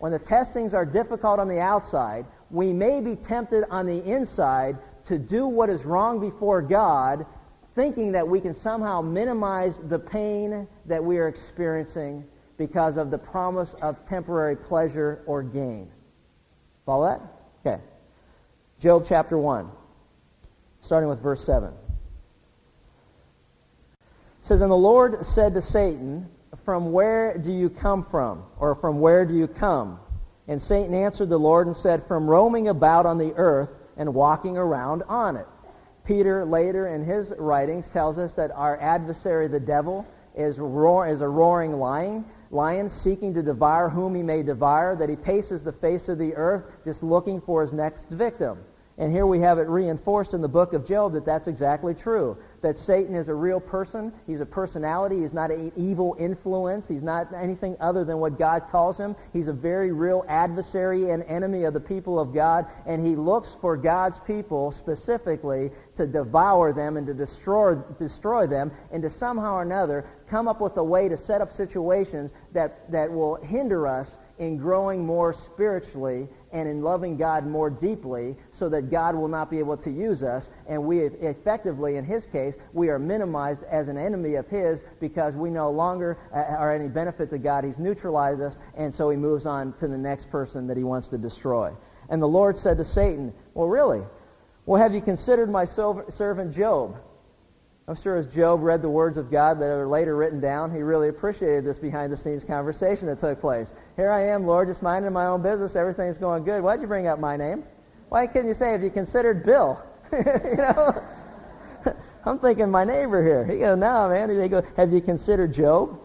when 0.00 0.12
the 0.12 0.18
testings 0.18 0.74
are 0.74 0.84
difficult 0.84 1.40
on 1.40 1.48
the 1.48 1.60
outside, 1.60 2.26
we 2.50 2.74
may 2.74 3.00
be 3.00 3.16
tempted 3.16 3.64
on 3.70 3.86
the 3.86 4.04
inside 4.04 4.76
to 5.06 5.18
do 5.18 5.46
what 5.46 5.70
is 5.70 5.84
wrong 5.84 6.20
before 6.20 6.62
God 6.62 7.26
thinking 7.74 8.12
that 8.12 8.26
we 8.26 8.40
can 8.40 8.54
somehow 8.54 9.00
minimize 9.00 9.78
the 9.88 9.98
pain 9.98 10.66
that 10.86 11.02
we 11.02 11.18
are 11.18 11.28
experiencing 11.28 12.24
because 12.58 12.96
of 12.96 13.10
the 13.10 13.18
promise 13.18 13.74
of 13.74 14.04
temporary 14.06 14.56
pleasure 14.56 15.22
or 15.26 15.42
gain. 15.42 15.90
Follow 16.84 17.06
that? 17.06 17.20
Okay. 17.64 17.82
Job 18.78 19.06
chapter 19.08 19.38
1, 19.38 19.70
starting 20.80 21.08
with 21.08 21.20
verse 21.20 21.44
7. 21.44 21.70
It 21.70 21.74
says, 24.42 24.60
And 24.60 24.70
the 24.70 24.76
Lord 24.76 25.24
said 25.24 25.54
to 25.54 25.62
Satan, 25.62 26.28
From 26.64 26.92
where 26.92 27.38
do 27.38 27.52
you 27.52 27.70
come 27.70 28.04
from? 28.04 28.44
Or 28.58 28.74
from 28.74 29.00
where 29.00 29.24
do 29.24 29.34
you 29.34 29.46
come? 29.46 29.98
And 30.48 30.60
Satan 30.60 30.94
answered 30.94 31.28
the 31.28 31.38
Lord 31.38 31.68
and 31.68 31.76
said, 31.76 32.04
From 32.06 32.28
roaming 32.28 32.68
about 32.68 33.06
on 33.06 33.18
the 33.18 33.32
earth 33.36 33.70
and 33.96 34.12
walking 34.14 34.56
around 34.56 35.02
on 35.08 35.36
it. 35.36 35.46
Peter 36.04 36.44
later 36.44 36.88
in 36.88 37.04
his 37.04 37.32
writings 37.38 37.88
tells 37.88 38.18
us 38.18 38.34
that 38.34 38.50
our 38.52 38.80
adversary, 38.80 39.46
the 39.48 39.60
devil, 39.60 40.06
is, 40.34 40.58
roar, 40.58 41.06
is 41.06 41.20
a 41.20 41.28
roaring 41.28 41.78
lion, 41.78 42.24
lion 42.50 42.90
seeking 42.90 43.32
to 43.34 43.42
devour 43.42 43.88
whom 43.88 44.14
he 44.14 44.22
may 44.22 44.42
devour, 44.42 44.96
that 44.96 45.08
he 45.08 45.16
paces 45.16 45.62
the 45.62 45.72
face 45.72 46.08
of 46.08 46.18
the 46.18 46.34
earth 46.34 46.64
just 46.84 47.02
looking 47.02 47.40
for 47.40 47.62
his 47.62 47.72
next 47.72 48.08
victim. 48.08 48.58
And 48.98 49.12
here 49.12 49.26
we 49.26 49.40
have 49.40 49.58
it 49.58 49.68
reinforced 49.68 50.34
in 50.34 50.42
the 50.42 50.48
book 50.48 50.74
of 50.74 50.86
Job 50.86 51.12
that 51.14 51.24
that's 51.24 51.46
exactly 51.46 51.94
true. 51.94 52.36
That 52.62 52.78
Satan 52.78 53.14
is 53.14 53.28
a 53.28 53.34
real 53.34 53.60
person. 53.60 54.12
He's 54.26 54.40
a 54.40 54.46
personality. 54.46 55.20
He's 55.20 55.32
not 55.32 55.50
an 55.50 55.72
evil 55.76 56.16
influence. 56.18 56.88
He's 56.88 57.02
not 57.02 57.32
anything 57.34 57.76
other 57.80 58.04
than 58.04 58.18
what 58.18 58.38
God 58.38 58.68
calls 58.70 58.98
him. 58.98 59.14
He's 59.32 59.48
a 59.48 59.52
very 59.52 59.92
real 59.92 60.24
adversary 60.28 61.10
and 61.10 61.22
enemy 61.24 61.64
of 61.64 61.74
the 61.74 61.80
people 61.80 62.18
of 62.18 62.32
God. 62.32 62.66
And 62.86 63.04
he 63.04 63.16
looks 63.16 63.56
for 63.60 63.76
God's 63.76 64.20
people 64.20 64.70
specifically 64.70 65.70
to 65.96 66.06
devour 66.06 66.72
them 66.72 66.96
and 66.96 67.06
to 67.06 67.14
destroy, 67.14 67.74
destroy 67.98 68.46
them 68.46 68.70
and 68.90 69.02
to 69.02 69.10
somehow 69.10 69.56
or 69.56 69.62
another 69.62 70.06
come 70.28 70.48
up 70.48 70.60
with 70.60 70.76
a 70.78 70.84
way 70.84 71.08
to 71.08 71.16
set 71.16 71.42
up 71.42 71.52
situations 71.52 72.32
that, 72.52 72.90
that 72.90 73.12
will 73.12 73.34
hinder 73.36 73.86
us 73.86 74.16
in 74.38 74.56
growing 74.56 75.04
more 75.04 75.32
spiritually 75.34 76.26
and 76.52 76.68
in 76.68 76.82
loving 76.82 77.16
God 77.16 77.46
more 77.46 77.70
deeply 77.70 78.36
so 78.52 78.68
that 78.68 78.90
God 78.90 79.14
will 79.14 79.28
not 79.28 79.50
be 79.50 79.58
able 79.58 79.76
to 79.78 79.90
use 79.90 80.22
us. 80.22 80.50
And 80.68 80.84
we 80.84 81.00
effectively, 81.00 81.96
in 81.96 82.04
his 82.04 82.26
case, 82.26 82.56
we 82.72 82.90
are 82.90 82.98
minimized 82.98 83.64
as 83.64 83.88
an 83.88 83.96
enemy 83.96 84.34
of 84.34 84.46
his 84.48 84.84
because 85.00 85.34
we 85.34 85.50
no 85.50 85.70
longer 85.70 86.18
uh, 86.34 86.38
are 86.38 86.72
any 86.72 86.88
benefit 86.88 87.30
to 87.30 87.38
God. 87.38 87.64
He's 87.64 87.78
neutralized 87.78 88.40
us, 88.40 88.58
and 88.76 88.94
so 88.94 89.10
he 89.10 89.16
moves 89.16 89.46
on 89.46 89.72
to 89.74 89.88
the 89.88 89.98
next 89.98 90.30
person 90.30 90.66
that 90.66 90.76
he 90.76 90.84
wants 90.84 91.08
to 91.08 91.18
destroy. 91.18 91.72
And 92.10 92.20
the 92.20 92.28
Lord 92.28 92.58
said 92.58 92.76
to 92.78 92.84
Satan, 92.84 93.32
Well, 93.54 93.68
really? 93.68 94.02
Well, 94.66 94.80
have 94.80 94.94
you 94.94 95.00
considered 95.00 95.50
my 95.50 95.64
servant 95.64 96.52
Job? 96.54 96.96
I'm 97.88 97.96
sure 97.96 98.16
as 98.16 98.26
Job 98.26 98.62
read 98.62 98.80
the 98.80 98.88
words 98.88 99.16
of 99.16 99.30
God 99.30 99.58
that 99.58 99.66
are 99.66 99.88
later 99.88 100.14
written 100.14 100.38
down, 100.38 100.72
he 100.72 100.82
really 100.82 101.08
appreciated 101.08 101.64
this 101.64 101.78
behind 101.78 102.12
the 102.12 102.16
scenes 102.16 102.44
conversation 102.44 103.08
that 103.08 103.18
took 103.18 103.40
place. 103.40 103.74
Here 103.96 104.10
I 104.10 104.20
am, 104.20 104.46
Lord, 104.46 104.68
just 104.68 104.82
minding 104.82 105.12
my 105.12 105.26
own 105.26 105.42
business. 105.42 105.74
Everything's 105.74 106.16
going 106.16 106.44
good. 106.44 106.62
Why'd 106.62 106.80
you 106.80 106.86
bring 106.86 107.08
up 107.08 107.18
my 107.18 107.36
name? 107.36 107.64
Why 108.08 108.26
couldn't 108.28 108.48
you 108.48 108.54
say, 108.54 108.70
have 108.70 108.84
you 108.84 108.90
considered 108.90 109.44
Bill? 109.44 109.82
you 110.12 110.56
know? 110.56 111.02
I'm 112.24 112.38
thinking 112.38 112.70
my 112.70 112.84
neighbor 112.84 113.22
here. 113.22 113.44
He 113.44 113.58
goes, 113.58 113.76
no, 113.76 114.08
man. 114.08 114.28
They 114.28 114.48
go, 114.48 114.62
have 114.76 114.92
you 114.92 115.00
considered 115.00 115.52
Job? 115.52 115.98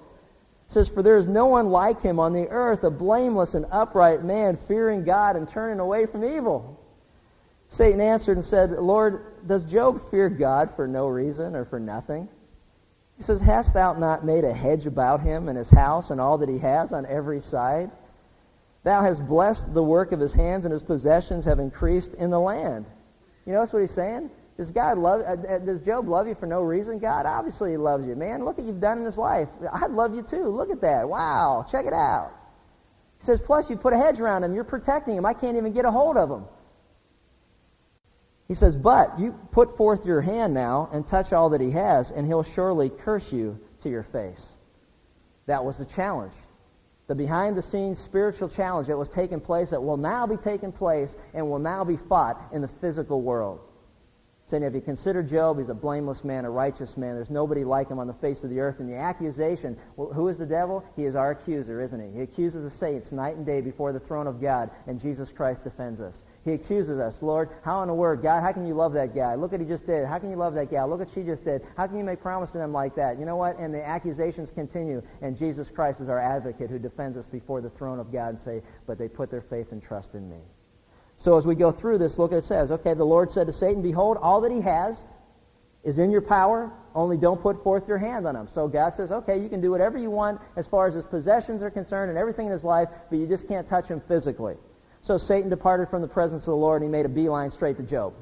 Says, 0.67 0.89
For 0.89 1.03
there 1.03 1.17
is 1.17 1.27
no 1.27 1.45
one 1.45 1.69
like 1.69 2.01
him 2.01 2.19
on 2.19 2.33
the 2.33 2.47
earth, 2.49 2.83
a 2.83 2.91
blameless 2.91 3.53
and 3.53 3.65
upright 3.71 4.23
man, 4.23 4.57
fearing 4.57 5.03
God 5.03 5.35
and 5.35 5.47
turning 5.47 5.79
away 5.79 6.05
from 6.05 6.25
evil. 6.25 6.76
Satan 7.69 7.99
answered 7.99 8.37
and 8.37 8.45
said, 8.45 8.71
Lord, 8.71 9.25
does 9.45 9.63
Job 9.63 10.09
fear 10.09 10.29
God 10.29 10.75
for 10.75 10.87
no 10.87 11.07
reason 11.07 11.55
or 11.55 11.65
for 11.65 11.79
nothing? 11.79 12.29
He 13.17 13.23
says, 13.23 13.41
Hast 13.41 13.73
thou 13.73 13.93
not 13.93 14.23
made 14.23 14.43
a 14.43 14.53
hedge 14.53 14.85
about 14.85 15.21
him 15.21 15.49
and 15.49 15.57
his 15.57 15.69
house 15.69 16.11
and 16.11 16.21
all 16.21 16.37
that 16.37 16.49
he 16.49 16.59
has 16.59 16.93
on 16.93 17.05
every 17.05 17.41
side? 17.41 17.91
Thou 18.83 19.01
hast 19.01 19.27
blessed 19.27 19.73
the 19.73 19.83
work 19.83 20.11
of 20.11 20.19
his 20.19 20.31
hands, 20.31 20.63
and 20.63 20.71
his 20.71 20.83
possessions 20.83 21.43
have 21.45 21.59
increased 21.59 22.13
in 22.13 22.29
the 22.29 22.39
land. 22.39 22.85
You 23.45 23.53
notice 23.53 23.73
what 23.73 23.79
he's 23.79 23.91
saying? 23.91 24.29
Does 24.55 24.71
God 24.71 24.97
love? 24.97 25.21
Uh, 25.21 25.47
uh 25.47 25.57
does 25.59 25.81
Job 25.81 26.07
love 26.07 26.27
you 26.27 26.35
for 26.35 26.45
no 26.45 26.61
reason? 26.61 26.99
God 26.99 27.25
obviously 27.25 27.71
he 27.71 27.77
loves 27.77 28.07
you, 28.07 28.15
man. 28.15 28.45
Look 28.45 28.57
what 28.57 28.65
you've 28.65 28.79
done 28.79 28.99
in 28.99 29.05
his 29.05 29.17
life. 29.17 29.49
I'd 29.73 29.91
love 29.91 30.15
you 30.15 30.21
too. 30.21 30.47
Look 30.47 30.69
at 30.71 30.81
that. 30.81 31.07
Wow. 31.07 31.65
Check 31.69 31.85
it 31.85 31.93
out. 31.93 32.31
He 33.19 33.25
says, 33.25 33.39
plus 33.39 33.69
you 33.69 33.77
put 33.77 33.93
a 33.93 33.97
hedge 33.97 34.19
around 34.19 34.43
him. 34.43 34.53
You're 34.53 34.63
protecting 34.63 35.17
him. 35.17 35.25
I 35.25 35.33
can't 35.33 35.57
even 35.57 35.73
get 35.73 35.85
a 35.85 35.91
hold 35.91 36.17
of 36.17 36.29
him. 36.29 36.45
He 38.47 38.53
says, 38.53 38.75
But 38.75 39.19
you 39.19 39.33
put 39.51 39.75
forth 39.77 40.05
your 40.05 40.21
hand 40.21 40.53
now 40.53 40.89
and 40.91 41.05
touch 41.05 41.33
all 41.33 41.49
that 41.49 41.61
he 41.61 41.71
has, 41.71 42.11
and 42.11 42.25
he'll 42.25 42.43
surely 42.43 42.89
curse 42.89 43.31
you 43.31 43.59
to 43.81 43.89
your 43.89 44.03
face. 44.03 44.55
That 45.47 45.65
was 45.65 45.77
the 45.77 45.85
challenge. 45.85 46.33
The 47.07 47.15
behind 47.15 47.55
the 47.55 47.61
scenes 47.61 47.99
spiritual 47.99 48.49
challenge 48.49 48.87
that 48.87 48.97
was 48.97 49.09
taking 49.09 49.39
place, 49.39 49.69
that 49.69 49.81
will 49.81 49.97
now 49.97 50.27
be 50.27 50.37
taking 50.37 50.71
place 50.71 51.15
and 51.33 51.49
will 51.49 51.59
now 51.59 51.83
be 51.83 51.95
fought 51.95 52.49
in 52.51 52.61
the 52.61 52.67
physical 52.67 53.21
world. 53.21 53.61
Saying, 54.47 54.63
if 54.63 54.73
you 54.73 54.79
consider 54.79 55.21
Job, 55.23 55.57
he's 55.57 55.67
a 55.67 55.73
blameless 55.73 56.23
man, 56.23 56.45
a 56.45 56.49
righteous 56.49 56.95
man. 56.95 57.15
There's 57.15 57.29
nobody 57.29 57.65
like 57.65 57.89
him 57.89 57.99
on 57.99 58.07
the 58.07 58.13
face 58.13 58.45
of 58.45 58.49
the 58.49 58.61
earth. 58.61 58.79
And 58.79 58.89
the 58.89 58.95
accusation, 58.95 59.77
well, 59.97 60.13
who 60.13 60.29
is 60.29 60.37
the 60.37 60.45
devil? 60.45 60.85
He 60.95 61.03
is 61.03 61.17
our 61.17 61.31
accuser, 61.31 61.81
isn't 61.81 61.99
he? 61.99 62.17
He 62.17 62.21
accuses 62.21 62.63
the 62.63 62.69
saints 62.69 63.11
night 63.11 63.35
and 63.35 63.45
day 63.45 63.59
before 63.59 63.91
the 63.91 63.99
throne 63.99 64.25
of 64.25 64.39
God, 64.39 64.69
and 64.87 65.01
Jesus 65.01 65.33
Christ 65.33 65.65
defends 65.65 65.99
us. 65.99 66.23
He 66.47 66.53
accuses 66.53 66.97
us. 66.97 67.21
Lord, 67.21 67.49
how 67.61 67.81
in 67.81 67.89
the 67.89 67.93
word, 67.93 68.21
God, 68.21 68.41
how 68.41 68.53
can 68.53 68.65
you 68.65 68.73
love 68.73 68.93
that 68.93 69.13
guy? 69.13 69.35
Look 69.35 69.51
what 69.51 69.59
he 69.59 69.67
just 69.67 69.85
did. 69.85 70.05
How 70.05 70.17
can 70.17 70.29
you 70.29 70.37
love 70.37 70.53
that 70.53 70.71
guy? 70.71 70.81
Look 70.85 70.99
what 70.99 71.09
she 71.09 71.23
just 71.23 71.43
did. 71.43 71.61
How 71.75 71.87
can 71.87 71.97
you 71.97 72.05
make 72.05 72.21
promise 72.21 72.51
to 72.51 72.57
them 72.57 72.71
like 72.71 72.95
that? 72.95 73.19
You 73.19 73.25
know 73.25 73.35
what? 73.35 73.59
And 73.59 73.73
the 73.73 73.85
accusations 73.85 74.49
continue, 74.49 75.03
and 75.21 75.37
Jesus 75.37 75.69
Christ 75.69 75.99
is 75.99 76.07
our 76.07 76.19
advocate 76.19 76.69
who 76.69 76.79
defends 76.79 77.17
us 77.17 77.25
before 77.25 77.59
the 77.59 77.69
throne 77.69 77.99
of 77.99 78.13
God 78.13 78.29
and 78.29 78.39
say, 78.39 78.61
but 78.85 78.97
they 78.97 79.09
put 79.09 79.29
their 79.29 79.41
faith 79.41 79.73
and 79.73 79.83
trust 79.83 80.15
in 80.15 80.29
me. 80.29 80.39
So 81.17 81.37
as 81.37 81.45
we 81.45 81.53
go 81.53 81.69
through 81.69 81.97
this, 81.97 82.17
look, 82.17 82.31
it 82.31 82.45
says, 82.45 82.71
okay, 82.71 82.93
the 82.93 83.03
Lord 83.03 83.29
said 83.29 83.47
to 83.47 83.53
Satan, 83.53 83.81
Behold, 83.81 84.17
all 84.21 84.39
that 84.39 84.51
he 84.51 84.61
has 84.61 85.03
is 85.83 85.99
in 85.99 86.11
your 86.11 86.21
power, 86.21 86.71
only 86.95 87.17
don't 87.17 87.41
put 87.41 87.61
forth 87.61 87.89
your 87.89 87.97
hand 87.97 88.25
on 88.25 88.37
him. 88.37 88.47
So 88.47 88.69
God 88.69 88.95
says, 88.95 89.11
okay, 89.11 89.37
you 89.37 89.49
can 89.49 89.59
do 89.59 89.69
whatever 89.69 89.97
you 89.97 90.09
want 90.09 90.39
as 90.55 90.65
far 90.65 90.87
as 90.87 90.93
his 90.93 91.05
possessions 91.05 91.61
are 91.61 91.69
concerned 91.69 92.09
and 92.09 92.17
everything 92.17 92.45
in 92.45 92.53
his 92.53 92.63
life, 92.63 92.87
but 93.09 93.19
you 93.19 93.27
just 93.27 93.49
can't 93.49 93.67
touch 93.67 93.89
him 93.89 93.99
physically. 94.07 94.55
So 95.01 95.17
Satan 95.17 95.49
departed 95.49 95.89
from 95.89 96.01
the 96.01 96.07
presence 96.07 96.43
of 96.43 96.51
the 96.51 96.57
Lord, 96.57 96.81
and 96.81 96.89
he 96.89 96.91
made 96.91 97.05
a 97.05 97.09
beeline 97.09 97.49
straight 97.49 97.77
to 97.77 97.83
Job. 97.83 98.13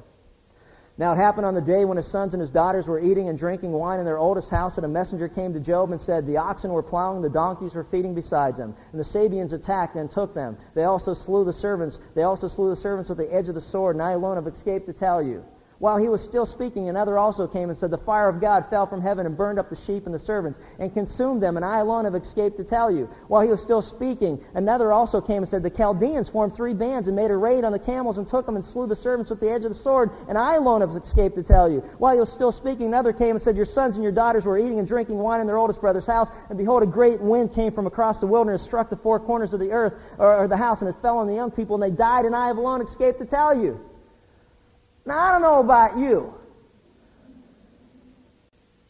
Now 0.98 1.12
it 1.12 1.16
happened 1.16 1.44
on 1.44 1.54
the 1.54 1.60
day 1.60 1.84
when 1.84 1.98
his 1.98 2.06
sons 2.06 2.32
and 2.32 2.40
his 2.40 2.48
daughters 2.48 2.86
were 2.86 2.98
eating 2.98 3.28
and 3.28 3.38
drinking 3.38 3.72
wine 3.72 3.98
in 3.98 4.06
their 4.06 4.16
oldest 4.16 4.48
house 4.48 4.76
that 4.76 4.84
a 4.84 4.88
messenger 4.88 5.28
came 5.28 5.52
to 5.52 5.60
Job 5.60 5.90
and 5.90 6.00
said, 6.00 6.26
The 6.26 6.38
oxen 6.38 6.72
were 6.72 6.82
plowing, 6.82 7.20
the 7.20 7.28
donkeys 7.28 7.74
were 7.74 7.84
feeding 7.84 8.14
beside 8.14 8.56
them. 8.56 8.74
And 8.92 9.00
the 9.00 9.04
Sabeans 9.04 9.52
attacked 9.52 9.96
and 9.96 10.10
took 10.10 10.32
them. 10.32 10.56
They 10.74 10.84
also 10.84 11.12
slew 11.12 11.44
the 11.44 11.52
servants. 11.52 12.00
They 12.14 12.22
also 12.22 12.48
slew 12.48 12.70
the 12.70 12.76
servants 12.76 13.10
with 13.10 13.18
the 13.18 13.32
edge 13.32 13.48
of 13.48 13.54
the 13.54 13.60
sword, 13.60 13.96
and 13.96 14.02
I 14.02 14.12
alone 14.12 14.36
have 14.36 14.46
escaped 14.46 14.86
to 14.86 14.94
tell 14.94 15.22
you. 15.22 15.44
While 15.78 15.98
he 15.98 16.08
was 16.08 16.24
still 16.24 16.46
speaking, 16.46 16.88
another 16.88 17.18
also 17.18 17.46
came 17.46 17.68
and 17.68 17.76
said, 17.76 17.90
The 17.90 17.98
fire 17.98 18.30
of 18.30 18.40
God 18.40 18.64
fell 18.70 18.86
from 18.86 19.02
heaven 19.02 19.26
and 19.26 19.36
burned 19.36 19.58
up 19.58 19.68
the 19.68 19.76
sheep 19.76 20.06
and 20.06 20.14
the 20.14 20.18
servants 20.18 20.58
and 20.78 20.92
consumed 20.92 21.42
them, 21.42 21.56
and 21.56 21.66
I 21.66 21.78
alone 21.80 22.06
have 22.06 22.14
escaped 22.14 22.56
to 22.56 22.64
tell 22.64 22.90
you. 22.90 23.10
While 23.28 23.42
he 23.42 23.50
was 23.50 23.60
still 23.60 23.82
speaking, 23.82 24.42
another 24.54 24.90
also 24.90 25.20
came 25.20 25.42
and 25.42 25.48
said, 25.48 25.62
The 25.62 25.68
Chaldeans 25.68 26.30
formed 26.30 26.54
three 26.54 26.72
bands 26.72 27.08
and 27.08 27.16
made 27.16 27.30
a 27.30 27.36
raid 27.36 27.62
on 27.62 27.72
the 27.72 27.78
camels 27.78 28.16
and 28.16 28.26
took 28.26 28.46
them 28.46 28.56
and 28.56 28.64
slew 28.64 28.86
the 28.86 28.96
servants 28.96 29.28
with 29.28 29.38
the 29.38 29.50
edge 29.50 29.64
of 29.64 29.68
the 29.68 29.74
sword, 29.74 30.12
and 30.28 30.38
I 30.38 30.54
alone 30.54 30.80
have 30.80 30.96
escaped 30.96 31.36
to 31.36 31.42
tell 31.42 31.70
you. 31.70 31.80
While 31.98 32.14
he 32.14 32.20
was 32.20 32.32
still 32.32 32.52
speaking, 32.52 32.86
another 32.86 33.12
came 33.12 33.32
and 33.32 33.42
said, 33.42 33.54
Your 33.54 33.66
sons 33.66 33.96
and 33.96 34.02
your 34.02 34.12
daughters 34.12 34.46
were 34.46 34.56
eating 34.56 34.78
and 34.78 34.88
drinking 34.88 35.18
wine 35.18 35.42
in 35.42 35.46
their 35.46 35.58
oldest 35.58 35.82
brother's 35.82 36.06
house, 36.06 36.30
and 36.48 36.56
behold, 36.56 36.84
a 36.84 36.86
great 36.86 37.20
wind 37.20 37.52
came 37.52 37.70
from 37.70 37.86
across 37.86 38.18
the 38.18 38.26
wilderness, 38.26 38.62
struck 38.62 38.88
the 38.88 38.96
four 38.96 39.20
corners 39.20 39.52
of 39.52 39.60
the 39.60 39.72
earth, 39.72 39.92
or, 40.18 40.38
or 40.38 40.48
the 40.48 40.56
house, 40.56 40.80
and 40.80 40.88
it 40.88 40.96
fell 41.02 41.18
on 41.18 41.26
the 41.26 41.34
young 41.34 41.50
people, 41.50 41.74
and 41.74 41.82
they 41.82 41.94
died, 41.94 42.24
and 42.24 42.34
I 42.34 42.46
have 42.46 42.56
alone 42.56 42.80
escaped 42.80 43.18
to 43.18 43.26
tell 43.26 43.54
you. 43.54 43.78
Now, 45.06 45.18
I 45.18 45.32
don't 45.32 45.42
know 45.42 45.60
about 45.60 45.96
you 45.96 46.36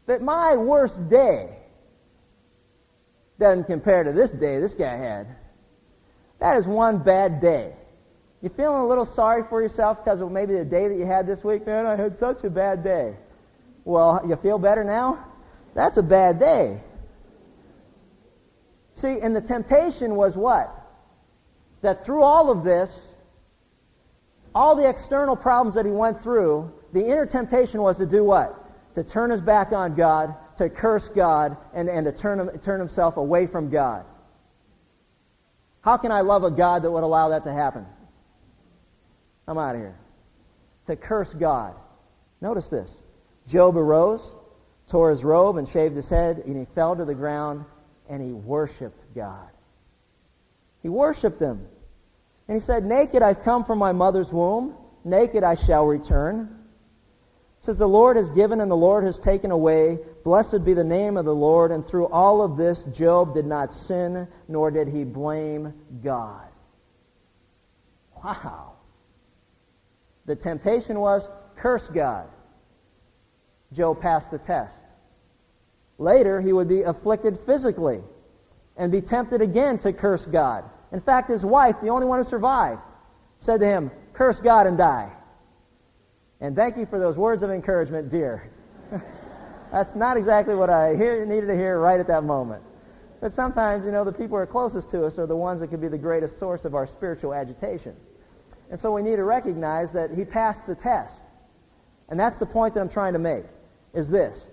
but 0.06 0.22
my 0.22 0.56
worst 0.56 1.08
day 1.08 1.50
doesn't 3.38 3.64
compare 3.64 4.04
to 4.04 4.12
this 4.12 4.30
day 4.30 4.60
this 4.60 4.72
guy 4.72 4.96
had. 4.96 5.26
That 6.38 6.56
is 6.56 6.66
one 6.66 6.98
bad 6.98 7.40
day. 7.40 7.74
You 8.40 8.48
feeling 8.50 8.82
a 8.82 8.86
little 8.86 9.04
sorry 9.04 9.42
for 9.48 9.60
yourself 9.60 10.04
because 10.04 10.20
of 10.20 10.30
maybe 10.30 10.54
the 10.54 10.64
day 10.64 10.88
that 10.88 10.96
you 10.96 11.06
had 11.06 11.26
this 11.26 11.42
week? 11.42 11.66
Man, 11.66 11.86
I 11.86 11.96
had 11.96 12.18
such 12.18 12.44
a 12.44 12.50
bad 12.50 12.84
day. 12.84 13.16
Well, 13.84 14.22
you 14.26 14.36
feel 14.36 14.58
better 14.58 14.84
now? 14.84 15.24
That's 15.74 15.96
a 15.96 16.02
bad 16.02 16.38
day. 16.38 16.80
See, 18.94 19.20
and 19.20 19.34
the 19.34 19.40
temptation 19.40 20.14
was 20.14 20.36
what? 20.36 20.72
That 21.82 22.04
through 22.04 22.22
all 22.22 22.50
of 22.50 22.64
this, 22.64 23.12
all 24.56 24.74
the 24.74 24.88
external 24.88 25.36
problems 25.36 25.74
that 25.74 25.86
he 25.86 25.92
went 25.92 26.20
through, 26.20 26.72
the 26.92 27.04
inner 27.04 27.26
temptation 27.26 27.80
was 27.80 27.96
to 27.98 28.06
do 28.06 28.24
what? 28.24 28.66
to 28.96 29.04
turn 29.04 29.28
his 29.30 29.42
back 29.42 29.72
on 29.72 29.94
God, 29.94 30.34
to 30.56 30.70
curse 30.70 31.10
God, 31.10 31.58
and, 31.74 31.88
and 31.88 32.06
to 32.06 32.12
turn, 32.12 32.40
him, 32.40 32.58
turn 32.60 32.80
himself 32.80 33.18
away 33.18 33.46
from 33.46 33.68
God. 33.68 34.06
How 35.82 35.98
can 35.98 36.10
I 36.10 36.22
love 36.22 36.44
a 36.44 36.50
God 36.50 36.82
that 36.82 36.90
would 36.90 37.02
allow 37.02 37.28
that 37.28 37.44
to 37.44 37.52
happen? 37.52 37.84
I'm 39.46 39.58
out 39.58 39.74
of 39.74 39.82
here. 39.82 39.98
To 40.86 40.96
curse 40.96 41.34
God. 41.34 41.74
Notice 42.40 42.70
this. 42.70 43.02
Job 43.46 43.76
arose, 43.76 44.34
tore 44.88 45.10
his 45.10 45.22
robe, 45.22 45.58
and 45.58 45.68
shaved 45.68 45.94
his 45.94 46.08
head, 46.08 46.38
and 46.46 46.56
he 46.56 46.64
fell 46.74 46.96
to 46.96 47.04
the 47.04 47.14
ground, 47.14 47.66
and 48.08 48.22
he 48.22 48.32
worshiped 48.32 49.14
God. 49.14 49.50
He 50.82 50.88
worshiped 50.88 51.38
him. 51.38 51.68
And 52.48 52.56
he 52.56 52.60
said, 52.60 52.84
Naked 52.84 53.22
I've 53.22 53.42
come 53.42 53.64
from 53.64 53.78
my 53.78 53.92
mother's 53.92 54.32
womb, 54.32 54.74
naked 55.04 55.42
I 55.42 55.54
shall 55.54 55.86
return 55.86 56.56
says, 57.66 57.78
The 57.78 57.88
Lord 57.88 58.16
has 58.16 58.30
given 58.30 58.60
and 58.60 58.70
the 58.70 58.76
Lord 58.76 59.04
has 59.04 59.18
taken 59.18 59.50
away. 59.50 59.98
Blessed 60.24 60.64
be 60.64 60.72
the 60.72 60.84
name 60.84 61.16
of 61.16 61.24
the 61.24 61.34
Lord. 61.34 61.72
And 61.72 61.86
through 61.86 62.06
all 62.06 62.40
of 62.40 62.56
this, 62.56 62.84
Job 62.84 63.34
did 63.34 63.44
not 63.44 63.72
sin, 63.72 64.28
nor 64.48 64.70
did 64.70 64.88
he 64.88 65.04
blame 65.04 65.74
God. 66.02 66.46
Wow. 68.24 68.74
The 70.26 70.36
temptation 70.36 71.00
was 71.00 71.28
curse 71.56 71.88
God. 71.88 72.28
Job 73.72 74.00
passed 74.00 74.30
the 74.30 74.38
test. 74.38 74.76
Later, 75.98 76.40
he 76.40 76.52
would 76.52 76.68
be 76.68 76.82
afflicted 76.82 77.38
physically 77.40 78.00
and 78.76 78.92
be 78.92 79.00
tempted 79.00 79.42
again 79.42 79.78
to 79.80 79.92
curse 79.92 80.24
God. 80.24 80.64
In 80.92 81.00
fact, 81.00 81.28
his 81.28 81.44
wife, 81.44 81.80
the 81.80 81.88
only 81.88 82.06
one 82.06 82.18
who 82.18 82.24
survived, 82.24 82.80
said 83.38 83.60
to 83.60 83.66
him, 83.66 83.90
Curse 84.12 84.40
God 84.40 84.66
and 84.66 84.78
die. 84.78 85.12
And 86.40 86.54
thank 86.54 86.76
you 86.76 86.86
for 86.86 86.98
those 86.98 87.16
words 87.16 87.42
of 87.42 87.50
encouragement, 87.50 88.10
dear. 88.10 88.50
That's 89.72 89.94
not 89.94 90.16
exactly 90.16 90.54
what 90.54 90.70
I 90.70 90.94
hear, 90.94 91.24
needed 91.26 91.46
to 91.46 91.56
hear 91.56 91.78
right 91.78 91.98
at 91.98 92.06
that 92.06 92.24
moment. 92.24 92.62
But 93.20 93.32
sometimes, 93.32 93.84
you 93.84 93.92
know, 93.92 94.04
the 94.04 94.12
people 94.12 94.36
who 94.36 94.36
are 94.36 94.46
closest 94.46 94.90
to 94.90 95.04
us 95.04 95.18
are 95.18 95.26
the 95.26 95.36
ones 95.36 95.60
that 95.60 95.68
can 95.68 95.80
be 95.80 95.88
the 95.88 95.98
greatest 95.98 96.38
source 96.38 96.64
of 96.64 96.74
our 96.74 96.86
spiritual 96.86 97.34
agitation. 97.34 97.96
And 98.70 98.78
so 98.78 98.92
we 98.92 99.02
need 99.02 99.16
to 99.16 99.24
recognize 99.24 99.92
that 99.92 100.10
he 100.10 100.24
passed 100.24 100.66
the 100.66 100.74
test. 100.74 101.22
And 102.08 102.20
that's 102.20 102.38
the 102.38 102.46
point 102.46 102.74
that 102.74 102.80
I'm 102.80 102.88
trying 102.88 103.14
to 103.14 103.18
make, 103.18 103.44
is 103.94 104.08
this. 104.08 104.48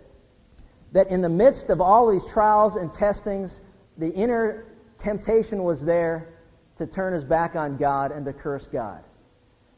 That 0.94 1.10
in 1.10 1.22
the 1.22 1.30
midst 1.30 1.70
of 1.70 1.82
all 1.82 2.10
these 2.10 2.26
trials 2.26 2.76
and 2.76 2.92
testings, 2.92 3.60
the 3.98 4.10
inner 4.10 4.66
temptation 5.04 5.64
was 5.64 5.82
there 5.82 6.30
to 6.78 6.88
turn 6.88 7.14
his 7.14 7.24
back 7.24 7.56
on 7.56 7.78
God 7.78 8.12
and 8.12 8.26
to 8.26 8.34
curse 8.34 8.68
God. 8.68 9.04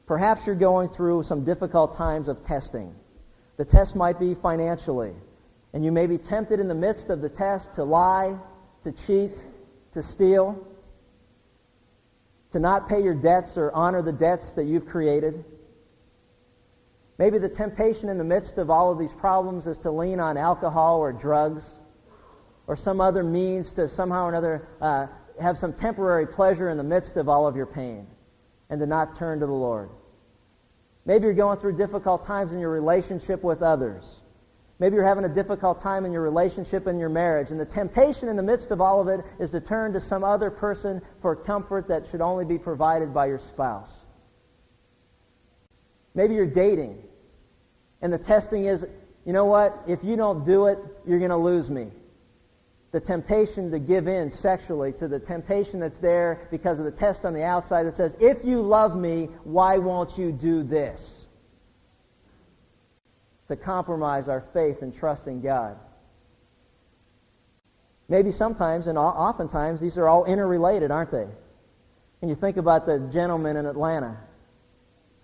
Perhaps 0.06 0.46
you're 0.46 0.56
going 0.56 0.90
through 0.90 1.24
some 1.24 1.44
difficult 1.44 1.98
times 1.98 2.28
of 2.28 2.46
testing. 2.46 2.94
The 3.58 3.66
test 3.66 3.96
might 3.96 4.20
be 4.20 4.36
financially, 4.36 5.14
and 5.74 5.84
you 5.84 5.92
may 5.92 6.06
be 6.06 6.18
tempted 6.18 6.60
in 6.60 6.68
the 6.68 6.76
midst 6.76 7.10
of 7.10 7.22
the 7.22 7.30
test 7.30 7.74
to 7.74 7.84
lie, 7.84 8.38
to 8.84 8.92
cheat, 8.92 9.46
to 9.94 10.02
steal, 10.02 10.66
to 12.52 12.60
not 12.60 12.88
pay 12.88 13.02
your 13.02 13.16
debts 13.16 13.58
or 13.58 13.72
honor 13.74 14.02
the 14.02 14.14
debts 14.14 14.52
that 14.54 14.66
you've 14.66 14.86
created. 14.86 15.44
Maybe 17.18 17.40
the 17.40 17.50
temptation 17.50 18.10
in 18.10 18.18
the 18.18 18.24
midst 18.24 18.58
of 18.58 18.70
all 18.70 18.92
of 18.92 19.00
these 19.00 19.14
problems 19.14 19.68
is 19.68 19.80
to 19.80 19.92
lean 19.92 20.20
on 20.20 20.38
alcohol 20.38 21.00
or 21.00 21.12
drugs 21.12 21.82
or 22.68 22.76
some 22.76 23.00
other 23.00 23.24
means 23.24 23.74
to 23.74 23.88
somehow 23.88 24.26
or 24.26 24.30
another 24.30 24.68
uh, 24.82 25.08
have 25.40 25.58
some 25.58 25.74
temporary 25.74 26.26
pleasure 26.26 26.70
in 26.70 26.78
the 26.78 26.84
midst 26.84 27.18
of 27.18 27.30
all 27.30 27.48
of 27.48 27.56
your 27.56 27.66
pain 27.66 28.08
and 28.70 28.80
to 28.80 28.86
not 28.86 29.18
turn 29.18 29.40
to 29.40 29.46
the 29.46 29.52
Lord. 29.52 29.90
Maybe 31.06 31.26
you're 31.26 31.34
going 31.34 31.60
through 31.60 31.78
difficult 31.78 32.26
times 32.26 32.52
in 32.52 32.60
your 32.60 32.72
relationship 32.72 33.44
with 33.44 33.62
others. 33.62 34.22
Maybe 34.80 34.96
you're 34.96 35.06
having 35.06 35.24
a 35.24 35.30
difficult 35.30 35.80
time 35.80 36.04
in 36.06 36.12
your 36.12 36.24
relationship 36.24 36.88
and 36.88 37.00
your 37.00 37.10
marriage. 37.10 37.52
And 37.52 37.60
the 37.60 37.66
temptation 37.66 38.28
in 38.28 38.36
the 38.36 38.44
midst 38.44 38.72
of 38.72 38.82
all 38.82 39.00
of 39.00 39.08
it 39.08 39.24
is 39.40 39.52
to 39.52 39.62
turn 39.62 39.94
to 39.94 40.02
some 40.02 40.24
other 40.24 40.50
person 40.50 41.02
for 41.22 41.36
comfort 41.36 41.88
that 41.88 42.08
should 42.08 42.22
only 42.22 42.44
be 42.44 42.58
provided 42.58 43.14
by 43.14 43.28
your 43.28 43.40
spouse. 43.40 43.92
Maybe 46.14 46.34
you're 46.34 46.46
dating. 46.46 47.04
And 48.02 48.12
the 48.12 48.18
testing 48.18 48.66
is, 48.66 48.86
you 49.26 49.34
know 49.34 49.46
what? 49.46 49.84
If 49.88 50.04
you 50.04 50.16
don't 50.16 50.44
do 50.44 50.66
it, 50.66 50.80
you're 51.06 51.20
going 51.20 51.32
to 51.32 51.38
lose 51.38 51.70
me 51.70 51.92
the 52.96 53.02
temptation 53.02 53.70
to 53.70 53.78
give 53.78 54.08
in 54.08 54.32
sexually 54.32 54.94
to 54.94 55.06
the 55.10 55.20
temptation 55.20 55.82
that's 55.82 55.98
there 55.98 56.48
because 56.50 56.80
of 56.80 56.86
the 56.86 56.92
test 56.92 57.26
on 57.26 57.34
the 57.34 57.44
outside 57.44 57.84
that 57.84 57.94
says, 57.94 58.16
if 58.22 58.46
you 58.46 58.62
love 58.62 58.96
me, 58.96 59.26
why 59.44 59.78
won't 59.78 60.18
you 60.18 60.32
do 60.32 60.64
this? 60.64 61.28
To 63.50 63.58
compromise 63.58 64.30
our 64.30 64.40
faith 64.54 64.82
and 64.82 64.96
trust 64.96 65.28
in 65.28 65.42
God. 65.42 65.78
Maybe 68.08 68.32
sometimes, 68.32 68.88
and 68.88 68.98
oftentimes, 68.98 69.82
these 69.82 69.98
are 69.98 70.08
all 70.08 70.24
interrelated, 70.24 70.90
aren't 70.90 71.12
they? 71.12 71.28
And 72.22 72.30
you 72.30 72.36
think 72.36 72.56
about 72.56 72.86
the 72.86 73.00
gentleman 73.12 73.58
in 73.58 73.66
Atlanta 73.66 74.16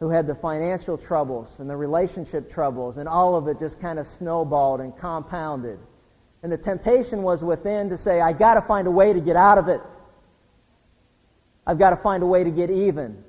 who 0.02 0.10
had 0.10 0.28
the 0.28 0.36
financial 0.36 0.98
troubles 0.98 1.58
and 1.60 1.70
the 1.70 1.78
relationship 1.78 2.52
troubles, 2.52 2.98
and 2.98 3.08
all 3.08 3.38
of 3.38 3.48
it 3.48 3.60
just 3.60 3.80
kind 3.80 3.98
of 3.98 4.06
snowballed 4.06 4.82
and 4.82 4.98
compounded. 4.98 5.80
And 6.44 6.52
the 6.52 6.58
temptation 6.58 7.22
was 7.24 7.44
within 7.44 7.90
to 7.90 7.98
say, 7.98 8.20
I 8.20 8.34
got 8.34 8.56
to 8.56 8.62
find 8.62 8.88
a 8.88 8.92
way 8.92 9.14
to 9.14 9.22
get 9.22 9.36
out 9.36 9.58
of 9.58 9.68
it. 9.68 9.82
I've 11.68 11.78
got 11.78 11.92
to 11.92 11.96
find 11.96 12.24
a 12.24 12.26
way 12.26 12.44
to 12.44 12.52
get 12.52 12.72
even. 12.72 13.24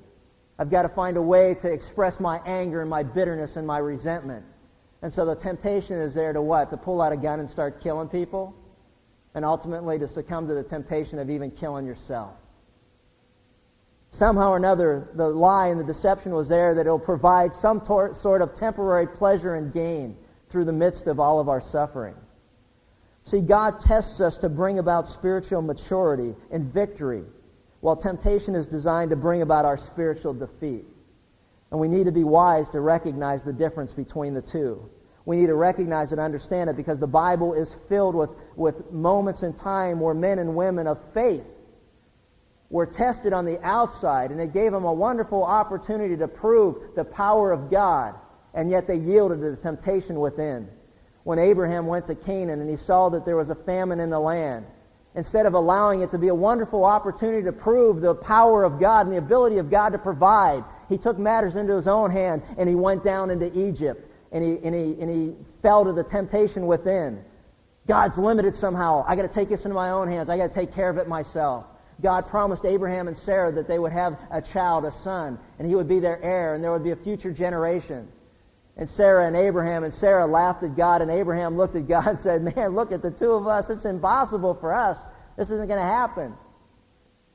I've 0.57 0.71
got 0.71 0.83
to 0.83 0.89
find 0.89 1.17
a 1.17 1.21
way 1.21 1.53
to 1.55 1.71
express 1.71 2.19
my 2.19 2.39
anger 2.45 2.81
and 2.81 2.89
my 2.89 3.03
bitterness 3.03 3.55
and 3.55 3.67
my 3.67 3.77
resentment. 3.77 4.45
And 5.01 5.13
so 5.13 5.25
the 5.25 5.35
temptation 5.35 5.97
is 5.99 6.13
there 6.13 6.33
to 6.33 6.41
what? 6.41 6.69
To 6.71 6.77
pull 6.77 7.01
out 7.01 7.11
a 7.11 7.17
gun 7.17 7.39
and 7.39 7.49
start 7.49 7.81
killing 7.81 8.07
people? 8.07 8.55
And 9.35 9.43
ultimately 9.43 9.99
to 9.99 10.07
succumb 10.07 10.47
to 10.47 10.53
the 10.53 10.63
temptation 10.63 11.19
of 11.19 11.29
even 11.29 11.51
killing 11.51 11.85
yourself. 11.85 12.33
Somehow 14.09 14.51
or 14.51 14.57
another, 14.57 15.09
the 15.15 15.27
lie 15.27 15.67
and 15.67 15.79
the 15.79 15.83
deception 15.83 16.33
was 16.33 16.47
there 16.47 16.75
that 16.75 16.81
it'll 16.81 16.99
provide 16.99 17.51
some 17.51 17.81
tor- 17.81 18.13
sort 18.13 18.43
of 18.43 18.53
temporary 18.53 19.07
pleasure 19.07 19.55
and 19.55 19.73
gain 19.73 20.15
through 20.49 20.65
the 20.65 20.71
midst 20.71 21.07
of 21.07 21.19
all 21.19 21.39
of 21.39 21.49
our 21.49 21.59
suffering. 21.59 22.15
See, 23.23 23.39
God 23.39 23.79
tests 23.79 24.19
us 24.19 24.37
to 24.39 24.49
bring 24.49 24.79
about 24.79 25.07
spiritual 25.07 25.61
maturity 25.61 26.35
and 26.51 26.71
victory, 26.73 27.23
while 27.79 27.95
temptation 27.95 28.53
is 28.53 28.67
designed 28.67 29.11
to 29.11 29.15
bring 29.15 29.41
about 29.41 29.65
our 29.65 29.77
spiritual 29.77 30.33
defeat. 30.33 30.85
And 31.71 31.79
we 31.79 31.87
need 31.87 32.05
to 32.05 32.11
be 32.11 32.23
wise 32.23 32.69
to 32.69 32.81
recognize 32.81 33.43
the 33.43 33.53
difference 33.53 33.93
between 33.93 34.33
the 34.33 34.41
two. 34.41 34.89
We 35.25 35.37
need 35.37 35.47
to 35.47 35.55
recognize 35.55 36.11
and 36.11 36.19
understand 36.19 36.69
it 36.69 36.75
because 36.75 36.99
the 36.99 37.07
Bible 37.07 37.53
is 37.53 37.75
filled 37.87 38.13
with, 38.13 38.29
with 38.57 38.91
moments 38.91 39.43
in 39.43 39.53
time 39.53 40.01
where 40.01 40.13
men 40.13 40.37
and 40.37 40.53
women 40.53 40.85
of 40.85 40.99
faith 41.13 41.45
were 42.69 42.85
tested 42.85 43.31
on 43.31 43.45
the 43.45 43.59
outside, 43.65 44.31
and 44.31 44.41
it 44.41 44.51
gave 44.51 44.71
them 44.73 44.83
a 44.83 44.93
wonderful 44.93 45.43
opportunity 45.43 46.17
to 46.17 46.27
prove 46.27 46.93
the 46.95 47.05
power 47.05 47.51
of 47.51 47.71
God, 47.71 48.15
and 48.53 48.69
yet 48.69 48.85
they 48.85 48.97
yielded 48.97 49.39
to 49.39 49.51
the 49.51 49.57
temptation 49.57 50.19
within 50.19 50.67
when 51.23 51.39
Abraham 51.39 51.87
went 51.87 52.07
to 52.07 52.15
Canaan 52.15 52.61
and 52.61 52.69
he 52.69 52.75
saw 52.75 53.09
that 53.09 53.25
there 53.25 53.35
was 53.35 53.49
a 53.49 53.55
famine 53.55 53.99
in 53.99 54.09
the 54.09 54.19
land. 54.19 54.65
Instead 55.15 55.45
of 55.45 55.53
allowing 55.53 56.01
it 56.01 56.11
to 56.11 56.17
be 56.17 56.29
a 56.29 56.35
wonderful 56.35 56.83
opportunity 56.83 57.43
to 57.43 57.51
prove 57.51 58.01
the 58.01 58.15
power 58.15 58.63
of 58.63 58.79
God 58.79 59.05
and 59.05 59.13
the 59.13 59.19
ability 59.19 59.59
of 59.59 59.69
God 59.69 59.89
to 59.89 59.99
provide, 59.99 60.63
He 60.89 60.97
took 60.97 61.19
matters 61.19 61.55
into 61.55 61.75
his 61.75 61.87
own 61.87 62.09
hand 62.09 62.41
and 62.57 62.67
he 62.67 62.75
went 62.75 63.03
down 63.03 63.29
into 63.29 63.51
Egypt 63.57 64.09
and 64.31 64.43
he, 64.43 64.59
and 64.63 64.73
he, 64.73 64.97
and 64.99 65.09
he 65.09 65.35
fell 65.61 65.85
to 65.85 65.93
the 65.93 66.03
temptation 66.03 66.65
within. 66.65 67.23
God's 67.87 68.17
limited 68.17 68.55
somehow. 68.55 69.05
I 69.07 69.15
got 69.15 69.23
to 69.23 69.27
take 69.27 69.49
this 69.49 69.65
into 69.65 69.75
my 69.75 69.91
own 69.91 70.07
hands. 70.07 70.29
I 70.29 70.37
got 70.37 70.47
to 70.47 70.53
take 70.53 70.73
care 70.73 70.89
of 70.89 70.97
it 70.97 71.07
myself. 71.07 71.65
God 72.01 72.27
promised 72.27 72.65
Abraham 72.65 73.07
and 73.07 73.17
Sarah 73.17 73.51
that 73.51 73.67
they 73.67 73.77
would 73.77 73.91
have 73.91 74.17
a 74.31 74.41
child, 74.41 74.85
a 74.85 74.91
son, 74.91 75.37
and 75.59 75.67
he 75.67 75.75
would 75.75 75.87
be 75.87 75.99
their 75.99 76.21
heir, 76.23 76.55
and 76.55 76.63
there 76.63 76.71
would 76.71 76.83
be 76.83 76.91
a 76.91 76.95
future 76.95 77.31
generation. 77.31 78.07
And 78.75 78.89
Sarah 78.89 79.27
and 79.27 79.35
Abraham 79.35 79.83
and 79.83 79.93
Sarah 79.93 80.25
laughed 80.25 80.63
at 80.63 80.75
God, 80.75 81.01
and 81.01 81.11
Abraham 81.11 81.57
looked 81.57 81.75
at 81.75 81.87
God 81.87 82.07
and 82.07 82.19
said, 82.19 82.43
Man, 82.43 82.75
look 82.75 82.91
at 82.91 83.01
the 83.01 83.11
two 83.11 83.31
of 83.31 83.47
us. 83.47 83.69
It's 83.69 83.85
impossible 83.85 84.55
for 84.55 84.73
us. 84.73 84.99
This 85.37 85.51
isn't 85.51 85.67
going 85.67 85.81
to 85.81 85.87
happen. 85.87 86.33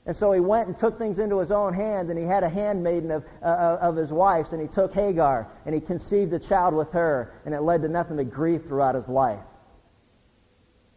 And 0.06 0.16
so 0.16 0.32
he 0.32 0.40
went 0.40 0.68
and 0.68 0.76
took 0.76 0.98
things 0.98 1.18
into 1.18 1.38
his 1.38 1.50
own 1.50 1.74
hand, 1.74 2.08
and 2.08 2.18
he 2.18 2.24
had 2.24 2.42
a 2.42 2.48
handmaiden 2.48 3.10
of, 3.10 3.24
uh, 3.42 3.78
of 3.80 3.94
his 3.94 4.10
wife's, 4.10 4.52
and 4.52 4.62
he 4.62 4.66
took 4.66 4.94
Hagar, 4.94 5.46
and 5.66 5.74
he 5.74 5.82
conceived 5.82 6.32
a 6.32 6.38
child 6.38 6.74
with 6.74 6.92
her, 6.92 7.34
and 7.44 7.54
it 7.54 7.60
led 7.60 7.82
to 7.82 7.88
nothing 7.88 8.16
but 8.16 8.30
grief 8.30 8.64
throughout 8.64 8.94
his 8.94 9.08
life. 9.08 9.42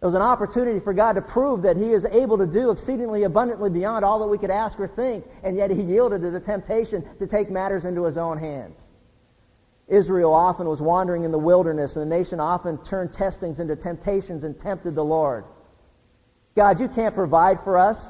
It 0.02 0.06
was 0.06 0.16
an 0.16 0.24
opportunity 0.24 0.80
for 0.80 0.94
God 0.94 1.14
to 1.14 1.22
prove 1.22 1.62
that 1.62 1.78
He 1.78 1.92
is 1.92 2.06
able 2.06 2.40
to 2.40 2.48
do 2.48 2.72
exceedingly 2.72 3.24
abundantly 3.24 3.70
beyond 3.70 4.04
all 4.04 4.18
that 4.20 4.28
we 4.28 4.40
could 4.40 4.50
ask 4.50 4.80
or 4.80 4.88
think, 4.88 5.26
and 5.44 5.56
yet 5.56 5.70
He 5.70 5.84
yielded 5.84 6.22
to 6.22 6.32
the 6.32 6.40
temptation 6.40 7.06
to 7.20 7.28
take 7.28 7.52
matters 7.52 7.86
into 7.86 8.06
His 8.06 8.18
own 8.18 8.40
hands. 8.40 8.88
Israel 9.88 10.34
often 10.34 10.68
was 10.68 10.82
wandering 10.82 11.24
in 11.24 11.32
the 11.32 11.40
wilderness, 11.40 11.96
and 11.96 12.10
the 12.10 12.18
nation 12.18 12.40
often 12.40 12.78
turned 12.84 13.14
testings 13.14 13.60
into 13.60 13.76
temptations 13.76 14.44
and 14.44 14.58
tempted 14.58 14.96
the 14.96 15.04
Lord. 15.04 15.44
God, 16.56 16.80
you 16.80 16.88
can't 16.88 17.16
provide 17.16 17.64
for 17.64 17.78
us. 17.78 18.08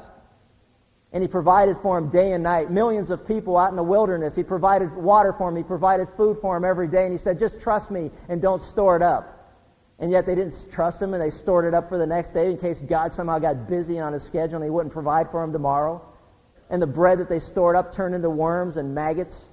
And 1.14 1.22
he 1.22 1.28
provided 1.28 1.76
for 1.82 2.00
them 2.00 2.10
day 2.10 2.32
and 2.32 2.42
night. 2.42 2.70
Millions 2.70 3.10
of 3.10 3.26
people 3.26 3.58
out 3.58 3.68
in 3.68 3.76
the 3.76 3.82
wilderness. 3.82 4.34
He 4.34 4.42
provided 4.42 4.94
water 4.94 5.34
for 5.34 5.50
them. 5.50 5.56
He 5.56 5.62
provided 5.62 6.08
food 6.16 6.38
for 6.38 6.56
them 6.56 6.64
every 6.64 6.88
day. 6.88 7.04
And 7.04 7.12
he 7.12 7.18
said, 7.18 7.38
just 7.38 7.60
trust 7.60 7.90
me 7.90 8.10
and 8.30 8.40
don't 8.40 8.62
store 8.62 8.96
it 8.96 9.02
up. 9.02 9.38
And 9.98 10.10
yet 10.10 10.24
they 10.24 10.34
didn't 10.34 10.66
trust 10.72 11.02
him 11.02 11.12
and 11.12 11.22
they 11.22 11.28
stored 11.28 11.66
it 11.66 11.74
up 11.74 11.90
for 11.90 11.98
the 11.98 12.06
next 12.06 12.32
day 12.32 12.50
in 12.50 12.56
case 12.56 12.80
God 12.80 13.12
somehow 13.12 13.38
got 13.38 13.68
busy 13.68 14.00
on 14.00 14.14
his 14.14 14.22
schedule 14.22 14.56
and 14.56 14.64
he 14.64 14.70
wouldn't 14.70 14.92
provide 14.92 15.30
for 15.30 15.42
them 15.42 15.52
tomorrow. 15.52 16.02
And 16.70 16.80
the 16.80 16.86
bread 16.86 17.18
that 17.18 17.28
they 17.28 17.38
stored 17.38 17.76
up 17.76 17.94
turned 17.94 18.14
into 18.14 18.30
worms 18.30 18.78
and 18.78 18.94
maggots. 18.94 19.51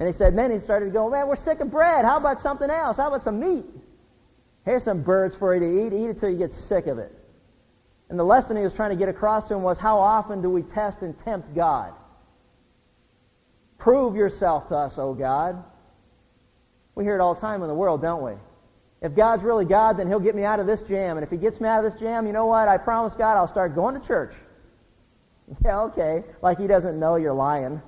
And 0.00 0.08
he 0.08 0.14
said, 0.14 0.36
then 0.36 0.50
he 0.50 0.58
started 0.58 0.86
to 0.86 0.90
go, 0.90 1.10
man, 1.10 1.28
we're 1.28 1.36
sick 1.36 1.60
of 1.60 1.70
bread. 1.70 2.06
How 2.06 2.16
about 2.16 2.40
something 2.40 2.70
else? 2.70 2.96
How 2.96 3.08
about 3.08 3.22
some 3.22 3.38
meat? 3.38 3.66
Here's 4.64 4.82
some 4.82 5.02
birds 5.02 5.36
for 5.36 5.54
you 5.54 5.60
to 5.60 5.86
eat. 5.86 5.92
Eat 5.92 6.08
it 6.08 6.16
till 6.18 6.30
you 6.30 6.38
get 6.38 6.52
sick 6.52 6.86
of 6.86 6.98
it. 6.98 7.12
And 8.08 8.18
the 8.18 8.24
lesson 8.24 8.56
he 8.56 8.62
was 8.62 8.72
trying 8.72 8.90
to 8.90 8.96
get 8.96 9.10
across 9.10 9.44
to 9.48 9.54
him 9.54 9.62
was 9.62 9.78
how 9.78 9.98
often 9.98 10.40
do 10.40 10.48
we 10.48 10.62
test 10.62 11.02
and 11.02 11.16
tempt 11.18 11.54
God? 11.54 11.92
Prove 13.76 14.16
yourself 14.16 14.68
to 14.68 14.76
us, 14.76 14.98
O 14.98 15.12
God. 15.12 15.62
We 16.94 17.04
hear 17.04 17.14
it 17.14 17.20
all 17.20 17.34
the 17.34 17.40
time 17.40 17.60
in 17.60 17.68
the 17.68 17.74
world, 17.74 18.00
don't 18.00 18.22
we? 18.22 18.32
If 19.02 19.14
God's 19.14 19.42
really 19.42 19.66
God, 19.66 19.98
then 19.98 20.08
He'll 20.08 20.18
get 20.18 20.34
me 20.34 20.44
out 20.44 20.60
of 20.60 20.66
this 20.66 20.82
jam. 20.82 21.18
And 21.18 21.24
if 21.24 21.30
He 21.30 21.36
gets 21.36 21.60
me 21.60 21.68
out 21.68 21.84
of 21.84 21.92
this 21.92 22.00
jam, 22.00 22.26
you 22.26 22.32
know 22.32 22.46
what? 22.46 22.68
I 22.68 22.78
promise 22.78 23.14
God 23.14 23.36
I'll 23.36 23.46
start 23.46 23.74
going 23.74 24.00
to 24.00 24.06
church. 24.06 24.34
Yeah, 25.64 25.80
okay. 25.80 26.22
Like 26.42 26.58
He 26.58 26.68
doesn't 26.68 26.96
know 26.96 27.16
you're 27.16 27.32
lying. 27.32 27.82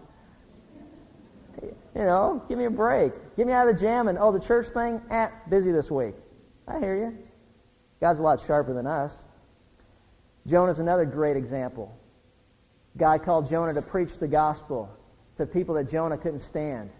You 1.95 2.05
know, 2.05 2.43
give 2.49 2.59
me 2.59 2.65
a 2.65 2.71
break. 2.71 3.13
Get 3.37 3.47
me 3.47 3.53
out 3.53 3.69
of 3.69 3.75
the 3.75 3.81
jam 3.81 4.09
and, 4.09 4.19
oh, 4.19 4.33
the 4.33 4.41
church 4.41 4.69
thing? 4.69 5.01
Eh, 5.11 5.29
busy 5.49 5.73
this 5.73 5.91
week. 5.91 6.15
I 6.67 6.79
hear 6.79 6.97
you. 6.97 7.19
God's 8.01 8.19
a 8.19 8.23
lot 8.23 8.41
sharper 8.47 8.73
than 8.73 8.87
us. 8.87 9.17
Jonah's 10.47 10.79
another 10.79 11.05
great 11.05 11.37
example. 11.37 11.95
God 12.97 13.23
called 13.23 13.49
Jonah 13.49 13.75
to 13.75 13.83
preach 13.83 14.19
the 14.19 14.29
gospel 14.29 14.91
to 15.37 15.47
people 15.47 15.75
that 15.77 15.91
Jonah 15.91 16.19
couldn't 16.19 16.41
stand. 16.41 16.91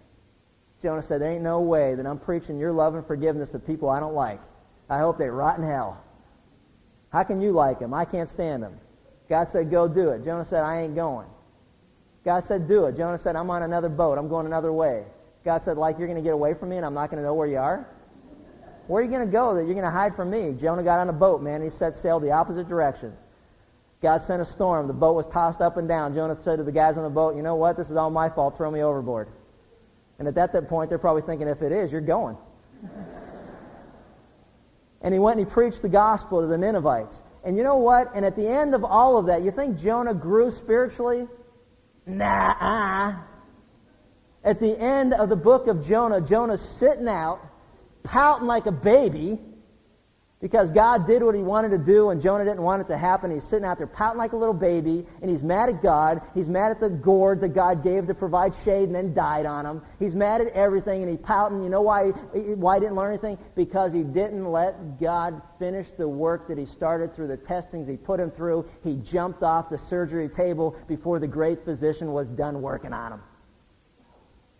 Jonah 0.81 1.01
said, 1.01 1.21
There 1.21 1.31
ain't 1.31 1.43
no 1.43 1.61
way 1.61 1.95
that 1.95 2.05
I'm 2.05 2.19
preaching 2.19 2.59
your 2.59 2.71
love 2.71 2.95
and 2.95 3.05
forgiveness 3.05 3.49
to 3.49 3.59
people 3.59 3.89
I 3.89 3.99
don't 3.99 4.13
like. 4.13 4.41
I 4.89 4.99
hope 4.99 5.17
they 5.17 5.29
rot 5.29 5.57
in 5.57 5.63
hell. 5.63 6.03
How 7.11 7.23
can 7.23 7.41
you 7.41 7.51
like 7.51 7.79
them? 7.79 7.93
I 7.93 8.05
can't 8.05 8.29
stand 8.29 8.63
them. 8.63 8.79
God 9.29 9.49
said, 9.49 9.71
Go 9.71 9.87
do 9.87 10.09
it. 10.09 10.23
Jonah 10.23 10.45
said, 10.45 10.63
I 10.63 10.81
ain't 10.81 10.95
going. 10.95 11.27
God 12.25 12.45
said, 12.45 12.67
Do 12.67 12.85
it. 12.85 12.97
Jonah 12.97 13.17
said, 13.17 13.35
I'm 13.35 13.49
on 13.49 13.63
another 13.63 13.89
boat. 13.89 14.17
I'm 14.17 14.29
going 14.29 14.45
another 14.45 14.71
way. 14.71 15.03
God 15.43 15.61
said, 15.61 15.77
Like 15.77 15.97
you're 15.97 16.07
going 16.07 16.17
to 16.17 16.23
get 16.23 16.33
away 16.33 16.53
from 16.53 16.69
me 16.69 16.77
and 16.77 16.85
I'm 16.85 16.93
not 16.93 17.09
going 17.09 17.21
to 17.21 17.27
know 17.27 17.33
where 17.33 17.47
you 17.47 17.57
are? 17.57 17.87
Where 18.87 19.01
are 19.01 19.05
you 19.05 19.11
going 19.11 19.25
to 19.25 19.31
go 19.31 19.55
that 19.55 19.63
you're 19.63 19.73
going 19.73 19.85
to 19.85 19.91
hide 19.91 20.15
from 20.15 20.29
me? 20.29 20.53
Jonah 20.59 20.83
got 20.83 20.99
on 20.99 21.09
a 21.09 21.13
boat, 21.13 21.41
man. 21.41 21.61
He 21.61 21.69
set 21.69 21.95
sail 21.95 22.19
the 22.19 22.31
opposite 22.31 22.67
direction. 22.67 23.13
God 24.01 24.21
sent 24.21 24.41
a 24.41 24.45
storm. 24.45 24.87
The 24.87 24.93
boat 24.93 25.15
was 25.15 25.27
tossed 25.27 25.61
up 25.61 25.77
and 25.77 25.87
down. 25.87 26.13
Jonah 26.13 26.39
said 26.41 26.57
to 26.57 26.63
the 26.63 26.71
guys 26.71 26.97
on 26.97 27.03
the 27.03 27.09
boat, 27.09 27.35
You 27.35 27.41
know 27.41 27.55
what? 27.55 27.77
This 27.77 27.89
is 27.89 27.95
all 27.95 28.09
my 28.09 28.29
fault. 28.29 28.57
Throw 28.57 28.69
me 28.69 28.83
overboard. 28.83 29.29
And 30.19 30.27
at 30.27 30.35
that, 30.35 30.51
that 30.53 30.67
point, 30.67 30.89
they're 30.89 30.99
probably 30.99 31.21
thinking, 31.21 31.47
if 31.47 31.61
it 31.61 31.71
is, 31.71 31.91
you're 31.91 32.01
going. 32.01 32.37
and 35.01 35.13
he 35.13 35.19
went 35.19 35.39
and 35.39 35.47
he 35.47 35.51
preached 35.51 35.81
the 35.81 35.89
gospel 35.89 36.41
to 36.41 36.47
the 36.47 36.57
Ninevites. 36.57 37.21
And 37.45 37.57
you 37.57 37.63
know 37.63 37.77
what? 37.77 38.11
And 38.13 38.25
at 38.25 38.35
the 38.35 38.47
end 38.47 38.75
of 38.75 38.83
all 38.83 39.17
of 39.17 39.25
that, 39.27 39.41
you 39.41 39.51
think 39.51 39.77
Jonah 39.79 40.13
grew 40.13 40.51
spiritually? 40.51 41.27
Nah. 42.05 43.15
At 44.43 44.59
the 44.59 44.77
end 44.77 45.13
of 45.13 45.29
the 45.29 45.35
book 45.35 45.67
of 45.67 45.85
Jonah, 45.85 46.19
Jonah's 46.19 46.61
sitting 46.61 47.07
out, 47.07 47.39
pouting 48.03 48.47
like 48.47 48.65
a 48.65 48.71
baby 48.71 49.39
because 50.43 50.71
God 50.71 51.07
did 51.07 51.23
what 51.23 51.35
he 51.35 51.41
wanted 51.41 51.69
to 51.69 51.77
do 51.77 52.09
and 52.09 52.21
Jonah 52.21 52.43
didn't 52.43 52.63
want 52.63 52.81
it 52.81 52.89
to 52.89 52.97
happen. 52.97 53.31
He's 53.31 53.45
sitting 53.45 53.63
out 53.63 53.77
there 53.77 53.87
pouting 53.87 54.17
like 54.17 54.33
a 54.33 54.35
little 54.35 54.53
baby 54.53 55.05
and 55.21 55.31
he's 55.31 55.41
mad 55.41 55.69
at 55.69 55.81
God. 55.81 56.21
He's 56.35 56.49
mad 56.49 56.69
at 56.69 56.81
the 56.81 56.89
gourd 56.89 57.39
that 57.39 57.53
God 57.55 57.81
gave 57.81 58.07
to 58.07 58.13
provide 58.13 58.53
shade 58.53 58.89
and 58.89 58.93
then 58.93 59.13
died 59.13 59.45
on 59.45 59.65
him. 59.65 59.81
He's 59.99 60.15
mad 60.15 60.41
at 60.41 60.47
everything 60.47 61.01
and 61.01 61.09
he's 61.09 61.21
pouting. 61.21 61.63
You 61.63 61.69
know 61.69 61.81
why, 61.81 62.09
why 62.09 62.75
he 62.75 62.81
didn't 62.81 62.97
learn 62.97 63.13
anything? 63.13 63.37
Because 63.55 63.93
he 63.93 64.03
didn't 64.03 64.45
let 64.45 64.99
God 64.99 65.41
finish 65.59 65.87
the 65.97 66.09
work 66.09 66.49
that 66.49 66.57
he 66.57 66.65
started 66.65 67.15
through 67.15 67.29
the 67.29 67.37
testings 67.37 67.87
he 67.87 67.95
put 67.95 68.19
him 68.19 68.29
through. 68.29 68.69
He 68.83 68.97
jumped 68.97 69.43
off 69.43 69.69
the 69.69 69.77
surgery 69.77 70.27
table 70.27 70.75
before 70.89 71.19
the 71.19 71.27
great 71.27 71.63
physician 71.63 72.11
was 72.11 72.27
done 72.27 72.61
working 72.61 72.91
on 72.91 73.13
him. 73.13 73.21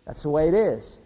That's 0.06 0.22
the 0.22 0.30
way 0.30 0.48
it 0.48 0.54
is. 0.54 0.96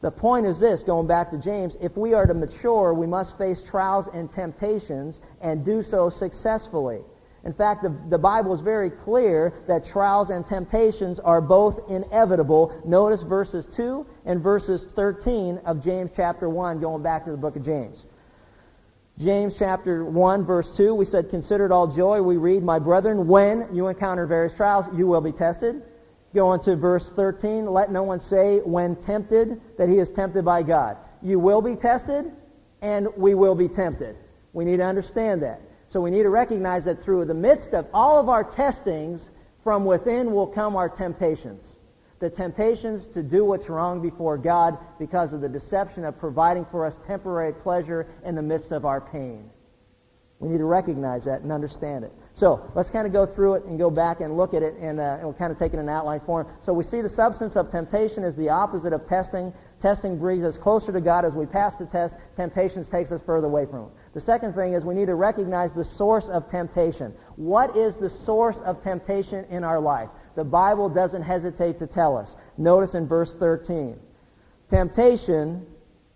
The 0.00 0.10
point 0.10 0.46
is 0.46 0.58
this, 0.58 0.82
going 0.82 1.06
back 1.06 1.30
to 1.30 1.36
James, 1.36 1.76
if 1.80 1.96
we 1.96 2.14
are 2.14 2.26
to 2.26 2.32
mature, 2.32 2.94
we 2.94 3.06
must 3.06 3.36
face 3.36 3.60
trials 3.60 4.08
and 4.14 4.30
temptations 4.30 5.20
and 5.42 5.64
do 5.64 5.82
so 5.82 6.08
successfully. 6.08 7.00
In 7.44 7.52
fact, 7.52 7.82
the, 7.82 7.94
the 8.08 8.18
Bible 8.18 8.54
is 8.54 8.60
very 8.60 8.90
clear 8.90 9.52
that 9.66 9.84
trials 9.84 10.30
and 10.30 10.44
temptations 10.44 11.20
are 11.20 11.40
both 11.40 11.90
inevitable. 11.90 12.80
Notice 12.84 13.22
verses 13.22 13.66
2 13.66 14.06
and 14.24 14.42
verses 14.42 14.84
13 14.84 15.58
of 15.64 15.82
James 15.82 16.10
chapter 16.14 16.48
1, 16.48 16.80
going 16.80 17.02
back 17.02 17.24
to 17.24 17.30
the 17.30 17.36
book 17.36 17.56
of 17.56 17.64
James. 17.64 18.06
James 19.18 19.58
chapter 19.58 20.04
1, 20.04 20.44
verse 20.46 20.70
2, 20.70 20.94
we 20.94 21.04
said, 21.04 21.28
Consider 21.28 21.66
it 21.66 21.72
all 21.72 21.86
joy. 21.86 22.22
We 22.22 22.38
read, 22.38 22.62
My 22.62 22.78
brethren, 22.78 23.26
when 23.26 23.68
you 23.74 23.88
encounter 23.88 24.26
various 24.26 24.54
trials, 24.54 24.86
you 24.94 25.06
will 25.06 25.20
be 25.20 25.32
tested 25.32 25.82
Go 26.34 26.48
on 26.48 26.60
to 26.60 26.76
verse 26.76 27.10
13. 27.10 27.66
Let 27.66 27.90
no 27.90 28.02
one 28.02 28.20
say 28.20 28.60
when 28.60 28.96
tempted 28.96 29.60
that 29.76 29.88
he 29.88 29.98
is 29.98 30.10
tempted 30.10 30.44
by 30.44 30.62
God. 30.62 30.96
You 31.22 31.38
will 31.38 31.60
be 31.60 31.74
tested, 31.74 32.30
and 32.82 33.08
we 33.16 33.34
will 33.34 33.54
be 33.54 33.68
tempted. 33.68 34.16
We 34.52 34.64
need 34.64 34.78
to 34.78 34.84
understand 34.84 35.42
that. 35.42 35.60
So 35.88 36.00
we 36.00 36.10
need 36.10 36.22
to 36.22 36.30
recognize 36.30 36.84
that 36.84 37.02
through 37.02 37.24
the 37.24 37.34
midst 37.34 37.74
of 37.74 37.86
all 37.92 38.18
of 38.18 38.28
our 38.28 38.44
testings, 38.44 39.30
from 39.64 39.84
within 39.84 40.32
will 40.32 40.46
come 40.46 40.76
our 40.76 40.88
temptations. 40.88 41.76
The 42.20 42.30
temptations 42.30 43.06
to 43.08 43.22
do 43.22 43.44
what's 43.44 43.68
wrong 43.68 44.00
before 44.00 44.38
God 44.38 44.78
because 44.98 45.32
of 45.32 45.40
the 45.40 45.48
deception 45.48 46.04
of 46.04 46.18
providing 46.18 46.64
for 46.66 46.84
us 46.84 46.98
temporary 47.04 47.52
pleasure 47.52 48.06
in 48.24 48.34
the 48.34 48.42
midst 48.42 48.72
of 48.72 48.84
our 48.84 49.00
pain. 49.00 49.50
We 50.40 50.48
need 50.48 50.58
to 50.58 50.64
recognize 50.64 51.26
that 51.26 51.42
and 51.42 51.52
understand 51.52 52.02
it. 52.02 52.12
So 52.32 52.72
let's 52.74 52.90
kind 52.90 53.06
of 53.06 53.12
go 53.12 53.26
through 53.26 53.56
it 53.56 53.64
and 53.66 53.78
go 53.78 53.90
back 53.90 54.22
and 54.22 54.38
look 54.38 54.54
at 54.54 54.62
it, 54.62 54.74
and, 54.80 54.98
uh, 54.98 55.16
and 55.18 55.24
we'll 55.24 55.34
kind 55.34 55.52
of 55.52 55.58
take 55.58 55.74
it 55.74 55.78
in 55.78 55.86
outline 55.86 56.20
form. 56.20 56.46
So 56.60 56.72
we 56.72 56.82
see 56.82 57.02
the 57.02 57.10
substance 57.10 57.56
of 57.56 57.70
temptation 57.70 58.24
is 58.24 58.34
the 58.34 58.48
opposite 58.48 58.94
of 58.94 59.04
testing. 59.04 59.52
Testing 59.80 60.18
brings 60.18 60.42
us 60.42 60.56
closer 60.56 60.92
to 60.92 61.00
God 61.00 61.26
as 61.26 61.34
we 61.34 61.44
pass 61.44 61.76
the 61.76 61.84
test. 61.84 62.16
Temptations 62.36 62.88
takes 62.88 63.12
us 63.12 63.20
further 63.20 63.48
away 63.48 63.66
from 63.66 63.84
Him. 63.84 63.90
The 64.14 64.20
second 64.20 64.54
thing 64.54 64.72
is 64.72 64.82
we 64.82 64.94
need 64.94 65.08
to 65.08 65.14
recognize 65.14 65.74
the 65.74 65.84
source 65.84 66.30
of 66.30 66.50
temptation. 66.50 67.12
What 67.36 67.76
is 67.76 67.98
the 67.98 68.08
source 68.08 68.60
of 68.60 68.80
temptation 68.80 69.44
in 69.50 69.62
our 69.62 69.78
life? 69.78 70.08
The 70.36 70.44
Bible 70.44 70.88
doesn't 70.88 71.22
hesitate 71.22 71.76
to 71.78 71.86
tell 71.86 72.16
us. 72.16 72.36
Notice 72.56 72.94
in 72.94 73.06
verse 73.06 73.34
13. 73.34 73.98
Temptation 74.70 75.66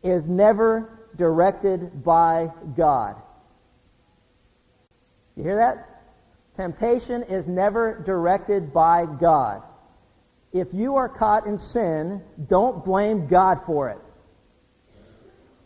is 0.03 0.29
never 0.29 1.01
directed 1.17 2.03
by 2.03 2.49
God. 2.75 3.21
You 5.37 5.43
hear 5.43 5.57
that? 5.57 6.03
Temptation 6.57 7.25
is 7.25 7.49
never 7.49 8.01
directed 8.05 8.73
by 8.73 9.07
God. 9.07 9.63
If 10.53 10.69
you 10.73 10.95
are 10.95 11.09
caught 11.09 11.47
in 11.47 11.59
sin, 11.59 12.23
don't 12.47 12.85
blame 12.85 13.27
God 13.27 13.61
for 13.67 13.91
it. 13.91 13.99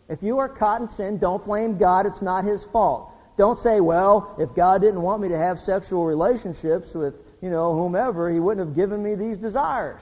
If 0.08 0.22
you 0.22 0.38
are 0.38 0.48
caught 0.48 0.80
in 0.80 0.88
sin, 0.88 1.18
don't 1.18 1.44
blame 1.44 1.76
God. 1.76 2.06
It's 2.06 2.22
not 2.22 2.44
his 2.44 2.64
fault. 2.64 3.12
Don't 3.36 3.58
say, 3.58 3.80
well, 3.80 4.34
if 4.38 4.54
God 4.54 4.80
didn't 4.80 5.02
want 5.02 5.20
me 5.20 5.28
to 5.28 5.38
have 5.38 5.60
sexual 5.60 6.06
relationships 6.06 6.94
with, 6.94 7.14
you 7.42 7.50
know, 7.50 7.74
whomever, 7.74 8.30
he 8.30 8.40
wouldn't 8.40 8.66
have 8.66 8.74
given 8.74 9.02
me 9.02 9.14
these 9.14 9.36
desires. 9.36 10.00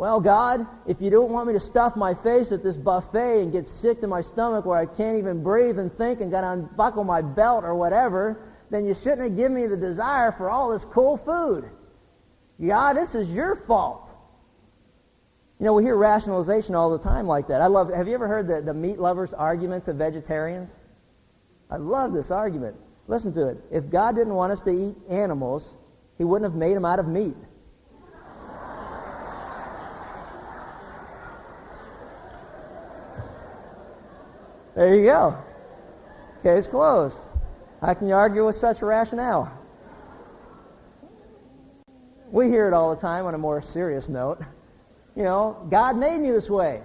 Well, 0.00 0.18
God, 0.18 0.66
if 0.86 1.02
you 1.02 1.10
don't 1.10 1.30
want 1.30 1.46
me 1.46 1.52
to 1.52 1.60
stuff 1.60 1.94
my 1.94 2.14
face 2.14 2.52
at 2.52 2.62
this 2.62 2.74
buffet 2.74 3.42
and 3.42 3.52
get 3.52 3.66
sick 3.66 4.00
to 4.00 4.06
my 4.06 4.22
stomach 4.22 4.64
where 4.64 4.78
I 4.78 4.86
can't 4.86 5.18
even 5.18 5.42
breathe 5.42 5.78
and 5.78 5.92
think 5.92 6.22
and 6.22 6.30
got 6.30 6.40
to 6.40 6.52
unbuckle 6.52 7.04
my 7.04 7.20
belt 7.20 7.64
or 7.64 7.74
whatever, 7.74 8.40
then 8.70 8.86
you 8.86 8.94
shouldn't 8.94 9.20
have 9.20 9.36
given 9.36 9.52
me 9.52 9.66
the 9.66 9.76
desire 9.76 10.32
for 10.32 10.48
all 10.48 10.70
this 10.70 10.86
cool 10.86 11.18
food. 11.18 11.68
God, 12.66 12.94
this 12.94 13.14
is 13.14 13.28
your 13.28 13.56
fault. 13.66 14.08
You 15.58 15.66
know, 15.66 15.74
we 15.74 15.82
hear 15.82 15.96
rationalization 15.96 16.74
all 16.74 16.88
the 16.96 17.04
time 17.04 17.26
like 17.26 17.48
that. 17.48 17.60
I 17.60 17.66
love, 17.66 17.92
have 17.92 18.08
you 18.08 18.14
ever 18.14 18.26
heard 18.26 18.48
the, 18.48 18.62
the 18.62 18.72
meat 18.72 18.98
lovers 18.98 19.34
argument 19.34 19.84
to 19.84 19.92
vegetarians? 19.92 20.74
I 21.70 21.76
love 21.76 22.14
this 22.14 22.30
argument. 22.30 22.76
Listen 23.06 23.34
to 23.34 23.48
it. 23.48 23.58
If 23.70 23.90
God 23.90 24.16
didn't 24.16 24.32
want 24.32 24.50
us 24.50 24.62
to 24.62 24.70
eat 24.70 24.96
animals, 25.10 25.76
he 26.16 26.24
wouldn't 26.24 26.50
have 26.50 26.58
made 26.58 26.74
them 26.74 26.86
out 26.86 27.00
of 27.00 27.06
meat. 27.06 27.36
There 34.80 34.94
you 34.94 35.04
go. 35.04 35.36
Case 36.42 36.66
closed. 36.66 37.20
How 37.82 37.92
can 37.92 38.08
you 38.08 38.14
argue 38.14 38.46
with 38.46 38.56
such 38.56 38.80
rationale? 38.80 39.52
We 42.30 42.48
hear 42.48 42.66
it 42.66 42.72
all 42.72 42.94
the 42.94 43.00
time 43.02 43.26
on 43.26 43.34
a 43.34 43.38
more 43.38 43.60
serious 43.60 44.08
note. 44.08 44.40
You 45.14 45.24
know, 45.24 45.66
God 45.70 45.98
made 45.98 46.18
me 46.18 46.30
this 46.30 46.48
way. 46.48 46.80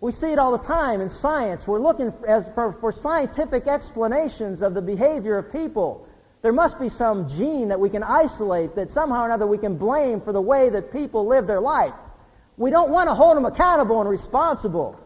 We 0.00 0.10
see 0.10 0.32
it 0.32 0.40
all 0.40 0.50
the 0.50 0.66
time 0.66 1.00
in 1.00 1.08
science. 1.08 1.68
We're 1.68 1.78
looking 1.78 2.10
for, 2.10 2.26
as, 2.26 2.50
for, 2.56 2.72
for 2.72 2.90
scientific 2.90 3.68
explanations 3.68 4.62
of 4.62 4.74
the 4.74 4.82
behavior 4.82 5.38
of 5.38 5.52
people. 5.52 6.08
There 6.42 6.52
must 6.52 6.80
be 6.80 6.88
some 6.88 7.28
gene 7.28 7.68
that 7.68 7.78
we 7.78 7.88
can 7.88 8.02
isolate 8.02 8.74
that 8.74 8.90
somehow 8.90 9.22
or 9.22 9.26
another 9.26 9.46
we 9.46 9.58
can 9.58 9.76
blame 9.76 10.22
for 10.22 10.32
the 10.32 10.42
way 10.42 10.70
that 10.70 10.90
people 10.90 11.28
live 11.28 11.46
their 11.46 11.60
life. 11.60 11.94
We 12.56 12.72
don't 12.72 12.90
want 12.90 13.08
to 13.10 13.14
hold 13.14 13.36
them 13.36 13.44
accountable 13.44 14.00
and 14.00 14.10
responsible. 14.10 14.98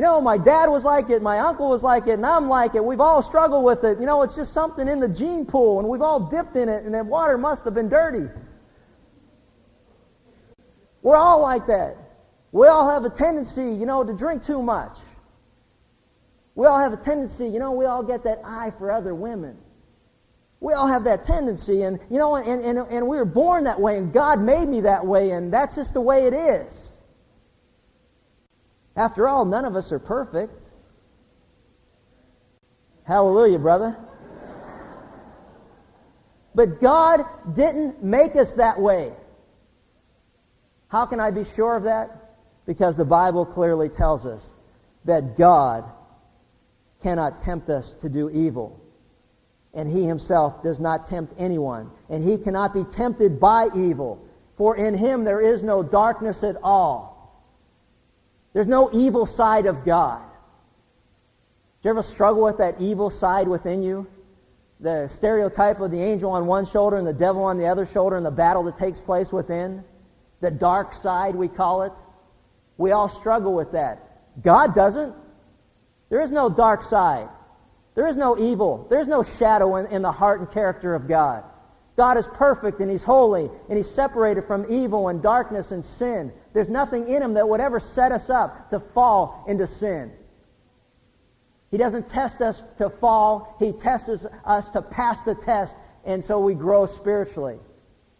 You 0.00 0.06
know, 0.06 0.18
my 0.18 0.38
dad 0.38 0.70
was 0.70 0.82
like 0.82 1.10
it, 1.10 1.20
my 1.20 1.40
uncle 1.40 1.68
was 1.68 1.82
like 1.82 2.06
it, 2.06 2.12
and 2.12 2.24
I'm 2.24 2.48
like 2.48 2.74
it. 2.74 2.82
We've 2.82 3.02
all 3.02 3.20
struggled 3.20 3.62
with 3.62 3.84
it. 3.84 4.00
You 4.00 4.06
know, 4.06 4.22
it's 4.22 4.34
just 4.34 4.54
something 4.54 4.88
in 4.88 4.98
the 4.98 5.10
gene 5.10 5.44
pool, 5.44 5.78
and 5.78 5.86
we've 5.86 6.00
all 6.00 6.20
dipped 6.20 6.56
in 6.56 6.70
it, 6.70 6.84
and 6.84 6.94
that 6.94 7.04
water 7.04 7.36
must 7.36 7.64
have 7.64 7.74
been 7.74 7.90
dirty. 7.90 8.26
We're 11.02 11.18
all 11.18 11.42
like 11.42 11.66
that. 11.66 11.98
We 12.50 12.66
all 12.66 12.88
have 12.88 13.04
a 13.04 13.10
tendency, 13.10 13.60
you 13.60 13.84
know, 13.84 14.02
to 14.02 14.14
drink 14.14 14.42
too 14.42 14.62
much. 14.62 14.96
We 16.54 16.66
all 16.66 16.78
have 16.78 16.94
a 16.94 16.96
tendency, 16.96 17.46
you 17.48 17.58
know, 17.58 17.72
we 17.72 17.84
all 17.84 18.02
get 18.02 18.24
that 18.24 18.40
eye 18.42 18.72
for 18.78 18.90
other 18.90 19.14
women. 19.14 19.58
We 20.60 20.72
all 20.72 20.86
have 20.86 21.04
that 21.04 21.26
tendency, 21.26 21.82
and 21.82 22.00
you 22.08 22.16
know, 22.16 22.36
and, 22.36 22.64
and, 22.64 22.78
and 22.78 23.06
we 23.06 23.18
were 23.18 23.26
born 23.26 23.64
that 23.64 23.78
way, 23.78 23.98
and 23.98 24.14
God 24.14 24.40
made 24.40 24.66
me 24.66 24.80
that 24.80 25.04
way, 25.04 25.32
and 25.32 25.52
that's 25.52 25.74
just 25.74 25.92
the 25.92 26.00
way 26.00 26.26
it 26.26 26.32
is. 26.32 26.89
After 29.00 29.26
all, 29.26 29.46
none 29.46 29.64
of 29.64 29.76
us 29.76 29.92
are 29.92 29.98
perfect. 29.98 30.60
Hallelujah, 33.04 33.58
brother. 33.58 33.96
But 36.54 36.82
God 36.82 37.24
didn't 37.54 38.04
make 38.04 38.36
us 38.36 38.52
that 38.54 38.78
way. 38.78 39.14
How 40.88 41.06
can 41.06 41.18
I 41.18 41.30
be 41.30 41.44
sure 41.44 41.76
of 41.76 41.84
that? 41.84 42.34
Because 42.66 42.98
the 42.98 43.06
Bible 43.06 43.46
clearly 43.46 43.88
tells 43.88 44.26
us 44.26 44.46
that 45.06 45.38
God 45.38 45.90
cannot 47.02 47.40
tempt 47.40 47.70
us 47.70 47.94
to 48.02 48.10
do 48.10 48.28
evil. 48.28 48.78
And 49.72 49.88
he 49.88 50.04
himself 50.04 50.62
does 50.62 50.78
not 50.78 51.06
tempt 51.08 51.32
anyone. 51.38 51.90
And 52.10 52.22
he 52.22 52.36
cannot 52.36 52.74
be 52.74 52.84
tempted 52.84 53.40
by 53.40 53.68
evil. 53.74 54.22
For 54.58 54.76
in 54.76 54.92
him 54.92 55.24
there 55.24 55.40
is 55.40 55.62
no 55.62 55.82
darkness 55.82 56.44
at 56.44 56.56
all. 56.62 57.09
There's 58.52 58.66
no 58.66 58.90
evil 58.92 59.26
side 59.26 59.66
of 59.66 59.84
God. 59.84 60.22
Do 61.82 61.88
you 61.88 61.90
ever 61.90 62.02
struggle 62.02 62.42
with 62.42 62.58
that 62.58 62.80
evil 62.80 63.10
side 63.10 63.48
within 63.48 63.82
you? 63.82 64.06
The 64.80 65.08
stereotype 65.08 65.80
of 65.80 65.90
the 65.90 66.02
angel 66.02 66.30
on 66.30 66.46
one 66.46 66.66
shoulder 66.66 66.96
and 66.96 67.06
the 67.06 67.12
devil 67.12 67.44
on 67.44 67.58
the 67.58 67.66
other 67.66 67.86
shoulder 67.86 68.16
and 68.16 68.24
the 68.24 68.30
battle 68.30 68.62
that 68.64 68.76
takes 68.76 69.00
place 69.00 69.32
within? 69.32 69.84
the 70.40 70.50
dark 70.50 70.94
side, 70.94 71.36
we 71.36 71.48
call 71.48 71.82
it. 71.82 71.92
We 72.78 72.92
all 72.92 73.08
struggle 73.08 73.54
with 73.54 73.72
that. 73.72 74.42
God 74.42 74.74
doesn't. 74.74 75.14
There 76.08 76.20
is 76.20 76.30
no 76.30 76.48
dark 76.48 76.82
side. 76.82 77.28
There 77.94 78.06
is 78.06 78.16
no 78.16 78.38
evil. 78.38 78.86
There's 78.88 79.08
no 79.08 79.22
shadow 79.22 79.76
in, 79.76 79.86
in, 79.86 80.02
the 80.02 80.12
heart 80.12 80.40
and 80.40 80.50
character 80.50 80.94
of 80.94 81.06
God. 81.06 81.44
God 81.96 82.16
is 82.16 82.26
perfect 82.26 82.80
and 82.80 82.90
He's 82.90 83.04
holy 83.04 83.50
and 83.68 83.76
He's 83.76 83.90
separated 83.90 84.46
from 84.46 84.64
evil 84.68 85.08
and 85.08 85.22
darkness 85.22 85.72
and 85.72 85.84
sin. 85.84 86.32
There's 86.52 86.68
nothing 86.68 87.08
in 87.08 87.22
Him 87.22 87.34
that 87.34 87.48
would 87.48 87.60
ever 87.60 87.80
set 87.80 88.12
us 88.12 88.30
up 88.30 88.70
to 88.70 88.80
fall 88.80 89.44
into 89.46 89.66
sin. 89.66 90.12
He 91.70 91.76
doesn't 91.76 92.08
test 92.08 92.40
us 92.40 92.62
to 92.78 92.90
fall. 92.90 93.56
He 93.58 93.72
tests 93.72 94.08
us 94.44 94.68
to 94.70 94.82
pass 94.82 95.22
the 95.22 95.34
test 95.34 95.74
and 96.04 96.24
so 96.24 96.40
we 96.40 96.54
grow 96.54 96.86
spiritually. 96.86 97.58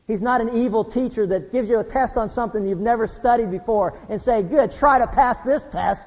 He's 0.06 0.22
not 0.22 0.40
an 0.40 0.50
evil 0.50 0.84
teacher 0.84 1.26
that 1.28 1.52
gives 1.52 1.68
you 1.68 1.78
a 1.78 1.84
test 1.84 2.16
on 2.16 2.30
something 2.30 2.66
you've 2.66 2.80
never 2.80 3.06
studied 3.06 3.50
before 3.50 3.96
and 4.08 4.20
say, 4.20 4.42
good, 4.42 4.72
try 4.72 4.98
to 4.98 5.06
pass 5.06 5.40
this 5.42 5.62
test. 5.70 6.02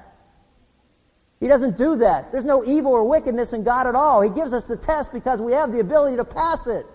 He 1.40 1.48
doesn't 1.48 1.78
do 1.78 1.98
that. 1.98 2.32
There's 2.32 2.46
no 2.46 2.66
evil 2.66 2.92
or 2.92 3.04
wickedness 3.04 3.54
in 3.54 3.64
God 3.64 3.88
at 3.88 3.96
all. 3.96 4.22
He 4.22 4.30
gives 4.30 4.54
us 4.54 4.66
the 4.66 4.78
test 4.78 5.12
because 5.12 5.42
we 5.42 5.54
have 5.54 5.72
the 5.72 5.80
ability 5.80 6.18
to 6.18 6.26
pass 6.26 6.68
it. 6.68 6.86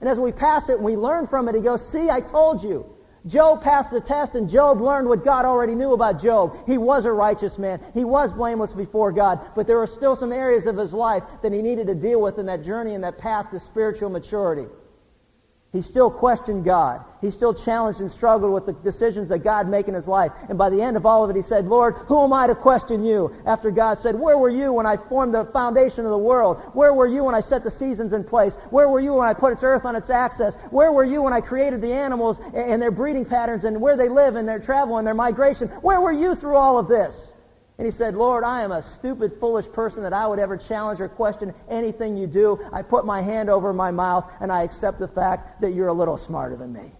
And 0.00 0.08
as 0.08 0.18
we 0.18 0.32
pass 0.32 0.68
it 0.68 0.76
and 0.76 0.84
we 0.84 0.96
learn 0.96 1.26
from 1.26 1.48
it, 1.48 1.54
he 1.54 1.60
goes, 1.60 1.86
see, 1.86 2.10
I 2.10 2.20
told 2.20 2.62
you. 2.62 2.93
Job 3.26 3.62
passed 3.62 3.90
the 3.90 4.00
test 4.00 4.34
and 4.34 4.48
Job 4.48 4.80
learned 4.80 5.08
what 5.08 5.24
God 5.24 5.46
already 5.46 5.74
knew 5.74 5.92
about 5.92 6.20
Job. 6.20 6.56
He 6.66 6.76
was 6.76 7.06
a 7.06 7.12
righteous 7.12 7.56
man. 7.56 7.80
He 7.94 8.04
was 8.04 8.32
blameless 8.32 8.74
before 8.74 9.12
God. 9.12 9.40
But 9.54 9.66
there 9.66 9.78
were 9.78 9.86
still 9.86 10.14
some 10.14 10.32
areas 10.32 10.66
of 10.66 10.76
his 10.76 10.92
life 10.92 11.22
that 11.42 11.52
he 11.52 11.62
needed 11.62 11.86
to 11.86 11.94
deal 11.94 12.20
with 12.20 12.38
in 12.38 12.46
that 12.46 12.62
journey 12.64 12.94
and 12.94 13.02
that 13.02 13.16
path 13.16 13.50
to 13.50 13.60
spiritual 13.60 14.10
maturity. 14.10 14.66
He 15.74 15.82
still 15.82 16.08
questioned 16.08 16.64
God. 16.64 17.04
He 17.20 17.32
still 17.32 17.52
challenged 17.52 18.00
and 18.00 18.08
struggled 18.08 18.52
with 18.52 18.64
the 18.64 18.74
decisions 18.74 19.28
that 19.30 19.40
God 19.40 19.68
made 19.68 19.88
in 19.88 19.94
his 19.94 20.06
life. 20.06 20.30
And 20.48 20.56
by 20.56 20.70
the 20.70 20.80
end 20.80 20.96
of 20.96 21.04
all 21.04 21.24
of 21.24 21.30
it, 21.30 21.36
he 21.36 21.42
said, 21.42 21.66
Lord, 21.66 21.96
who 22.06 22.22
am 22.22 22.32
I 22.32 22.46
to 22.46 22.54
question 22.54 23.04
you? 23.04 23.34
After 23.44 23.72
God 23.72 23.98
said, 23.98 24.14
Where 24.14 24.38
were 24.38 24.50
you 24.50 24.72
when 24.72 24.86
I 24.86 24.96
formed 24.96 25.34
the 25.34 25.46
foundation 25.46 26.04
of 26.04 26.12
the 26.12 26.16
world? 26.18 26.58
Where 26.74 26.94
were 26.94 27.08
you 27.08 27.24
when 27.24 27.34
I 27.34 27.40
set 27.40 27.64
the 27.64 27.72
seasons 27.72 28.12
in 28.12 28.22
place? 28.22 28.54
Where 28.70 28.88
were 28.88 29.00
you 29.00 29.14
when 29.14 29.26
I 29.26 29.34
put 29.34 29.52
its 29.52 29.64
earth 29.64 29.84
on 29.84 29.96
its 29.96 30.10
axis? 30.10 30.54
Where 30.70 30.92
were 30.92 31.04
you 31.04 31.22
when 31.22 31.32
I 31.32 31.40
created 31.40 31.82
the 31.82 31.92
animals 31.92 32.38
and 32.54 32.80
their 32.80 32.92
breeding 32.92 33.24
patterns 33.24 33.64
and 33.64 33.80
where 33.80 33.96
they 33.96 34.08
live 34.08 34.36
and 34.36 34.48
their 34.48 34.60
travel 34.60 34.98
and 34.98 35.06
their 35.06 35.12
migration? 35.12 35.66
Where 35.82 36.00
were 36.00 36.12
you 36.12 36.36
through 36.36 36.56
all 36.56 36.78
of 36.78 36.86
this? 36.86 37.33
And 37.76 37.84
he 37.86 37.90
said, 37.90 38.14
Lord, 38.14 38.44
I 38.44 38.62
am 38.62 38.70
a 38.70 38.82
stupid, 38.82 39.32
foolish 39.40 39.66
person 39.72 40.04
that 40.04 40.12
I 40.12 40.26
would 40.26 40.38
ever 40.38 40.56
challenge 40.56 41.00
or 41.00 41.08
question 41.08 41.52
anything 41.68 42.16
you 42.16 42.28
do. 42.28 42.64
I 42.72 42.82
put 42.82 43.04
my 43.04 43.20
hand 43.20 43.50
over 43.50 43.72
my 43.72 43.90
mouth 43.90 44.30
and 44.40 44.52
I 44.52 44.62
accept 44.62 45.00
the 45.00 45.08
fact 45.08 45.60
that 45.60 45.74
you're 45.74 45.88
a 45.88 45.92
little 45.92 46.16
smarter 46.16 46.56
than 46.56 46.72
me. 46.72 46.92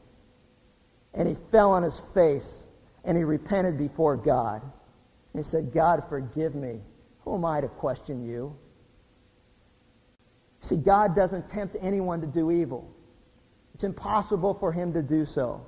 And 1.14 1.28
he 1.28 1.36
fell 1.52 1.70
on 1.70 1.84
his 1.84 2.00
face 2.12 2.64
and 3.04 3.16
he 3.16 3.22
repented 3.22 3.78
before 3.78 4.16
God. 4.16 4.62
And 4.62 5.44
he 5.44 5.48
said, 5.48 5.72
God, 5.72 6.02
forgive 6.08 6.56
me. 6.56 6.80
Who 7.24 7.34
am 7.36 7.44
I 7.44 7.60
to 7.60 7.68
question 7.68 8.26
you? 8.26 8.56
See, 10.60 10.76
God 10.76 11.14
doesn't 11.14 11.50
tempt 11.50 11.76
anyone 11.80 12.20
to 12.20 12.26
do 12.26 12.50
evil. 12.50 12.90
It's 13.74 13.84
impossible 13.84 14.54
for 14.54 14.72
him 14.72 14.92
to 14.94 15.02
do 15.02 15.24
so. 15.24 15.64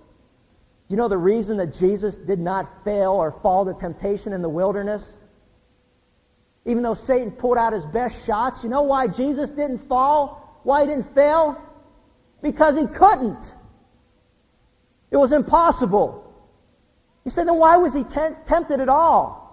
You 0.89 0.97
know 0.97 1.09
the 1.09 1.19
reason 1.19 1.57
that 1.57 1.75
Jesus 1.75 2.17
did 2.17 2.39
not 2.39 2.85
fail 2.85 3.13
or 3.13 3.33
fall 3.33 3.65
to 3.65 3.75
temptation 3.75 4.33
in 4.33 4.43
the 4.43 4.49
wilderness? 4.49 5.15
Even 6.65 6.83
though 6.83 6.95
Satan 6.95 7.31
pulled 7.31 7.59
out 7.59 7.73
his 7.73 7.85
best 7.87 8.25
shots, 8.27 8.63
you 8.63 8.69
know 8.69 8.83
why 8.83 9.07
Jesus 9.07 9.51
didn't 9.51 9.89
fall? 9.89 10.61
Why 10.63 10.83
he 10.83 10.89
didn't 10.89 11.15
fail? 11.15 11.61
Because 12.43 12.77
he 12.77 12.87
couldn't. 12.87 13.55
It 15.11 15.17
was 15.17 15.33
impossible. 15.33 16.23
You 17.25 17.31
said, 17.31 17.47
then 17.47 17.57
why 17.57 17.77
was 17.77 17.95
he 17.95 18.05
tempted 18.05 18.81
at 18.81 18.89
all? 18.89 19.47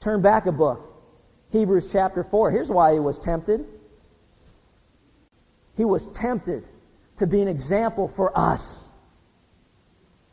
Turn 0.00 0.22
back 0.22 0.46
a 0.46 0.52
book. 0.52 0.86
Hebrews 1.50 1.90
chapter 1.90 2.22
4. 2.22 2.50
Here's 2.50 2.68
why 2.68 2.92
he 2.92 3.00
was 3.00 3.18
tempted. 3.18 3.66
He 5.76 5.84
was 5.84 6.06
tempted 6.08 6.64
to 7.18 7.26
be 7.26 7.40
an 7.42 7.48
example 7.48 8.08
for 8.08 8.36
us 8.38 8.89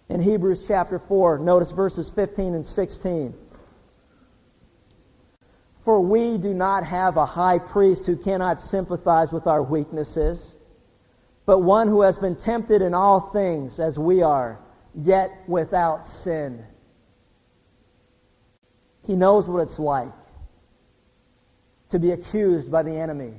in 0.10 0.22
Hebrews 0.22 0.66
chapter 0.68 1.00
4. 1.00 1.40
Notice 1.40 1.72
verses 1.72 2.10
15 2.10 2.54
and 2.56 2.66
16. 2.66 3.34
For 5.84 6.02
we 6.02 6.38
do 6.38 6.54
not 6.54 6.86
have 6.86 7.18
a 7.18 7.26
high 7.26 7.60
priest 7.60 8.06
who 8.06 8.18
cannot 8.18 8.60
sympathize 8.60 9.32
with 9.32 9.48
our 9.48 9.64
weaknesses, 9.64 10.56
but 11.46 11.60
one 11.60 11.88
who 11.88 12.02
has 12.02 12.18
been 12.18 12.36
tempted 12.36 12.82
in 12.82 12.94
all 12.94 13.32
things 13.32 13.80
as 13.80 13.98
we 13.98 14.22
are, 14.22 14.60
yet 14.94 15.32
without 15.48 16.06
sin. 16.06 16.66
He 19.06 19.16
knows 19.16 19.48
what 19.48 19.62
it's 19.62 19.80
like 19.80 20.12
to 21.90 22.00
be 22.00 22.12
accused 22.12 22.70
by 22.70 22.84
the 22.84 22.92
enemy. 22.92 23.34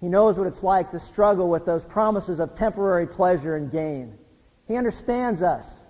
He 0.00 0.08
knows 0.08 0.38
what 0.38 0.46
it's 0.46 0.62
like 0.62 0.90
to 0.90 1.00
struggle 1.00 1.48
with 1.48 1.64
those 1.64 1.84
promises 1.84 2.38
of 2.38 2.54
temporary 2.54 3.06
pleasure 3.06 3.56
and 3.56 3.72
gain. 3.72 4.18
He 4.66 4.76
understands 4.76 5.42
us. 5.42 5.84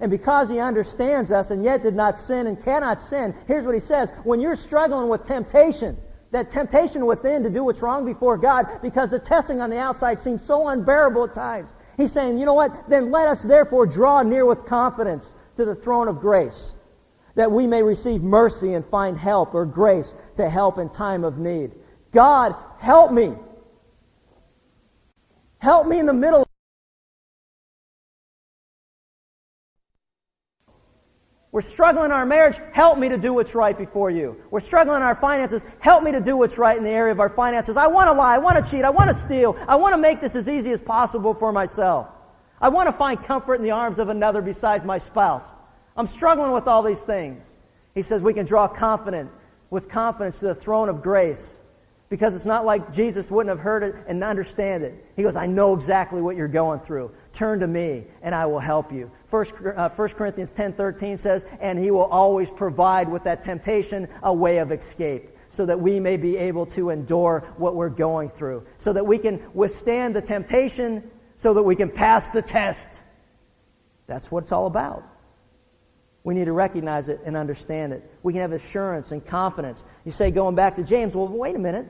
And 0.00 0.10
because 0.10 0.48
he 0.48 0.58
understands 0.58 1.30
us 1.30 1.50
and 1.50 1.62
yet 1.62 1.82
did 1.82 1.94
not 1.94 2.18
sin 2.18 2.46
and 2.46 2.62
cannot 2.62 3.00
sin, 3.00 3.34
here's 3.46 3.66
what 3.66 3.74
he 3.74 3.80
says. 3.80 4.10
When 4.24 4.40
you're 4.40 4.56
struggling 4.56 5.08
with 5.08 5.24
temptation, 5.24 5.96
that 6.30 6.50
temptation 6.50 7.06
within 7.06 7.42
to 7.42 7.50
do 7.50 7.64
what's 7.64 7.82
wrong 7.82 8.04
before 8.04 8.38
God 8.38 8.80
because 8.82 9.10
the 9.10 9.18
testing 9.18 9.60
on 9.60 9.68
the 9.68 9.78
outside 9.78 10.18
seems 10.18 10.42
so 10.42 10.68
unbearable 10.68 11.24
at 11.24 11.34
times. 11.34 11.74
He's 11.96 12.12
saying, 12.12 12.38
you 12.38 12.46
know 12.46 12.54
what? 12.54 12.88
Then 12.88 13.10
let 13.10 13.28
us 13.28 13.42
therefore 13.42 13.86
draw 13.86 14.22
near 14.22 14.46
with 14.46 14.64
confidence 14.64 15.34
to 15.56 15.64
the 15.64 15.74
throne 15.74 16.08
of 16.08 16.20
grace 16.20 16.72
that 17.34 17.50
we 17.50 17.66
may 17.66 17.82
receive 17.82 18.22
mercy 18.22 18.74
and 18.74 18.84
find 18.86 19.16
help 19.16 19.54
or 19.54 19.64
grace 19.64 20.14
to 20.36 20.48
help 20.48 20.78
in 20.78 20.88
time 20.88 21.24
of 21.24 21.38
need. 21.38 21.72
God, 22.12 22.54
help 22.78 23.12
me. 23.12 23.34
Help 25.58 25.86
me 25.86 25.98
in 25.98 26.06
the 26.06 26.12
middle 26.12 26.44
We're 31.52 31.62
struggling 31.62 32.06
in 32.06 32.12
our 32.12 32.26
marriage. 32.26 32.56
Help 32.72 32.98
me 32.98 33.08
to 33.08 33.18
do 33.18 33.34
what's 33.34 33.54
right 33.56 33.76
before 33.76 34.08
you. 34.10 34.36
We're 34.50 34.60
struggling 34.60 34.98
in 34.98 35.02
our 35.02 35.16
finances. 35.16 35.62
Help 35.80 36.04
me 36.04 36.12
to 36.12 36.20
do 36.20 36.36
what's 36.36 36.58
right 36.58 36.76
in 36.76 36.84
the 36.84 36.90
area 36.90 37.10
of 37.10 37.18
our 37.18 37.28
finances. 37.28 37.76
I 37.76 37.88
want 37.88 38.06
to 38.08 38.12
lie. 38.12 38.36
I 38.36 38.38
want 38.38 38.64
to 38.64 38.70
cheat. 38.70 38.84
I 38.84 38.90
want 38.90 39.08
to 39.08 39.14
steal. 39.14 39.56
I 39.66 39.74
want 39.74 39.92
to 39.94 39.98
make 39.98 40.20
this 40.20 40.36
as 40.36 40.48
easy 40.48 40.70
as 40.70 40.80
possible 40.80 41.34
for 41.34 41.52
myself. 41.52 42.06
I 42.60 42.68
want 42.68 42.86
to 42.88 42.92
find 42.92 43.22
comfort 43.24 43.56
in 43.56 43.62
the 43.62 43.72
arms 43.72 43.98
of 43.98 44.10
another 44.10 44.42
besides 44.42 44.84
my 44.84 44.98
spouse. 44.98 45.42
I'm 45.96 46.06
struggling 46.06 46.52
with 46.52 46.68
all 46.68 46.82
these 46.82 47.00
things. 47.00 47.42
He 47.94 48.02
says 48.02 48.22
we 48.22 48.34
can 48.34 48.46
draw 48.46 48.68
confident, 48.68 49.30
with 49.70 49.88
confidence 49.88 50.38
to 50.38 50.46
the 50.46 50.54
throne 50.54 50.88
of 50.88 51.02
grace 51.02 51.56
because 52.10 52.34
it's 52.34 52.44
not 52.44 52.64
like 52.64 52.92
Jesus 52.92 53.30
wouldn't 53.30 53.56
have 53.56 53.62
heard 53.62 53.82
it 53.82 53.94
and 54.06 54.22
understand 54.22 54.82
it. 54.82 54.94
He 55.16 55.22
goes, 55.22 55.36
I 55.36 55.46
know 55.46 55.74
exactly 55.74 56.20
what 56.20 56.36
you're 56.36 56.48
going 56.48 56.80
through. 56.80 57.12
Turn 57.32 57.60
to 57.60 57.66
me 57.66 58.06
and 58.22 58.34
I 58.34 58.46
will 58.46 58.60
help 58.60 58.92
you. 58.92 59.10
First, 59.26 59.52
uh, 59.76 59.88
1 59.88 60.08
Corinthians 60.10 60.52
10.13 60.52 61.18
says, 61.18 61.44
and 61.60 61.78
he 61.78 61.90
will 61.90 62.04
always 62.04 62.50
provide 62.50 63.08
with 63.08 63.24
that 63.24 63.42
temptation 63.42 64.08
a 64.22 64.32
way 64.32 64.58
of 64.58 64.72
escape 64.72 65.30
so 65.50 65.66
that 65.66 65.80
we 65.80 66.00
may 66.00 66.16
be 66.16 66.36
able 66.36 66.64
to 66.64 66.90
endure 66.90 67.52
what 67.56 67.74
we're 67.74 67.88
going 67.88 68.30
through, 68.30 68.64
so 68.78 68.92
that 68.92 69.04
we 69.04 69.18
can 69.18 69.42
withstand 69.52 70.14
the 70.14 70.22
temptation, 70.22 71.10
so 71.38 71.52
that 71.54 71.62
we 71.62 71.74
can 71.74 71.90
pass 71.90 72.28
the 72.28 72.40
test. 72.40 72.88
That's 74.06 74.30
what 74.30 74.44
it's 74.44 74.52
all 74.52 74.66
about. 74.66 75.04
We 76.22 76.34
need 76.34 76.44
to 76.44 76.52
recognize 76.52 77.08
it 77.08 77.20
and 77.24 77.36
understand 77.36 77.92
it. 77.92 78.08
We 78.22 78.32
can 78.32 78.42
have 78.42 78.52
assurance 78.52 79.10
and 79.10 79.24
confidence. 79.24 79.82
You 80.04 80.12
say, 80.12 80.30
going 80.30 80.54
back 80.54 80.76
to 80.76 80.84
James, 80.84 81.14
well, 81.14 81.26
wait 81.26 81.56
a 81.56 81.58
minute. 81.58 81.86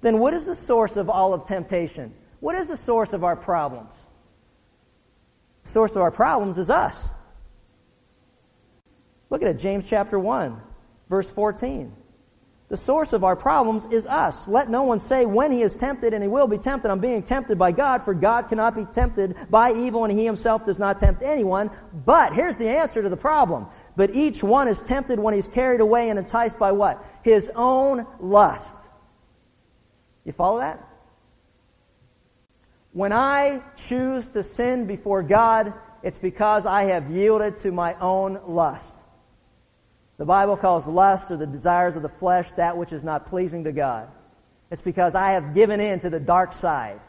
Then 0.00 0.18
what 0.18 0.34
is 0.34 0.44
the 0.44 0.54
source 0.54 0.96
of 0.96 1.08
all 1.08 1.32
of 1.32 1.46
temptation? 1.46 2.12
What 2.40 2.56
is 2.56 2.68
the 2.68 2.76
source 2.76 3.12
of 3.12 3.24
our 3.24 3.36
problems? 3.36 3.92
Source 5.68 5.92
of 5.92 5.98
our 5.98 6.10
problems 6.10 6.56
is 6.56 6.70
us. 6.70 6.96
Look 9.28 9.42
at 9.42 9.48
it, 9.48 9.58
James 9.58 9.84
chapter 9.86 10.18
1, 10.18 10.58
verse 11.10 11.30
14. 11.30 11.92
The 12.70 12.76
source 12.78 13.12
of 13.12 13.22
our 13.22 13.36
problems 13.36 13.84
is 13.92 14.06
us. 14.06 14.48
Let 14.48 14.70
no 14.70 14.82
one 14.82 14.98
say 14.98 15.26
when 15.26 15.52
he 15.52 15.60
is 15.60 15.74
tempted, 15.74 16.14
and 16.14 16.22
he 16.22 16.28
will 16.28 16.46
be 16.46 16.56
tempted, 16.56 16.90
I'm 16.90 17.00
being 17.00 17.22
tempted 17.22 17.58
by 17.58 17.72
God, 17.72 18.02
for 18.02 18.14
God 18.14 18.48
cannot 18.48 18.76
be 18.76 18.86
tempted 18.86 19.36
by 19.50 19.72
evil, 19.72 20.04
and 20.04 20.18
he 20.18 20.24
himself 20.24 20.64
does 20.64 20.78
not 20.78 20.98
tempt 20.98 21.22
anyone. 21.22 21.70
But 21.92 22.32
here's 22.34 22.56
the 22.56 22.68
answer 22.68 23.02
to 23.02 23.08
the 23.10 23.16
problem. 23.16 23.66
But 23.94 24.10
each 24.10 24.42
one 24.42 24.68
is 24.68 24.80
tempted 24.80 25.18
when 25.18 25.34
he's 25.34 25.48
carried 25.48 25.82
away 25.82 26.08
and 26.08 26.18
enticed 26.18 26.58
by 26.58 26.72
what? 26.72 27.04
His 27.22 27.50
own 27.54 28.06
lust. 28.20 28.74
You 30.24 30.32
follow 30.32 30.60
that? 30.60 30.87
When 32.98 33.12
I 33.12 33.62
choose 33.86 34.28
to 34.30 34.42
sin 34.42 34.86
before 34.86 35.22
God, 35.22 35.72
it's 36.02 36.18
because 36.18 36.66
I 36.66 36.86
have 36.86 37.12
yielded 37.12 37.58
to 37.58 37.70
my 37.70 37.94
own 38.00 38.40
lust. 38.44 38.92
The 40.16 40.24
Bible 40.24 40.56
calls 40.56 40.84
lust 40.84 41.30
or 41.30 41.36
the 41.36 41.46
desires 41.46 41.94
of 41.94 42.02
the 42.02 42.08
flesh 42.08 42.50
that 42.56 42.76
which 42.76 42.92
is 42.92 43.04
not 43.04 43.28
pleasing 43.28 43.62
to 43.62 43.70
God. 43.70 44.08
It's 44.72 44.82
because 44.82 45.14
I 45.14 45.30
have 45.30 45.54
given 45.54 45.78
in 45.78 46.00
to 46.00 46.10
the 46.10 46.18
dark 46.18 46.52
side. 46.52 47.00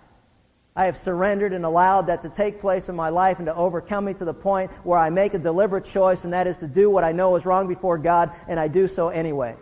I 0.76 0.86
have 0.86 0.96
surrendered 0.96 1.54
and 1.54 1.66
allowed 1.66 2.06
that 2.06 2.22
to 2.22 2.30
take 2.30 2.62
place 2.62 2.88
in 2.88 2.96
my 2.96 3.10
life 3.10 3.40
and 3.40 3.48
to 3.48 3.56
overcome 3.56 4.06
me 4.06 4.14
to 4.14 4.26
the 4.26 4.32
point 4.32 4.70
where 4.84 5.00
I 5.00 5.10
make 5.10 5.34
a 5.34 5.40
deliberate 5.40 5.86
choice, 5.86 6.24
and 6.24 6.34
that 6.34 6.46
is 6.46 6.60
to 6.60 6.68
do 6.68 6.92
what 6.92 7.04
I 7.04 7.14
know 7.14 7.36
is 7.36 7.48
wrong 7.48 7.68
before 7.68 7.98
God, 7.98 8.32
and 8.48 8.60
I 8.60 8.68
do 8.68 8.88
so 8.88 9.10
anyway. 9.10 9.56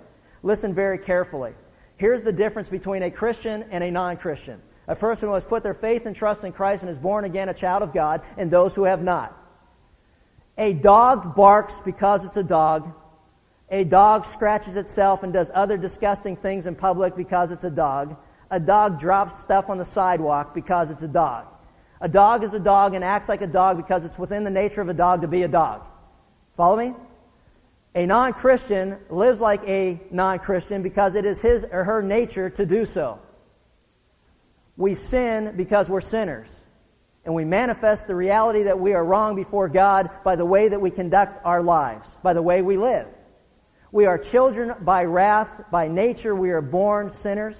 Listen 0.43 0.73
very 0.73 0.97
carefully. 0.97 1.53
Here's 1.95 2.23
the 2.23 2.33
difference 2.33 2.67
between 2.67 3.03
a 3.03 3.11
Christian 3.11 3.63
and 3.71 3.81
a 3.81 3.89
non 3.89 4.17
Christian 4.17 4.61
a 4.87 4.95
person 4.95 5.27
who 5.27 5.33
has 5.33 5.43
put 5.43 5.63
their 5.63 5.73
faith 5.73 6.05
and 6.05 6.15
trust 6.15 6.43
in 6.43 6.53
Christ 6.53 6.83
and 6.83 6.89
is 6.89 6.97
born 6.97 7.25
again 7.25 7.49
a 7.49 7.53
child 7.53 7.83
of 7.83 7.93
God, 7.93 8.21
and 8.37 8.49
those 8.49 8.73
who 8.73 8.85
have 8.85 9.03
not. 9.03 9.37
A 10.57 10.73
dog 10.73 11.35
barks 11.35 11.79
because 11.83 12.25
it's 12.25 12.37
a 12.37 12.43
dog, 12.43 12.93
a 13.69 13.83
dog 13.83 14.25
scratches 14.25 14.77
itself 14.77 15.23
and 15.23 15.33
does 15.33 15.51
other 15.53 15.77
disgusting 15.77 16.37
things 16.37 16.67
in 16.67 16.75
public 16.75 17.15
because 17.15 17.51
it's 17.51 17.65
a 17.65 17.69
dog. 17.69 18.15
A 18.49 18.59
dog 18.59 18.99
drops 18.99 19.41
stuff 19.41 19.69
on 19.69 19.77
the 19.77 19.85
sidewalk 19.85 20.55
because 20.55 20.89
it's 20.89 21.03
a 21.03 21.07
dog. 21.07 21.47
A 21.99 22.07
dog 22.07 22.43
is 22.43 22.53
a 22.53 22.59
dog 22.59 22.93
and 22.93 23.03
acts 23.03 23.27
like 23.27 23.41
a 23.41 23.47
dog 23.47 23.75
because 23.75 24.05
it's 24.05 24.17
within 24.17 24.45
the 24.45 24.51
nature 24.51 24.79
of 24.79 24.87
a 24.87 24.93
dog 24.93 25.21
to 25.21 25.27
be 25.27 25.43
a 25.43 25.47
dog. 25.47 25.81
Follow 26.55 26.77
me? 26.77 26.93
A 27.93 28.05
non 28.05 28.33
Christian 28.33 28.97
lives 29.09 29.41
like 29.41 29.61
a 29.67 29.99
non 30.11 30.39
Christian 30.39 30.81
because 30.81 31.15
it 31.15 31.25
is 31.25 31.41
his 31.41 31.65
or 31.69 31.83
her 31.83 32.01
nature 32.01 32.49
to 32.51 32.65
do 32.65 32.85
so. 32.85 33.19
We 34.77 34.95
sin 34.95 35.55
because 35.57 35.89
we're 35.89 36.01
sinners. 36.01 36.49
And 37.25 37.35
we 37.35 37.43
manifest 37.43 38.07
the 38.07 38.15
reality 38.15 38.63
that 38.63 38.79
we 38.79 38.93
are 38.93 39.03
wrong 39.03 39.35
before 39.35 39.67
God 39.67 40.09
by 40.23 40.37
the 40.37 40.45
way 40.45 40.69
that 40.69 40.79
we 40.79 40.91
conduct 40.91 41.45
our 41.45 41.61
lives, 41.61 42.07
by 42.23 42.31
the 42.33 42.41
way 42.41 42.61
we 42.61 42.77
live. 42.77 43.07
We 43.91 44.05
are 44.05 44.17
children 44.17 44.73
by 44.81 45.03
wrath, 45.03 45.49
by 45.71 45.87
nature 45.87 46.35
we 46.35 46.51
are 46.51 46.61
born 46.61 47.11
sinners. 47.11 47.57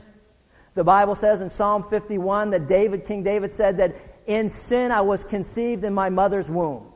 The 0.75 0.83
Bible 0.83 1.15
says 1.15 1.41
in 1.41 1.49
Psalm 1.49 1.83
51 1.89 2.51
that 2.51 2.69
David, 2.69 3.05
King 3.05 3.23
David 3.23 3.51
said 3.51 3.77
that 3.77 3.95
in 4.25 4.49
sin 4.49 4.91
I 4.91 5.01
was 5.01 5.23
conceived 5.23 5.83
in 5.83 5.93
my 5.93 6.09
mother's 6.09 6.49
womb. 6.49 6.93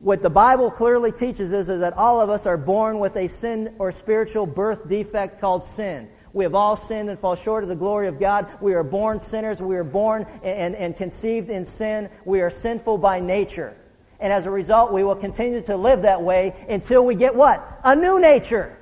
What 0.00 0.22
the 0.22 0.30
Bible 0.30 0.70
clearly 0.70 1.12
teaches 1.12 1.52
is, 1.52 1.68
is 1.68 1.80
that 1.80 1.94
all 1.94 2.20
of 2.20 2.28
us 2.28 2.44
are 2.44 2.58
born 2.58 2.98
with 2.98 3.16
a 3.16 3.26
sin 3.26 3.74
or 3.78 3.90
spiritual 3.90 4.44
birth 4.44 4.86
defect 4.88 5.40
called 5.40 5.64
sin. 5.64 6.10
We 6.34 6.42
have 6.42 6.54
all 6.54 6.76
sinned 6.76 7.08
and 7.08 7.18
fall 7.18 7.36
short 7.36 7.62
of 7.62 7.68
the 7.68 7.76
glory 7.76 8.08
of 8.08 8.18
God. 8.18 8.48
We 8.60 8.74
are 8.74 8.82
born 8.82 9.20
sinners. 9.20 9.62
We 9.62 9.76
are 9.76 9.84
born 9.84 10.26
and, 10.42 10.58
and, 10.58 10.74
and 10.74 10.96
conceived 10.96 11.48
in 11.48 11.64
sin. 11.64 12.10
We 12.24 12.40
are 12.40 12.50
sinful 12.50 12.98
by 12.98 13.20
nature. 13.20 13.76
And 14.18 14.32
as 14.32 14.44
a 14.44 14.50
result, 14.50 14.92
we 14.92 15.04
will 15.04 15.14
continue 15.14 15.62
to 15.62 15.76
live 15.76 16.02
that 16.02 16.20
way 16.20 16.54
until 16.68 17.06
we 17.06 17.14
get 17.14 17.34
what? 17.34 17.80
A 17.84 17.94
new 17.94 18.20
nature. 18.20 18.76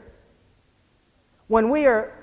When 1.46 1.68
we 1.68 1.86
are 1.86 2.18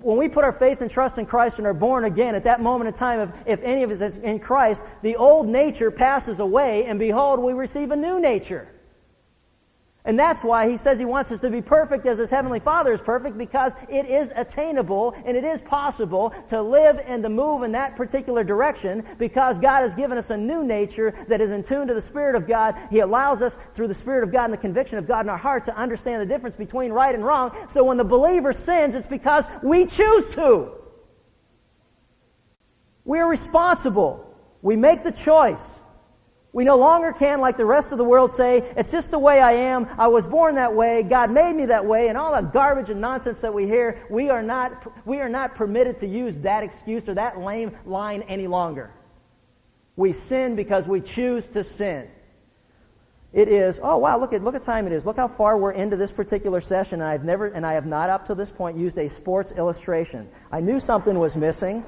when 0.00 0.16
we 0.16 0.28
put 0.28 0.44
our 0.44 0.52
faith 0.52 0.80
and 0.80 0.88
trust 0.88 1.18
in 1.18 1.26
Christ 1.26 1.58
and 1.58 1.66
are 1.66 1.74
born 1.74 2.04
again, 2.04 2.36
at 2.36 2.44
that 2.44 2.60
moment 2.60 2.86
in 2.86 2.94
time, 2.94 3.18
if, 3.18 3.58
if 3.58 3.64
any 3.64 3.82
of 3.82 3.90
us 3.90 4.00
is 4.00 4.16
in 4.18 4.38
Christ, 4.38 4.84
the 5.02 5.16
old 5.16 5.48
nature 5.48 5.90
passes 5.90 6.38
away, 6.38 6.84
and 6.84 7.00
behold, 7.00 7.40
we 7.40 7.52
receive 7.52 7.90
a 7.90 7.96
new 7.96 8.20
nature. 8.20 8.68
And 10.08 10.18
that's 10.18 10.42
why 10.42 10.70
he 10.70 10.78
says 10.78 10.98
he 10.98 11.04
wants 11.04 11.30
us 11.32 11.40
to 11.40 11.50
be 11.50 11.60
perfect 11.60 12.06
as 12.06 12.16
his 12.16 12.30
heavenly 12.30 12.60
Father 12.60 12.94
is 12.94 13.00
perfect 13.02 13.36
because 13.36 13.74
it 13.90 14.06
is 14.06 14.32
attainable 14.34 15.14
and 15.26 15.36
it 15.36 15.44
is 15.44 15.60
possible 15.60 16.32
to 16.48 16.62
live 16.62 16.98
and 17.04 17.22
to 17.24 17.28
move 17.28 17.62
in 17.62 17.72
that 17.72 17.94
particular 17.94 18.42
direction 18.42 19.04
because 19.18 19.58
God 19.58 19.82
has 19.82 19.94
given 19.94 20.16
us 20.16 20.30
a 20.30 20.36
new 20.38 20.64
nature 20.64 21.14
that 21.28 21.42
is 21.42 21.50
in 21.50 21.62
tune 21.62 21.86
to 21.88 21.94
the 21.94 22.00
Spirit 22.00 22.36
of 22.36 22.48
God. 22.48 22.74
He 22.90 23.00
allows 23.00 23.42
us 23.42 23.58
through 23.74 23.88
the 23.88 23.94
Spirit 23.94 24.24
of 24.24 24.32
God 24.32 24.44
and 24.44 24.54
the 24.54 24.56
conviction 24.56 24.96
of 24.96 25.06
God 25.06 25.26
in 25.26 25.28
our 25.28 25.36
heart 25.36 25.66
to 25.66 25.76
understand 25.76 26.22
the 26.22 26.26
difference 26.26 26.56
between 26.56 26.90
right 26.90 27.14
and 27.14 27.22
wrong. 27.22 27.54
So 27.68 27.84
when 27.84 27.98
the 27.98 28.04
believer 28.04 28.54
sins, 28.54 28.94
it's 28.94 29.06
because 29.06 29.44
we 29.62 29.84
choose 29.84 30.34
to. 30.36 30.72
We 33.04 33.18
are 33.18 33.28
responsible. 33.28 34.34
We 34.62 34.74
make 34.74 35.04
the 35.04 35.12
choice. 35.12 35.77
We 36.58 36.64
no 36.64 36.76
longer 36.76 37.12
can, 37.12 37.40
like 37.40 37.56
the 37.56 37.64
rest 37.64 37.92
of 37.92 37.98
the 37.98 38.04
world, 38.04 38.32
say, 38.32 38.72
it's 38.76 38.90
just 38.90 39.12
the 39.12 39.18
way 39.20 39.38
I 39.38 39.52
am. 39.52 39.86
I 39.96 40.08
was 40.08 40.26
born 40.26 40.56
that 40.56 40.74
way. 40.74 41.04
God 41.04 41.30
made 41.30 41.54
me 41.54 41.66
that 41.66 41.86
way. 41.86 42.08
And 42.08 42.18
all 42.18 42.32
that 42.32 42.52
garbage 42.52 42.90
and 42.90 43.00
nonsense 43.00 43.38
that 43.42 43.54
we 43.54 43.66
hear, 43.66 44.04
we 44.10 44.28
are 44.28 44.42
not, 44.42 45.06
we 45.06 45.20
are 45.20 45.28
not 45.28 45.54
permitted 45.54 46.00
to 46.00 46.06
use 46.08 46.36
that 46.38 46.64
excuse 46.64 47.08
or 47.08 47.14
that 47.14 47.38
lame 47.38 47.76
line 47.86 48.22
any 48.22 48.48
longer. 48.48 48.90
We 49.94 50.12
sin 50.12 50.56
because 50.56 50.88
we 50.88 51.00
choose 51.00 51.46
to 51.46 51.62
sin. 51.62 52.08
It 53.32 53.46
is, 53.46 53.78
oh 53.80 53.98
wow, 53.98 54.18
look 54.18 54.32
at 54.32 54.42
look 54.42 54.56
at 54.56 54.64
time 54.64 54.88
it 54.88 54.92
is. 54.92 55.06
Look 55.06 55.18
how 55.18 55.28
far 55.28 55.56
we're 55.58 55.70
into 55.70 55.96
this 55.96 56.10
particular 56.10 56.60
session. 56.60 57.00
I've 57.00 57.22
never 57.22 57.46
and 57.46 57.64
I 57.64 57.74
have 57.74 57.86
not 57.86 58.10
up 58.10 58.26
to 58.26 58.34
this 58.34 58.50
point 58.50 58.76
used 58.76 58.98
a 58.98 59.08
sports 59.08 59.52
illustration. 59.52 60.28
I 60.50 60.58
knew 60.58 60.80
something 60.80 61.16
was 61.20 61.36
missing. 61.36 61.86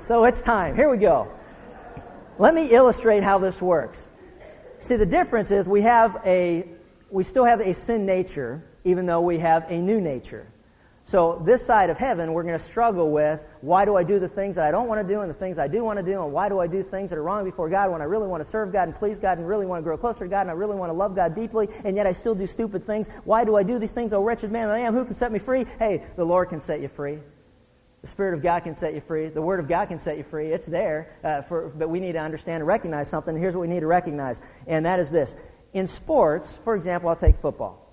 So 0.00 0.24
it's 0.24 0.40
time. 0.40 0.74
Here 0.74 0.88
we 0.88 0.96
go. 0.96 1.30
Let 2.40 2.54
me 2.54 2.70
illustrate 2.70 3.22
how 3.22 3.36
this 3.36 3.60
works. 3.60 4.08
See, 4.80 4.96
the 4.96 5.04
difference 5.04 5.50
is 5.50 5.68
we 5.68 5.82
have 5.82 6.22
a, 6.24 6.66
we 7.10 7.22
still 7.22 7.44
have 7.44 7.60
a 7.60 7.74
sin 7.74 8.06
nature, 8.06 8.64
even 8.82 9.04
though 9.04 9.20
we 9.20 9.36
have 9.40 9.66
a 9.68 9.78
new 9.78 10.00
nature. 10.00 10.46
So, 11.04 11.42
this 11.44 11.66
side 11.66 11.90
of 11.90 11.98
heaven, 11.98 12.32
we're 12.32 12.44
going 12.44 12.58
to 12.58 12.64
struggle 12.64 13.10
with 13.10 13.44
why 13.60 13.84
do 13.84 13.94
I 13.94 14.04
do 14.04 14.18
the 14.18 14.28
things 14.28 14.56
that 14.56 14.64
I 14.64 14.70
don't 14.70 14.88
want 14.88 15.06
to 15.06 15.14
do 15.14 15.20
and 15.20 15.28
the 15.28 15.34
things 15.34 15.58
I 15.58 15.68
do 15.68 15.84
want 15.84 15.98
to 15.98 16.02
do, 16.02 16.22
and 16.22 16.32
why 16.32 16.48
do 16.48 16.60
I 16.60 16.66
do 16.66 16.82
things 16.82 17.10
that 17.10 17.18
are 17.18 17.22
wrong 17.22 17.44
before 17.44 17.68
God 17.68 17.90
when 17.90 18.00
I 18.00 18.04
really 18.04 18.26
want 18.26 18.42
to 18.42 18.48
serve 18.48 18.72
God 18.72 18.84
and 18.84 18.96
please 18.96 19.18
God 19.18 19.36
and 19.36 19.46
really 19.46 19.66
want 19.66 19.82
to 19.82 19.84
grow 19.84 19.98
closer 19.98 20.20
to 20.20 20.28
God 20.30 20.40
and 20.40 20.50
I 20.50 20.54
really 20.54 20.76
want 20.76 20.88
to 20.88 20.94
love 20.94 21.14
God 21.14 21.34
deeply, 21.34 21.68
and 21.84 21.94
yet 21.94 22.06
I 22.06 22.12
still 22.14 22.34
do 22.34 22.46
stupid 22.46 22.86
things? 22.86 23.08
Why 23.24 23.44
do 23.44 23.54
I 23.56 23.64
do 23.64 23.78
these 23.78 23.92
things, 23.92 24.14
oh 24.14 24.22
wretched 24.22 24.50
man 24.50 24.68
that 24.68 24.76
I 24.76 24.78
am? 24.78 24.94
Who 24.94 25.04
can 25.04 25.14
set 25.14 25.30
me 25.30 25.40
free? 25.40 25.66
Hey, 25.78 26.06
the 26.16 26.24
Lord 26.24 26.48
can 26.48 26.62
set 26.62 26.80
you 26.80 26.88
free. 26.88 27.18
The 28.02 28.08
Spirit 28.08 28.34
of 28.34 28.42
God 28.42 28.64
can 28.64 28.74
set 28.74 28.94
you 28.94 29.00
free. 29.00 29.28
The 29.28 29.42
Word 29.42 29.60
of 29.60 29.68
God 29.68 29.88
can 29.88 30.00
set 30.00 30.16
you 30.16 30.24
free. 30.24 30.52
It's 30.52 30.66
there, 30.66 31.16
uh, 31.22 31.42
for, 31.42 31.68
but 31.68 31.90
we 31.90 32.00
need 32.00 32.12
to 32.12 32.18
understand 32.18 32.56
and 32.56 32.66
recognize 32.66 33.08
something. 33.08 33.36
Here's 33.36 33.54
what 33.54 33.62
we 33.62 33.68
need 33.68 33.80
to 33.80 33.86
recognize, 33.86 34.40
and 34.66 34.86
that 34.86 35.00
is 35.00 35.10
this. 35.10 35.34
In 35.72 35.86
sports, 35.86 36.58
for 36.64 36.74
example, 36.74 37.10
I'll 37.10 37.16
take 37.16 37.36
football. 37.36 37.86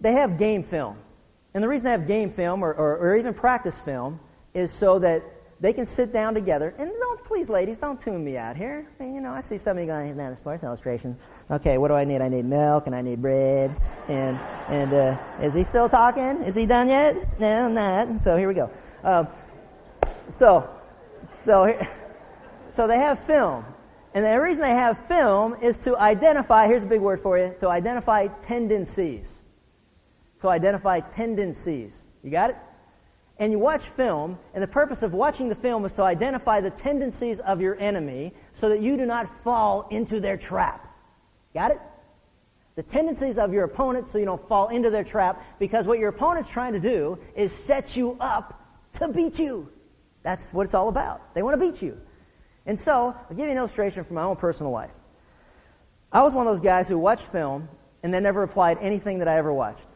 They 0.00 0.12
have 0.12 0.38
game 0.38 0.62
film. 0.62 0.98
And 1.54 1.62
the 1.64 1.68
reason 1.68 1.86
they 1.86 1.90
have 1.90 2.06
game 2.06 2.30
film 2.30 2.62
or, 2.62 2.72
or, 2.72 2.98
or 2.98 3.16
even 3.16 3.34
practice 3.34 3.78
film 3.78 4.20
is 4.54 4.72
so 4.72 4.98
that 4.98 5.22
they 5.58 5.72
can 5.72 5.86
sit 5.86 6.12
down 6.12 6.34
together. 6.34 6.74
And 6.78 6.90
don't, 6.90 7.24
please, 7.24 7.48
ladies, 7.48 7.78
don't 7.78 8.00
tune 8.00 8.22
me 8.22 8.36
out 8.36 8.56
here. 8.56 8.86
I 9.00 9.02
mean, 9.02 9.14
you 9.14 9.20
know, 9.20 9.30
I 9.30 9.40
see 9.40 9.56
some 9.56 9.78
of 9.78 9.82
you 9.82 9.88
going, 9.88 10.16
down 10.16 10.30
the 10.30 10.36
sports 10.36 10.62
illustration. 10.62 11.16
Okay, 11.50 11.78
what 11.78 11.88
do 11.88 11.94
I 11.94 12.04
need? 12.04 12.20
I 12.20 12.28
need 12.28 12.44
milk 12.44 12.86
and 12.86 12.94
I 12.94 13.02
need 13.02 13.22
bread. 13.22 13.74
And, 14.08 14.38
and 14.68 14.92
uh, 14.92 15.18
is 15.40 15.54
he 15.54 15.64
still 15.64 15.88
talking? 15.88 16.42
Is 16.42 16.54
he 16.54 16.66
done 16.66 16.88
yet? 16.88 17.38
No, 17.38 17.68
not. 17.68 18.20
So 18.20 18.36
here 18.36 18.48
we 18.48 18.54
go. 18.54 18.70
Um, 19.04 19.28
so, 20.30 20.68
so, 21.44 21.86
so 22.74 22.86
they 22.88 22.98
have 22.98 23.24
film. 23.26 23.64
And 24.14 24.24
the 24.24 24.40
reason 24.40 24.62
they 24.62 24.70
have 24.70 24.98
film 25.06 25.56
is 25.62 25.78
to 25.80 25.96
identify, 25.96 26.66
here's 26.66 26.82
a 26.82 26.86
big 26.86 27.00
word 27.00 27.20
for 27.20 27.38
you, 27.38 27.54
to 27.60 27.68
identify 27.68 28.26
tendencies 28.42 29.28
to 30.40 30.48
identify 30.48 31.00
tendencies. 31.00 31.92
You 32.22 32.30
got 32.30 32.50
it? 32.50 32.56
And 33.38 33.52
you 33.52 33.58
watch 33.58 33.82
film, 33.82 34.38
and 34.54 34.62
the 34.62 34.68
purpose 34.68 35.02
of 35.02 35.12
watching 35.12 35.48
the 35.48 35.54
film 35.54 35.84
is 35.84 35.92
to 35.94 36.02
identify 36.02 36.60
the 36.60 36.70
tendencies 36.70 37.38
of 37.40 37.60
your 37.60 37.78
enemy 37.78 38.32
so 38.54 38.68
that 38.70 38.80
you 38.80 38.96
do 38.96 39.04
not 39.04 39.28
fall 39.42 39.86
into 39.90 40.20
their 40.20 40.36
trap. 40.36 40.85
Got 41.56 41.70
it? 41.70 41.80
The 42.74 42.82
tendencies 42.82 43.38
of 43.38 43.50
your 43.54 43.64
opponent 43.64 44.10
so 44.10 44.18
you 44.18 44.26
don't 44.26 44.46
fall 44.46 44.68
into 44.68 44.90
their 44.90 45.04
trap 45.04 45.42
because 45.58 45.86
what 45.86 45.98
your 45.98 46.10
opponent's 46.10 46.50
trying 46.50 46.74
to 46.74 46.78
do 46.78 47.18
is 47.34 47.50
set 47.50 47.96
you 47.96 48.14
up 48.20 48.62
to 48.98 49.08
beat 49.08 49.38
you. 49.38 49.70
That's 50.22 50.52
what 50.52 50.64
it's 50.64 50.74
all 50.74 50.90
about. 50.90 51.34
They 51.34 51.42
want 51.42 51.58
to 51.58 51.72
beat 51.72 51.80
you. 51.80 51.98
And 52.66 52.78
so, 52.78 53.16
I'll 53.16 53.34
give 53.34 53.46
you 53.46 53.52
an 53.52 53.56
illustration 53.56 54.04
from 54.04 54.16
my 54.16 54.24
own 54.24 54.36
personal 54.36 54.70
life. 54.70 54.90
I 56.12 56.22
was 56.24 56.34
one 56.34 56.46
of 56.46 56.54
those 56.54 56.62
guys 56.62 56.88
who 56.88 56.98
watched 56.98 57.24
film 57.24 57.70
and 58.02 58.12
then 58.12 58.22
never 58.22 58.42
applied 58.42 58.76
anything 58.82 59.20
that 59.20 59.28
I 59.28 59.38
ever 59.38 59.50
watched. 59.50 59.86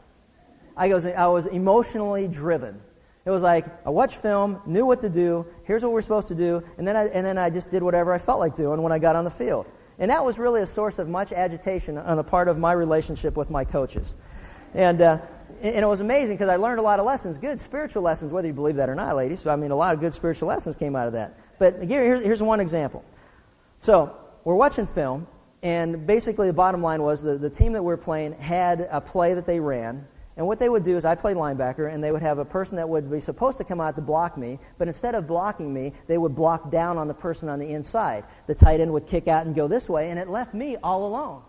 I 0.79 0.95
was, 0.95 1.05
I 1.05 1.27
was 1.27 1.45
emotionally 1.45 2.27
driven. 2.27 2.81
It 3.27 3.31
was 3.31 3.43
like 3.43 3.67
I 3.85 3.91
watched 3.91 4.17
film, 4.17 4.63
knew 4.65 4.87
what 4.87 5.03
to 5.03 5.11
do. 5.11 5.45
Here's 5.65 5.83
what 5.83 5.93
we're 5.93 6.01
supposed 6.01 6.29
to 6.29 6.35
do, 6.35 6.63
and 6.79 6.89
then 6.89 6.97
I, 6.97 7.09
and 7.09 7.27
then 7.27 7.37
I 7.37 7.51
just 7.51 7.71
did 7.71 7.83
whatever 7.83 8.15
I 8.15 8.19
felt 8.19 8.39
like 8.39 8.57
doing 8.57 8.81
when 8.81 8.93
I 8.93 8.99
got 8.99 9.15
on 9.15 9.25
the 9.25 9.31
field. 9.31 9.67
And 10.01 10.11
that 10.11 10.25
was 10.25 10.39
really 10.39 10.63
a 10.63 10.67
source 10.67 10.99
of 10.99 11.09
much 11.09 11.31
agitation 11.31 11.97
on 11.99 12.17
the 12.17 12.25
part 12.25 12.49
of 12.49 12.59
my 12.59 12.73
relationship 12.73 13.37
with 13.37 13.51
my 13.51 13.65
coaches. 13.65 14.13
And 14.75 15.01
uh, 15.01 15.19
and 15.63 15.77
it 15.77 15.87
was 15.87 16.01
amazing 16.01 16.37
because 16.37 16.49
I 16.49 16.57
learned 16.57 16.79
a 16.79 16.83
lot 16.83 17.01
of 17.01 17.07
lessons, 17.07 17.37
good 17.37 17.61
spiritual 17.61 18.03
lessons, 18.03 18.33
whether 18.33 18.49
you 18.49 18.55
believe 18.55 18.77
that 18.77 18.89
or 18.89 18.95
not, 18.95 19.15
ladies. 19.15 19.47
I 19.47 19.57
mean, 19.57 19.71
a 19.71 19.77
lot 19.77 19.93
of 19.93 20.01
good 20.01 20.15
spiritual 20.15 20.49
lessons 20.49 20.75
came 20.75 20.97
out 20.97 21.07
of 21.07 21.13
that. 21.13 21.39
But 21.59 21.83
here, 21.83 22.19
here's 22.21 22.43
one 22.43 22.61
example. 22.61 23.05
So 23.81 24.17
we're 24.45 24.55
watching 24.55 24.87
film, 24.87 25.27
and 25.63 26.07
basically 26.07 26.47
the 26.47 26.55
bottom 26.55 26.81
line 26.81 27.03
was 27.03 27.21
the, 27.21 27.37
the 27.37 27.51
team 27.51 27.75
that 27.75 27.83
we're 27.83 27.99
playing 27.99 28.39
had 28.39 28.89
a 28.91 29.03
play 29.03 29.35
that 29.35 29.45
they 29.45 29.61
ran 29.61 30.07
and 30.41 30.47
what 30.47 30.59
they 30.59 30.71
would 30.71 30.87
do 30.87 30.97
is 30.97 31.05
I 31.05 31.17
played 31.17 31.37
linebacker, 31.37 31.93
and 31.93 32.03
they 32.03 32.11
would 32.11 32.23
have 32.23 32.39
a 32.39 32.47
person 32.47 32.77
that 32.77 32.89
would 32.89 33.11
be 33.11 33.21
supposed 33.21 33.59
to 33.59 33.65
come 33.65 33.79
out 33.79 33.97
to 33.97 34.01
block 34.01 34.39
me, 34.39 34.59
but 34.79 34.89
instead 34.89 35.15
of 35.15 35.27
blocking 35.27 35.71
me, 35.71 35.93
they 36.07 36.17
would 36.17 36.35
block 36.35 36.71
down 36.71 36.97
on 36.97 37.09
the 37.09 37.13
person 37.13 37.51
on 37.51 37.59
the 37.59 37.69
inside. 37.69 38.25
The 38.47 38.55
tight 38.55 38.81
end 38.81 38.91
would 38.95 39.07
kick 39.07 39.29
out 39.29 39.45
and 39.45 39.55
go 39.55 39.69
this 39.69 39.87
way, 39.87 40.09
and 40.09 40.19
it 40.19 40.31
left 40.31 40.55
me 40.55 40.79
all 40.83 41.05
alone. 41.05 41.43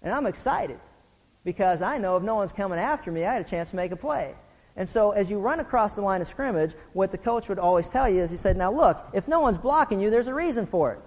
And 0.00 0.14
I'm 0.14 0.26
excited 0.26 0.78
because 1.44 1.82
I 1.82 1.98
know 1.98 2.16
if 2.16 2.22
no 2.22 2.36
one's 2.36 2.52
coming 2.52 2.78
after 2.78 3.10
me, 3.10 3.24
I 3.24 3.32
had 3.32 3.44
a 3.44 3.50
chance 3.50 3.70
to 3.70 3.74
make 3.74 3.90
a 3.90 3.96
play. 3.96 4.36
And 4.76 4.88
so 4.88 5.10
as 5.10 5.28
you 5.28 5.40
run 5.40 5.58
across 5.58 5.96
the 5.96 6.02
line 6.02 6.20
of 6.20 6.28
scrimmage, 6.28 6.70
what 6.92 7.10
the 7.10 7.18
coach 7.18 7.48
would 7.48 7.58
always 7.58 7.88
tell 7.88 8.08
you 8.08 8.22
is 8.22 8.30
he 8.30 8.36
said, 8.36 8.56
Now 8.56 8.72
look, 8.72 9.04
if 9.12 9.26
no 9.26 9.40
one's 9.40 9.58
blocking 9.58 9.98
you, 9.98 10.08
there's 10.08 10.28
a 10.28 10.34
reason 10.34 10.66
for 10.66 10.92
it. 10.92 11.00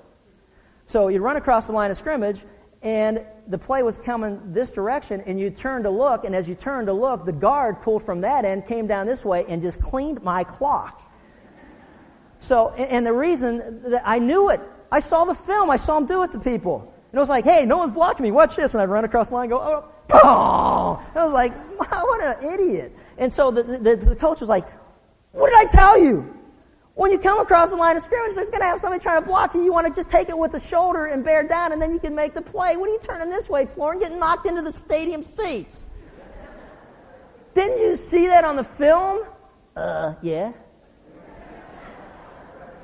So 0.87 1.07
you 1.07 1.21
run 1.21 1.37
across 1.37 1.67
the 1.67 1.71
line 1.71 1.89
of 1.89 1.97
scrimmage, 1.97 2.41
and 2.84 3.21
the 3.47 3.57
play 3.57 3.81
was 3.81 3.97
coming 3.97 4.39
this 4.53 4.69
direction, 4.69 5.23
and 5.25 5.39
you 5.39 5.49
turned 5.49 5.86
to 5.86 5.89
look, 5.89 6.25
and 6.25 6.36
as 6.36 6.47
you 6.47 6.55
turned 6.55 6.88
to 6.88 6.93
look, 6.93 7.25
the 7.25 7.31
guard 7.31 7.81
pulled 7.81 8.05
from 8.05 8.21
that 8.21 8.43
end, 8.43 8.67
came 8.67 8.88
down 8.88 9.07
this 9.07 9.23
way, 9.23 9.45
and 9.47 9.61
just 9.61 9.81
cleaned 9.81 10.21
my 10.21 10.43
clock. 10.43 11.01
So, 12.39 12.71
and 12.71 13.05
the 13.05 13.13
reason 13.13 13.84
that 13.89 14.03
I 14.05 14.19
knew 14.19 14.49
it, 14.49 14.59
I 14.91 14.99
saw 14.99 15.23
the 15.23 15.34
film, 15.34 15.69
I 15.69 15.77
saw 15.77 15.97
him 15.97 16.05
do 16.05 16.23
it 16.23 16.34
to 16.34 16.39
people. 16.39 16.81
And 16.81 17.17
it 17.17 17.21
was 17.21 17.29
like, 17.29 17.45
hey, 17.45 17.65
no 17.65 17.77
one's 17.77 17.93
blocking 17.93 18.23
me, 18.23 18.31
watch 18.31 18.57
this. 18.57 18.73
And 18.73 18.81
I'd 18.81 18.89
run 18.89 19.05
across 19.05 19.29
the 19.29 19.36
line 19.36 19.43
and 19.43 19.51
go, 19.51 19.61
oh, 19.61 19.89
oh. 20.11 21.05
And 21.09 21.17
I 21.17 21.23
was 21.23 21.34
like, 21.34 21.53
what 21.77 22.21
an 22.21 22.53
idiot. 22.53 22.93
And 23.17 23.31
so 23.31 23.49
the, 23.49 23.63
the, 23.63 23.95
the 23.95 24.15
coach 24.15 24.41
was 24.41 24.49
like, 24.49 24.67
what 25.31 25.49
did 25.49 25.67
I 25.67 25.71
tell 25.71 25.97
you? 25.97 26.38
When 26.95 27.11
you 27.11 27.17
come 27.17 27.39
across 27.39 27.71
the 27.71 27.75
line 27.75 27.97
of 27.97 28.03
scrimmage, 28.03 28.35
there's 28.35 28.49
going 28.49 28.61
to 28.61 28.67
have 28.67 28.79
somebody 28.79 29.01
trying 29.01 29.21
to 29.21 29.27
block 29.27 29.55
you. 29.55 29.63
You 29.63 29.73
want 29.73 29.87
to 29.87 29.93
just 29.99 30.11
take 30.11 30.29
it 30.29 30.37
with 30.37 30.51
the 30.51 30.59
shoulder 30.59 31.05
and 31.05 31.23
bear 31.23 31.47
down, 31.47 31.71
and 31.71 31.81
then 31.81 31.91
you 31.91 31.99
can 31.99 32.13
make 32.13 32.35
the 32.35 32.41
play. 32.41 32.77
What 32.77 32.87
are 32.87 32.93
you 32.93 32.99
turning 33.03 33.31
this 33.31 33.49
way 33.49 33.67
for 33.73 33.93
and 33.93 34.01
getting 34.01 34.19
knocked 34.19 34.45
into 34.45 34.61
the 34.61 34.71
stadium 34.71 35.23
seats? 35.23 35.75
Didn't 37.55 37.79
you 37.79 37.97
see 37.97 38.27
that 38.27 38.43
on 38.43 38.55
the 38.55 38.63
film? 38.63 39.25
Uh, 39.75 40.13
yeah. 40.21 40.53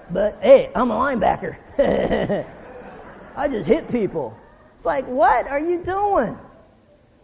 But 0.09 0.39
hey, 0.41 0.71
I'm 0.73 0.89
a 0.89 0.95
linebacker. 0.95 1.57
I 3.35 3.47
just 3.47 3.67
hit 3.67 3.91
people. 3.91 4.35
It's 4.75 4.85
like, 4.85 5.05
what 5.05 5.47
are 5.47 5.59
you 5.59 5.83
doing? 5.83 6.35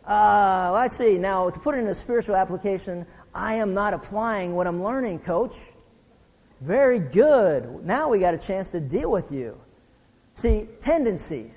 Uh, 0.07 0.69
let's 0.71 0.95
see. 0.97 1.17
Now, 1.17 1.49
to 1.49 1.59
put 1.59 1.73
it 1.73 1.79
in 1.79 1.87
a 1.87 1.95
spiritual 1.95 2.35
application, 2.35 3.07
I 3.33 3.55
am 3.55 3.73
not 3.73 3.95
applying 3.95 4.55
what 4.55 4.67
I'm 4.67 4.83
learning, 4.83 5.19
coach. 5.19 5.55
Very 6.61 6.99
good. 6.99 7.85
Now 7.85 8.09
we 8.09 8.19
got 8.19 8.33
a 8.33 8.37
chance 8.37 8.69
to 8.71 8.79
deal 8.79 9.11
with 9.11 9.31
you. 9.31 9.57
See, 10.35 10.67
tendencies. 10.81 11.53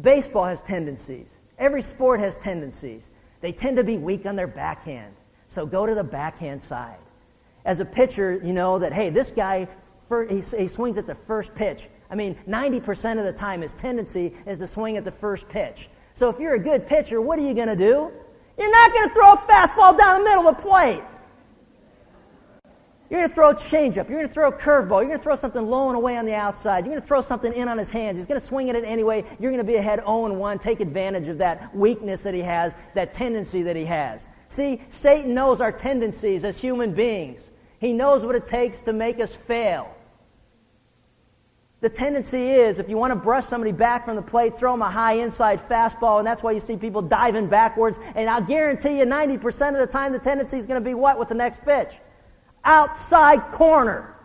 Baseball 0.00 0.46
has 0.46 0.60
tendencies. 0.62 1.26
Every 1.58 1.82
sport 1.82 2.20
has 2.20 2.36
tendencies. 2.36 3.02
They 3.40 3.52
tend 3.52 3.76
to 3.76 3.84
be 3.84 3.98
weak 3.98 4.26
on 4.26 4.36
their 4.36 4.46
backhand. 4.46 5.14
So 5.48 5.66
go 5.66 5.86
to 5.86 5.94
the 5.94 6.04
backhand 6.04 6.62
side. 6.62 6.98
As 7.64 7.80
a 7.80 7.84
pitcher, 7.84 8.40
you 8.42 8.52
know 8.52 8.78
that, 8.78 8.92
hey, 8.92 9.10
this 9.10 9.30
guy, 9.30 9.68
he 10.28 10.68
swings 10.68 10.96
at 10.96 11.06
the 11.06 11.14
first 11.14 11.54
pitch. 11.54 11.88
I 12.10 12.14
mean, 12.14 12.36
90% 12.48 13.18
of 13.18 13.24
the 13.24 13.38
time 13.38 13.62
his 13.62 13.72
tendency 13.74 14.34
is 14.46 14.58
to 14.58 14.66
swing 14.66 14.96
at 14.96 15.04
the 15.04 15.10
first 15.10 15.48
pitch. 15.48 15.88
So 16.14 16.28
if 16.28 16.38
you're 16.38 16.54
a 16.54 16.62
good 16.62 16.86
pitcher, 16.86 17.20
what 17.20 17.38
are 17.38 17.46
you 17.46 17.54
going 17.54 17.68
to 17.68 17.76
do? 17.76 18.10
You're 18.58 18.70
not 18.70 18.92
going 18.92 19.08
to 19.08 19.14
throw 19.14 19.32
a 19.32 19.36
fastball 19.38 19.98
down 19.98 20.20
the 20.20 20.24
middle 20.28 20.48
of 20.48 20.56
the 20.56 20.62
plate. 20.62 21.02
You're 23.10 23.20
going 23.20 23.28
to 23.28 23.34
throw 23.34 23.50
a 23.50 23.54
changeup. 23.56 24.08
You're 24.08 24.20
going 24.20 24.28
to 24.28 24.32
throw 24.32 24.48
a 24.48 24.52
curveball. 24.52 25.00
You're 25.00 25.06
going 25.06 25.18
to 25.18 25.22
throw 25.22 25.34
something 25.34 25.66
low 25.66 25.88
and 25.88 25.96
away 25.96 26.16
on 26.16 26.26
the 26.26 26.34
outside. 26.34 26.84
You're 26.84 26.92
going 26.92 27.02
to 27.02 27.06
throw 27.06 27.22
something 27.22 27.52
in 27.52 27.68
on 27.68 27.76
his 27.76 27.90
hands. 27.90 28.18
He's 28.18 28.26
going 28.26 28.40
to 28.40 28.46
swing 28.46 28.70
at 28.70 28.76
it 28.76 28.84
anyway. 28.84 29.24
You're 29.40 29.50
going 29.50 29.64
to 29.64 29.70
be 29.70 29.74
ahead 29.74 29.98
0 29.98 30.26
and 30.26 30.38
1. 30.38 30.58
Take 30.60 30.78
advantage 30.78 31.26
of 31.26 31.38
that 31.38 31.74
weakness 31.74 32.20
that 32.20 32.34
he 32.34 32.40
has, 32.40 32.72
that 32.94 33.12
tendency 33.12 33.62
that 33.64 33.74
he 33.74 33.84
has. 33.84 34.24
See, 34.48 34.80
Satan 34.90 35.34
knows 35.34 35.60
our 35.60 35.72
tendencies 35.72 36.44
as 36.44 36.60
human 36.60 36.94
beings. 36.94 37.40
He 37.80 37.92
knows 37.92 38.24
what 38.24 38.36
it 38.36 38.46
takes 38.46 38.78
to 38.82 38.92
make 38.92 39.18
us 39.18 39.30
fail. 39.48 39.92
The 41.80 41.88
tendency 41.88 42.50
is, 42.50 42.78
if 42.78 42.88
you 42.88 42.96
want 42.96 43.10
to 43.10 43.16
brush 43.16 43.46
somebody 43.46 43.72
back 43.72 44.04
from 44.04 44.14
the 44.14 44.22
plate, 44.22 44.56
throw 44.56 44.72
them 44.72 44.82
a 44.82 44.90
high 44.90 45.14
inside 45.14 45.66
fastball, 45.68 46.18
and 46.18 46.26
that's 46.26 46.42
why 46.42 46.52
you 46.52 46.60
see 46.60 46.76
people 46.76 47.02
diving 47.02 47.48
backwards. 47.48 47.98
And 48.14 48.30
I'll 48.30 48.42
guarantee 48.42 48.98
you 48.98 49.04
90% 49.04 49.70
of 49.70 49.78
the 49.78 49.86
time 49.90 50.12
the 50.12 50.18
tendency 50.20 50.58
is 50.58 50.66
going 50.66 50.80
to 50.80 50.84
be 50.84 50.94
what 50.94 51.18
with 51.18 51.28
the 51.28 51.34
next 51.34 51.64
pitch? 51.64 51.88
Outside 52.64 53.52
corner. 53.52 54.16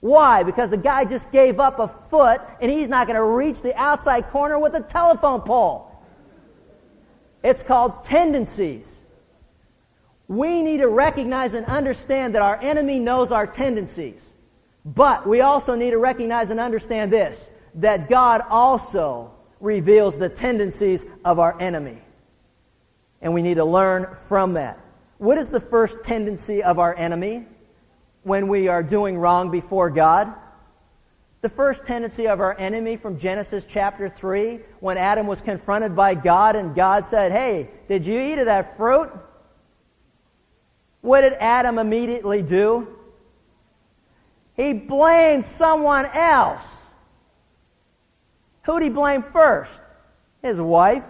Why? 0.00 0.42
Because 0.42 0.70
the 0.70 0.76
guy 0.76 1.04
just 1.04 1.32
gave 1.32 1.58
up 1.58 1.78
a 1.78 1.88
foot 1.88 2.40
and 2.60 2.70
he's 2.70 2.88
not 2.88 3.06
going 3.06 3.16
to 3.16 3.24
reach 3.24 3.62
the 3.62 3.74
outside 3.76 4.28
corner 4.28 4.58
with 4.58 4.74
a 4.74 4.82
telephone 4.82 5.40
pole. 5.40 5.90
It's 7.42 7.62
called 7.62 8.04
tendencies. 8.04 8.86
We 10.28 10.62
need 10.62 10.78
to 10.78 10.88
recognize 10.88 11.54
and 11.54 11.66
understand 11.66 12.34
that 12.34 12.42
our 12.42 12.60
enemy 12.60 12.98
knows 12.98 13.30
our 13.30 13.46
tendencies. 13.46 14.20
But 14.84 15.26
we 15.26 15.40
also 15.40 15.74
need 15.74 15.90
to 15.90 15.98
recognize 15.98 16.50
and 16.50 16.60
understand 16.60 17.12
this 17.12 17.38
that 17.74 18.08
God 18.08 18.42
also 18.48 19.32
reveals 19.60 20.16
the 20.16 20.28
tendencies 20.28 21.04
of 21.24 21.38
our 21.38 21.60
enemy. 21.60 21.98
And 23.20 23.34
we 23.34 23.42
need 23.42 23.54
to 23.54 23.64
learn 23.64 24.16
from 24.28 24.54
that. 24.54 24.78
What 25.18 25.38
is 25.38 25.50
the 25.50 25.60
first 25.60 25.98
tendency 26.04 26.62
of 26.62 26.78
our 26.78 26.94
enemy? 26.96 27.46
When 28.26 28.48
we 28.48 28.66
are 28.66 28.82
doing 28.82 29.16
wrong 29.16 29.52
before 29.52 29.88
God? 29.88 30.34
The 31.42 31.48
first 31.48 31.86
tendency 31.86 32.26
of 32.26 32.40
our 32.40 32.58
enemy 32.58 32.96
from 32.96 33.20
Genesis 33.20 33.64
chapter 33.68 34.08
3, 34.08 34.58
when 34.80 34.98
Adam 34.98 35.28
was 35.28 35.40
confronted 35.40 35.94
by 35.94 36.16
God 36.16 36.56
and 36.56 36.74
God 36.74 37.06
said, 37.06 37.30
Hey, 37.30 37.70
did 37.86 38.04
you 38.04 38.20
eat 38.20 38.40
of 38.40 38.46
that 38.46 38.76
fruit? 38.76 39.12
What 41.02 41.20
did 41.20 41.34
Adam 41.34 41.78
immediately 41.78 42.42
do? 42.42 42.88
He 44.56 44.72
blamed 44.72 45.46
someone 45.46 46.06
else. 46.06 46.66
Who 48.62 48.80
did 48.80 48.86
he 48.86 48.90
blame 48.90 49.22
first? 49.22 49.70
His 50.42 50.58
wife. 50.58 51.04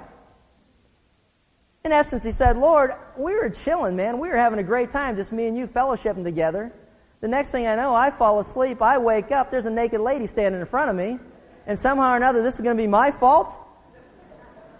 In 1.82 1.92
essence, 1.92 2.24
he 2.24 2.32
said, 2.32 2.58
Lord, 2.58 2.90
we 3.16 3.32
were 3.34 3.48
chilling, 3.48 3.96
man. 3.96 4.18
We 4.18 4.28
were 4.28 4.36
having 4.36 4.58
a 4.58 4.64
great 4.64 4.92
time, 4.92 5.16
just 5.16 5.32
me 5.32 5.46
and 5.46 5.56
you 5.56 5.66
fellowshipping 5.66 6.24
together. 6.24 6.74
The 7.20 7.28
next 7.28 7.48
thing 7.48 7.66
I 7.66 7.76
know, 7.76 7.94
I 7.94 8.10
fall 8.10 8.40
asleep. 8.40 8.82
I 8.82 8.98
wake 8.98 9.32
up. 9.32 9.50
There's 9.50 9.66
a 9.66 9.70
naked 9.70 10.00
lady 10.00 10.26
standing 10.26 10.60
in 10.60 10.66
front 10.66 10.90
of 10.90 10.96
me. 10.96 11.18
And 11.66 11.78
somehow 11.78 12.12
or 12.12 12.16
another, 12.16 12.42
this 12.42 12.54
is 12.54 12.60
going 12.60 12.76
to 12.76 12.82
be 12.82 12.86
my 12.86 13.10
fault? 13.10 13.54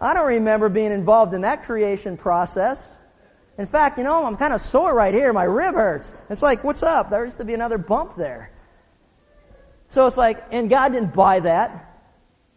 I 0.01 0.14
don't 0.14 0.28
remember 0.28 0.68
being 0.68 0.93
involved 0.93 1.34
in 1.34 1.41
that 1.41 1.64
creation 1.64 2.16
process. 2.16 2.91
In 3.59 3.66
fact, 3.66 3.97
you 3.97 4.05
know, 4.05 4.26
I'm 4.26 4.37
kind 4.37 4.53
of 4.53 4.61
sore 4.61 4.95
right 4.95 5.14
here. 5.14 5.32
My 5.32 5.45
rib 5.45 5.74
hurts. 5.74 6.12
It's 6.28 6.43
like, 6.43 6.62
what's 6.62 6.82
up? 6.82 7.09
There 7.09 7.24
used 7.24 7.39
to 7.39 7.45
be 7.45 7.55
another 7.55 7.78
bump 7.78 8.14
there. 8.16 8.51
So 9.91 10.07
it's 10.07 10.18
like, 10.18 10.45
and 10.51 10.68
God 10.68 10.93
didn't 10.93 11.14
buy 11.14 11.41
that. 11.41 11.95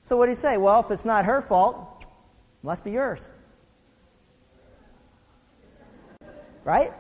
So 0.09 0.17
what 0.17 0.25
did 0.25 0.36
he 0.36 0.41
say? 0.41 0.57
Well, 0.57 0.82
if 0.82 0.91
it's 0.91 1.05
not 1.05 1.25
her 1.25 1.41
fault, 1.41 1.77
it 2.01 2.07
must 2.65 2.84
be 2.84 2.91
yours. 2.91 3.25
Right? 6.65 6.91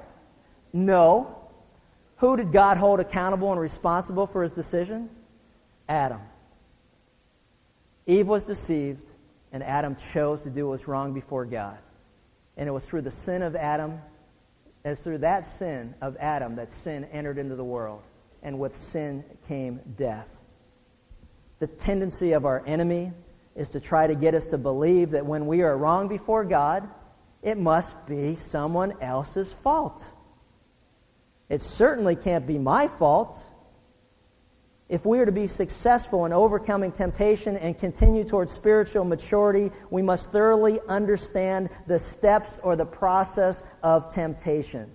No. 0.71 1.38
Who 2.19 2.35
did 2.35 2.51
God 2.51 2.77
hold 2.77 2.99
accountable 2.99 3.51
and 3.51 3.59
responsible 3.59 4.27
for 4.27 4.43
his 4.43 4.51
decision? 4.51 5.09
Adam. 5.87 6.19
Eve 8.05 8.27
was 8.27 8.43
deceived, 8.43 9.01
and 9.51 9.63
Adam 9.63 9.95
chose 10.13 10.41
to 10.43 10.49
do 10.49 10.67
what 10.67 10.71
was 10.79 10.87
wrong 10.87 11.13
before 11.13 11.45
God. 11.45 11.77
And 12.57 12.67
it 12.67 12.71
was 12.71 12.83
through 12.83 13.03
the 13.03 13.11
sin 13.11 13.41
of 13.41 13.55
Adam, 13.55 13.99
as 14.83 14.99
through 14.99 15.19
that 15.19 15.47
sin 15.47 15.93
of 16.01 16.17
Adam, 16.17 16.57
that 16.57 16.71
sin 16.71 17.05
entered 17.05 17.37
into 17.37 17.55
the 17.55 17.63
world. 17.63 18.01
And 18.43 18.59
with 18.59 18.81
sin 18.83 19.23
came 19.47 19.79
death. 19.97 20.29
The 21.59 21.67
tendency 21.67 22.33
of 22.33 22.45
our 22.45 22.63
enemy 22.65 23.13
is 23.55 23.69
to 23.69 23.79
try 23.79 24.07
to 24.07 24.15
get 24.15 24.35
us 24.35 24.45
to 24.47 24.57
believe 24.57 25.11
that 25.11 25.25
when 25.25 25.47
we 25.47 25.61
are 25.61 25.77
wrong 25.77 26.07
before 26.07 26.43
God, 26.43 26.87
it 27.41 27.57
must 27.57 27.95
be 28.07 28.35
someone 28.35 28.93
else's 29.01 29.51
fault. 29.51 30.03
It 31.49 31.63
certainly 31.63 32.15
can't 32.15 32.45
be 32.45 32.59
my 32.59 32.87
fault. 32.87 33.37
If 34.87 35.05
we 35.05 35.19
are 35.19 35.25
to 35.25 35.31
be 35.31 35.47
successful 35.47 36.25
in 36.25 36.33
overcoming 36.33 36.91
temptation 36.91 37.57
and 37.57 37.77
continue 37.77 38.23
towards 38.23 38.53
spiritual 38.53 39.03
maturity, 39.03 39.71
we 39.89 40.01
must 40.01 40.31
thoroughly 40.31 40.79
understand 40.87 41.69
the 41.87 41.99
steps 41.99 42.59
or 42.63 42.75
the 42.75 42.85
process 42.85 43.63
of 43.83 44.13
temptation. 44.13 44.91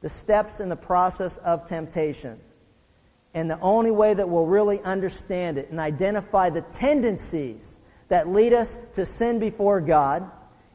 The 0.00 0.10
steps 0.10 0.60
in 0.60 0.68
the 0.68 0.76
process 0.76 1.36
of 1.38 1.68
temptation. 1.68 2.40
And 3.32 3.50
the 3.50 3.60
only 3.60 3.90
way 3.90 4.12
that 4.12 4.28
we'll 4.28 4.46
really 4.46 4.80
understand 4.80 5.56
it 5.56 5.70
and 5.70 5.78
identify 5.78 6.50
the 6.50 6.62
tendencies 6.62 7.78
that 8.08 8.28
lead 8.28 8.52
us 8.52 8.76
to 8.96 9.06
sin 9.06 9.38
before 9.38 9.80
God 9.80 10.30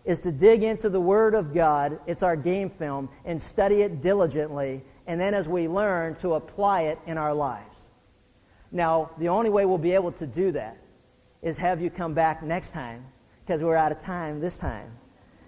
is 0.05 0.19
to 0.21 0.31
dig 0.31 0.63
into 0.63 0.87
the 0.87 1.01
Word 1.01 1.33
of 1.33 1.53
God, 1.53 1.99
it's 2.05 2.23
our 2.23 2.35
game 2.35 2.69
film, 2.69 3.09
and 3.25 3.41
study 3.41 3.81
it 3.81 4.01
diligently, 4.01 4.83
and 5.07 5.19
then 5.19 5.33
as 5.33 5.47
we 5.47 5.67
learn, 5.67 6.15
to 6.17 6.35
apply 6.35 6.83
it 6.83 6.99
in 7.07 7.17
our 7.17 7.33
lives. 7.33 7.75
Now, 8.71 9.11
the 9.17 9.29
only 9.29 9.49
way 9.49 9.65
we'll 9.65 9.77
be 9.77 9.93
able 9.93 10.11
to 10.13 10.27
do 10.27 10.51
that 10.51 10.77
is 11.41 11.57
have 11.57 11.81
you 11.81 11.89
come 11.89 12.13
back 12.13 12.43
next 12.43 12.71
time, 12.71 13.05
because 13.45 13.61
we're 13.61 13.75
out 13.75 13.91
of 13.91 14.01
time 14.03 14.39
this 14.39 14.57
time. 14.57 14.91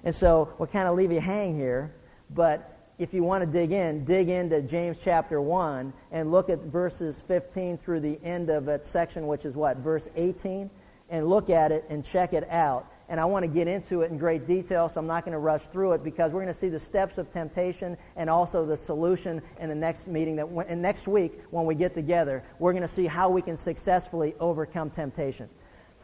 And 0.04 0.16
so 0.16 0.54
we'll 0.58 0.68
kind 0.68 0.88
of 0.88 0.96
leave 0.96 1.12
you 1.12 1.22
hang 1.22 1.56
here, 1.56 1.94
but 2.30 2.74
if 2.98 3.14
you 3.14 3.24
want 3.24 3.44
to 3.44 3.46
dig 3.46 3.72
in, 3.72 4.06
dig 4.06 4.30
into 4.30 4.62
James 4.64 4.98
chapter 5.04 5.40
1 5.40 5.94
and 6.12 6.32
look 6.32 6.50
at 6.50 6.60
verses 6.60 7.22
15 7.28 7.78
through 7.78 8.00
the 8.00 8.20
end 8.24 8.50
of 8.50 8.66
that 8.66 8.88
section, 8.88 9.28
which 9.28 9.46
is 9.46 9.56
what, 9.56 9.78
verse 9.78 10.08
18, 10.16 10.70
and 11.10 11.28
look 11.28 11.52
at 11.52 11.72
it 11.72 11.86
and 11.90 12.04
check 12.04 12.34
it 12.34 12.50
out 12.50 12.92
and 13.10 13.20
I 13.20 13.26
want 13.26 13.44
to 13.44 13.48
get 13.48 13.68
into 13.68 14.02
it 14.02 14.12
in 14.12 14.18
great 14.18 14.48
detail, 14.48 14.90
so 14.90 15.00
I'm 15.00 15.08
not 15.08 15.24
going 15.24 15.32
to 15.34 15.40
rush 15.40 15.62
through 15.64 15.94
it 15.94 16.04
because 16.04 16.34
we're 16.34 16.42
going 16.42 16.54
to 16.54 16.60
see 16.60 16.70
the 16.70 16.80
steps 16.80 17.18
of 17.18 17.32
temptation 17.32 17.98
and 18.18 18.30
also 18.30 18.66
the 18.66 18.76
solution 18.76 19.42
in 19.60 19.70
the 19.70 19.76
next 19.76 20.08
meeting 20.08 20.36
that 20.36 20.48
and 20.68 20.82
next 20.82 21.08
week 21.08 21.42
when 21.52 21.66
we 21.66 21.74
get 21.74 21.94
together, 21.94 22.44
we're 22.60 22.74
going 22.74 22.82
to 22.82 22.88
see 22.88 23.06
how 23.06 23.30
we 23.30 23.42
can 23.42 23.56
successfully 23.56 24.36
overcome 24.40 24.90
temptation. 24.90 25.48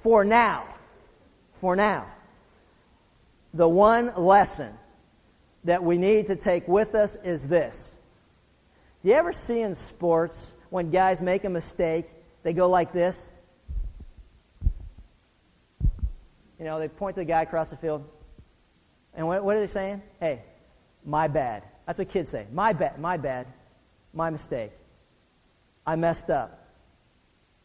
For 0.02 0.24
now, 0.24 0.66
for 1.56 1.76
now, 1.76 2.06
the 3.54 3.68
one 3.68 4.14
lesson 4.16 4.74
that 5.66 5.84
we 5.84 5.98
need 5.98 6.28
to 6.28 6.36
take 6.36 6.68
with 6.68 6.96
us 6.96 7.18
is 7.24 7.44
this. 7.48 7.92
Do 9.02 9.10
you 9.10 9.16
ever 9.16 9.34
see 9.34 9.60
in 9.60 9.76
sports 9.76 10.54
when 10.70 10.90
guys 10.90 11.20
make 11.22 11.44
a 11.44 11.50
mistake, 11.50 12.06
they 12.44 12.54
go 12.54 12.70
like 12.70 12.94
this? 12.94 13.22
You 16.64 16.70
know, 16.70 16.80
they 16.80 16.88
point 16.88 17.16
to 17.16 17.20
the 17.20 17.26
guy 17.26 17.42
across 17.42 17.72
the 17.72 17.76
field. 17.76 18.06
And 19.14 19.28
what, 19.28 19.44
what 19.44 19.58
are 19.58 19.60
they 19.60 19.68
saying? 19.68 20.02
Hey, 20.22 20.44
my 21.04 21.28
bad. 21.28 21.64
That's 21.86 22.00
what 22.00 22.10
kids 22.10 22.30
say. 22.30 22.48
My 22.54 22.72
bad, 22.72 22.98
my 23.02 23.18
bad, 23.18 23.48
my 24.14 24.30
mistake. 24.30 24.72
I 25.86 25.98
messed 25.98 26.30
up. 26.30 26.66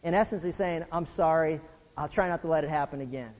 In 0.02 0.14
essence, 0.14 0.42
he's 0.42 0.56
saying, 0.56 0.84
I'm 0.90 1.06
sorry. 1.06 1.60
I'll 1.96 2.08
try 2.08 2.26
not 2.26 2.42
to 2.42 2.48
let 2.48 2.64
it 2.64 2.70
happen 2.70 3.00
again. 3.00 3.30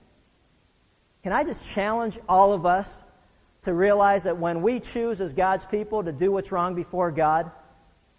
Can 1.25 1.33
I 1.33 1.43
just 1.43 1.69
challenge 1.71 2.17
all 2.29 2.53
of 2.53 2.65
us 2.65 2.89
to 3.65 3.75
realize 3.75 4.23
that 4.23 4.39
when 4.39 4.63
we 4.63 4.79
choose 4.79 5.21
as 5.21 5.33
God's 5.33 5.67
people 5.67 6.05
to 6.05 6.13
do 6.13 6.31
what's 6.31 6.53
wrong 6.53 6.77
before 6.77 7.11
God, 7.11 7.51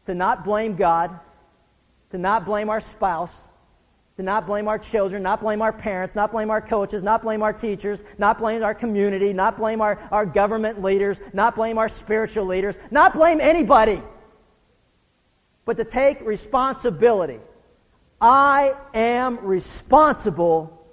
to 0.08 0.14
not 0.14 0.44
blame 0.44 0.76
God, 0.76 1.18
to 2.12 2.18
not 2.18 2.44
blame 2.44 2.70
our 2.70 2.82
spouse, 2.82 3.32
to 4.20 4.24
not 4.24 4.46
blame 4.46 4.68
our 4.68 4.78
children, 4.78 5.24
not 5.24 5.40
blame 5.40 5.62
our 5.62 5.72
parents, 5.72 6.14
not 6.14 6.34
blame 6.34 6.52
our 6.52 6.60
coaches, 6.60 7.02
not 7.02 7.22
blame 7.22 7.42
our 7.42 7.54
teachers, 7.54 8.02
not 8.18 8.38
blame 8.38 8.62
our 8.62 8.76
community, 8.76 9.32
not 9.32 9.56
blame 9.56 9.80
our, 9.80 9.98
our 10.12 10.26
government 10.26 10.84
leaders, 10.84 11.22
not 11.32 11.56
blame 11.56 11.78
our 11.78 11.88
spiritual 11.88 12.46
leaders, 12.46 12.76
not 12.92 13.14
blame 13.14 13.40
anybody, 13.40 14.02
but 15.64 15.78
to 15.78 15.86
take 15.86 16.20
responsibility. 16.20 17.40
I 18.20 18.76
am 18.94 19.40
responsible 19.40 20.86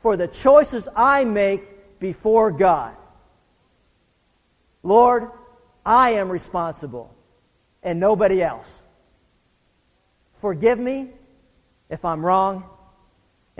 for 0.00 0.16
the 0.16 0.26
choices 0.26 0.88
I 0.96 1.22
make 1.22 2.00
before 2.00 2.50
God. 2.50 2.96
Lord, 4.82 5.30
I 5.86 6.14
am 6.14 6.28
responsible 6.28 7.14
and 7.80 8.00
nobody 8.00 8.42
else. 8.42 8.82
Forgive 10.40 10.80
me 10.80 11.10
if 11.88 12.04
I'm 12.04 12.26
wrong 12.26 12.64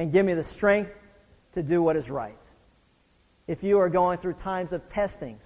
and 0.03 0.11
give 0.11 0.27
me 0.27 0.35
the 0.35 0.43
strength 0.43 0.91
to 1.55 1.63
do 1.63 1.81
what 1.81 1.95
is 1.95 2.11
right. 2.11 2.37
If 3.47 3.63
you 3.63 3.79
are 3.79 3.89
going 3.89 4.19
through 4.19 4.33
times 4.33 4.73
of 4.73 4.89
testings 4.89 5.45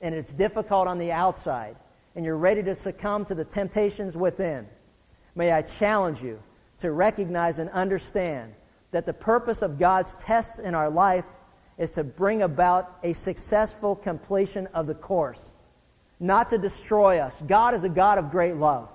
and 0.00 0.14
it's 0.14 0.32
difficult 0.32 0.88
on 0.88 0.96
the 0.96 1.12
outside 1.12 1.76
and 2.16 2.24
you're 2.24 2.38
ready 2.38 2.62
to 2.62 2.74
succumb 2.74 3.26
to 3.26 3.34
the 3.34 3.44
temptations 3.44 4.16
within, 4.16 4.66
may 5.34 5.52
I 5.52 5.60
challenge 5.60 6.22
you 6.22 6.42
to 6.80 6.90
recognize 6.90 7.58
and 7.58 7.68
understand 7.68 8.54
that 8.92 9.04
the 9.04 9.12
purpose 9.12 9.60
of 9.60 9.78
God's 9.78 10.14
tests 10.14 10.58
in 10.58 10.74
our 10.74 10.88
life 10.88 11.26
is 11.76 11.90
to 11.90 12.02
bring 12.02 12.40
about 12.40 12.96
a 13.02 13.12
successful 13.12 13.94
completion 13.94 14.68
of 14.68 14.86
the 14.86 14.94
course, 14.94 15.52
not 16.18 16.48
to 16.48 16.56
destroy 16.56 17.18
us. 17.18 17.34
God 17.46 17.74
is 17.74 17.84
a 17.84 17.90
God 17.90 18.16
of 18.16 18.30
great 18.30 18.56
love. 18.56 18.88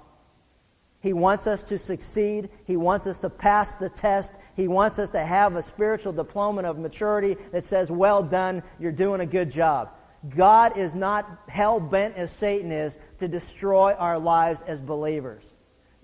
He 1.03 1.11
wants 1.11 1.47
us 1.47 1.61
to 1.63 1.77
succeed. 1.77 2.49
He 2.65 2.77
wants 2.77 3.07
us 3.07 3.19
to 3.19 3.29
pass 3.29 3.73
the 3.73 3.89
test. 3.89 4.31
He 4.55 4.69
wants 4.69 4.97
us 4.97 5.09
to 5.09 5.19
have 5.19 5.57
a 5.57 5.61
spiritual 5.61 6.13
diploma 6.13 6.63
of 6.63 6.79
maturity 6.79 7.35
that 7.51 7.65
says, 7.65 7.91
Well 7.91 8.23
done, 8.23 8.63
you're 8.79 8.93
doing 8.93 9.19
a 9.19 9.25
good 9.25 9.51
job. 9.51 9.89
God 10.29 10.77
is 10.77 10.95
not 10.95 11.41
hell 11.49 11.81
bent 11.81 12.15
as 12.15 12.31
Satan 12.31 12.71
is 12.71 12.97
to 13.19 13.27
destroy 13.27 13.91
our 13.95 14.17
lives 14.17 14.61
as 14.65 14.79
believers. 14.79 15.43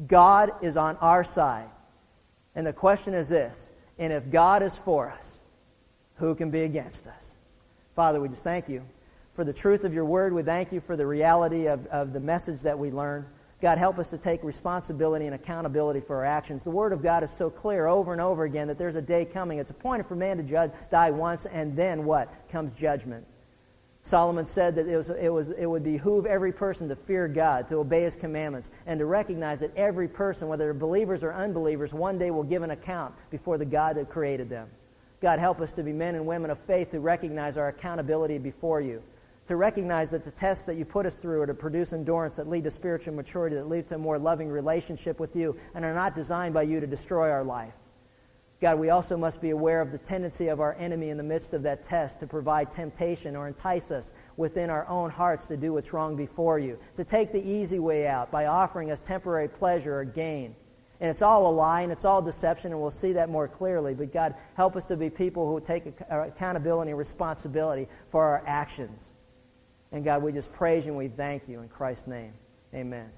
God 0.06 0.52
is 0.62 0.76
on 0.76 0.98
our 0.98 1.24
side. 1.24 1.70
And 2.54 2.68
the 2.68 2.74
question 2.74 3.14
is 3.14 3.30
this 3.30 3.70
and 3.98 4.12
if 4.12 4.30
God 4.30 4.62
is 4.62 4.76
for 4.76 5.10
us, 5.10 5.40
who 6.16 6.36
can 6.36 6.52
be 6.52 6.64
against 6.64 7.08
us? 7.08 7.36
Father, 7.96 8.20
we 8.20 8.28
just 8.28 8.44
thank 8.44 8.68
you 8.68 8.84
for 9.34 9.46
the 9.46 9.54
truth 9.54 9.86
of 9.86 9.94
your 9.94 10.04
word. 10.04 10.34
We 10.34 10.44
thank 10.44 10.74
you 10.74 10.82
for 10.82 10.98
the 10.98 11.08
reality 11.08 11.68
of, 11.68 11.88
of 11.88 12.12
the 12.12 12.20
message 12.20 12.60
that 12.62 12.78
we 12.78 12.92
learned. 12.92 13.28
God, 13.62 13.78
help 13.78 14.00
us 14.00 14.08
to 14.10 14.18
take 14.18 14.44
responsibility 14.44 15.26
and 15.26 15.36
accountability 15.36 16.00
for 16.00 16.18
our 16.18 16.26
actions. 16.26 16.64
The 16.64 16.70
Word 16.70 16.94
of 16.94 17.04
God 17.04 17.24
is 17.24 17.32
so 17.32 17.50
clear 17.50 17.88
over 17.88 18.14
and 18.14 18.22
over 18.22 18.46
again 18.46 18.68
that 18.68 18.78
there's 18.78 18.96
a 18.96 19.02
day 19.02 19.26
coming. 19.26 19.60
It's 19.60 19.70
appointed 19.70 20.08
for 20.08 20.16
man 20.16 20.38
to 20.38 20.44
judge, 20.44 20.72
die 20.90 21.12
once, 21.12 21.46
and 21.46 21.76
then 21.76 22.06
what? 22.06 22.34
Comes 22.50 22.72
judgment. 22.80 23.26
Solomon 24.04 24.46
said 24.46 24.76
that 24.76 24.88
it, 24.88 24.96
was, 24.96 25.10
it, 25.10 25.30
was, 25.30 25.50
it 25.50 25.66
would 25.66 25.84
behoove 25.84 26.26
every 26.26 26.54
person 26.54 26.88
to 26.88 26.96
fear 26.96 27.28
God, 27.28 27.68
to 27.68 27.76
obey 27.76 28.04
his 28.04 28.16
commandments, 28.16 28.70
and 28.86 28.98
to 28.98 29.06
recognize 29.06 29.60
that 29.60 29.76
every 29.76 30.08
person, 30.08 30.48
whether 30.48 30.64
they're 30.64 30.74
believers 30.74 31.22
or 31.22 31.34
unbelievers, 31.34 31.94
one 31.94 32.18
day 32.18 32.32
will 32.32 32.44
give 32.44 32.64
an 32.64 32.72
account 32.72 33.14
before 33.30 33.58
the 33.58 33.66
God 33.66 33.98
that 33.98 34.10
created 34.10 34.50
them. 34.50 34.70
God, 35.22 35.38
help 35.40 35.60
us 35.60 35.74
to 35.74 35.84
be 35.84 35.92
men 35.92 36.16
and 36.16 36.26
women 36.26 36.50
of 36.50 36.58
faith 36.60 36.92
who 36.92 37.00
recognize 37.00 37.58
our 37.58 37.68
accountability 37.68 38.38
before 38.38 38.80
you, 38.80 39.04
to 39.50 39.56
recognize 39.56 40.12
that 40.12 40.24
the 40.24 40.30
tests 40.30 40.64
that 40.66 40.78
you 40.78 40.86
put 40.86 41.08
us 41.08 41.16
through 41.16 41.42
are 41.42 41.48
to 41.48 41.56
produce 41.56 41.92
endurance 41.92 42.36
that 42.36 42.48
lead 42.48 42.64
to 42.64 42.70
spiritual 42.70 43.16
maturity, 43.16 43.56
that 43.56 43.68
lead 43.68 43.90
to 43.90 43.96
a 43.96 43.98
more 43.98 44.20
loving 44.20 44.48
relationship 44.48 45.20
with 45.20 45.36
you, 45.36 45.58
and 45.74 45.84
are 45.84 45.94
not 45.94 46.14
designed 46.14 46.54
by 46.54 46.62
you 46.62 46.80
to 46.80 46.86
destroy 46.86 47.32
our 47.32 47.44
life. 47.44 47.74
God, 48.62 48.78
we 48.78 48.92
also 48.92 49.18
must 49.18 49.42
be 49.42 49.50
aware 49.50 49.82
of 49.82 49.92
the 49.92 49.98
tendency 49.98 50.50
of 50.50 50.60
our 50.60 50.76
enemy 50.76 51.10
in 51.10 51.18
the 51.18 51.24
midst 51.24 51.56
of 51.56 51.64
that 51.64 51.84
test 51.84 52.20
to 52.20 52.28
provide 52.28 52.72
temptation 52.72 53.36
or 53.36 53.48
entice 53.48 53.90
us 53.90 54.12
within 54.38 54.70
our 54.70 54.88
own 54.88 55.10
hearts 55.10 55.48
to 55.48 55.58
do 55.58 55.74
what's 55.74 55.94
wrong 55.94 56.16
before 56.16 56.60
you, 56.60 56.78
to 56.98 57.04
take 57.04 57.32
the 57.32 57.42
easy 57.42 57.80
way 57.80 58.06
out 58.06 58.30
by 58.30 58.46
offering 58.46 58.92
us 58.92 59.00
temporary 59.00 59.48
pleasure 59.48 59.98
or 59.98 60.06
gain. 60.06 60.56
And 61.02 61.10
it's 61.10 61.24
all 61.24 61.48
a 61.48 61.52
lie 61.52 61.82
and 61.82 61.92
it's 61.92 62.06
all 62.06 62.22
deception, 62.22 62.72
and 62.72 62.80
we'll 62.80 62.92
see 62.92 63.14
that 63.14 63.32
more 63.32 63.48
clearly. 63.48 63.96
But 63.96 64.14
God, 64.14 64.36
help 64.54 64.76
us 64.76 64.86
to 64.86 64.96
be 64.96 65.10
people 65.10 65.52
who 65.52 65.60
take 65.60 65.88
uh, 65.88 66.28
accountability 66.28 66.92
and 66.92 67.00
responsibility 67.00 67.88
for 68.12 68.24
our 68.24 68.44
actions. 68.46 69.09
And 69.92 70.04
God, 70.04 70.22
we 70.22 70.32
just 70.32 70.52
praise 70.54 70.86
you 70.86 70.92
and 70.92 70.98
we 70.98 71.08
thank 71.08 71.48
you 71.48 71.62
in 71.62 71.70
Christ's 71.70 72.08
name. 72.08 72.34
Amen. 72.74 73.10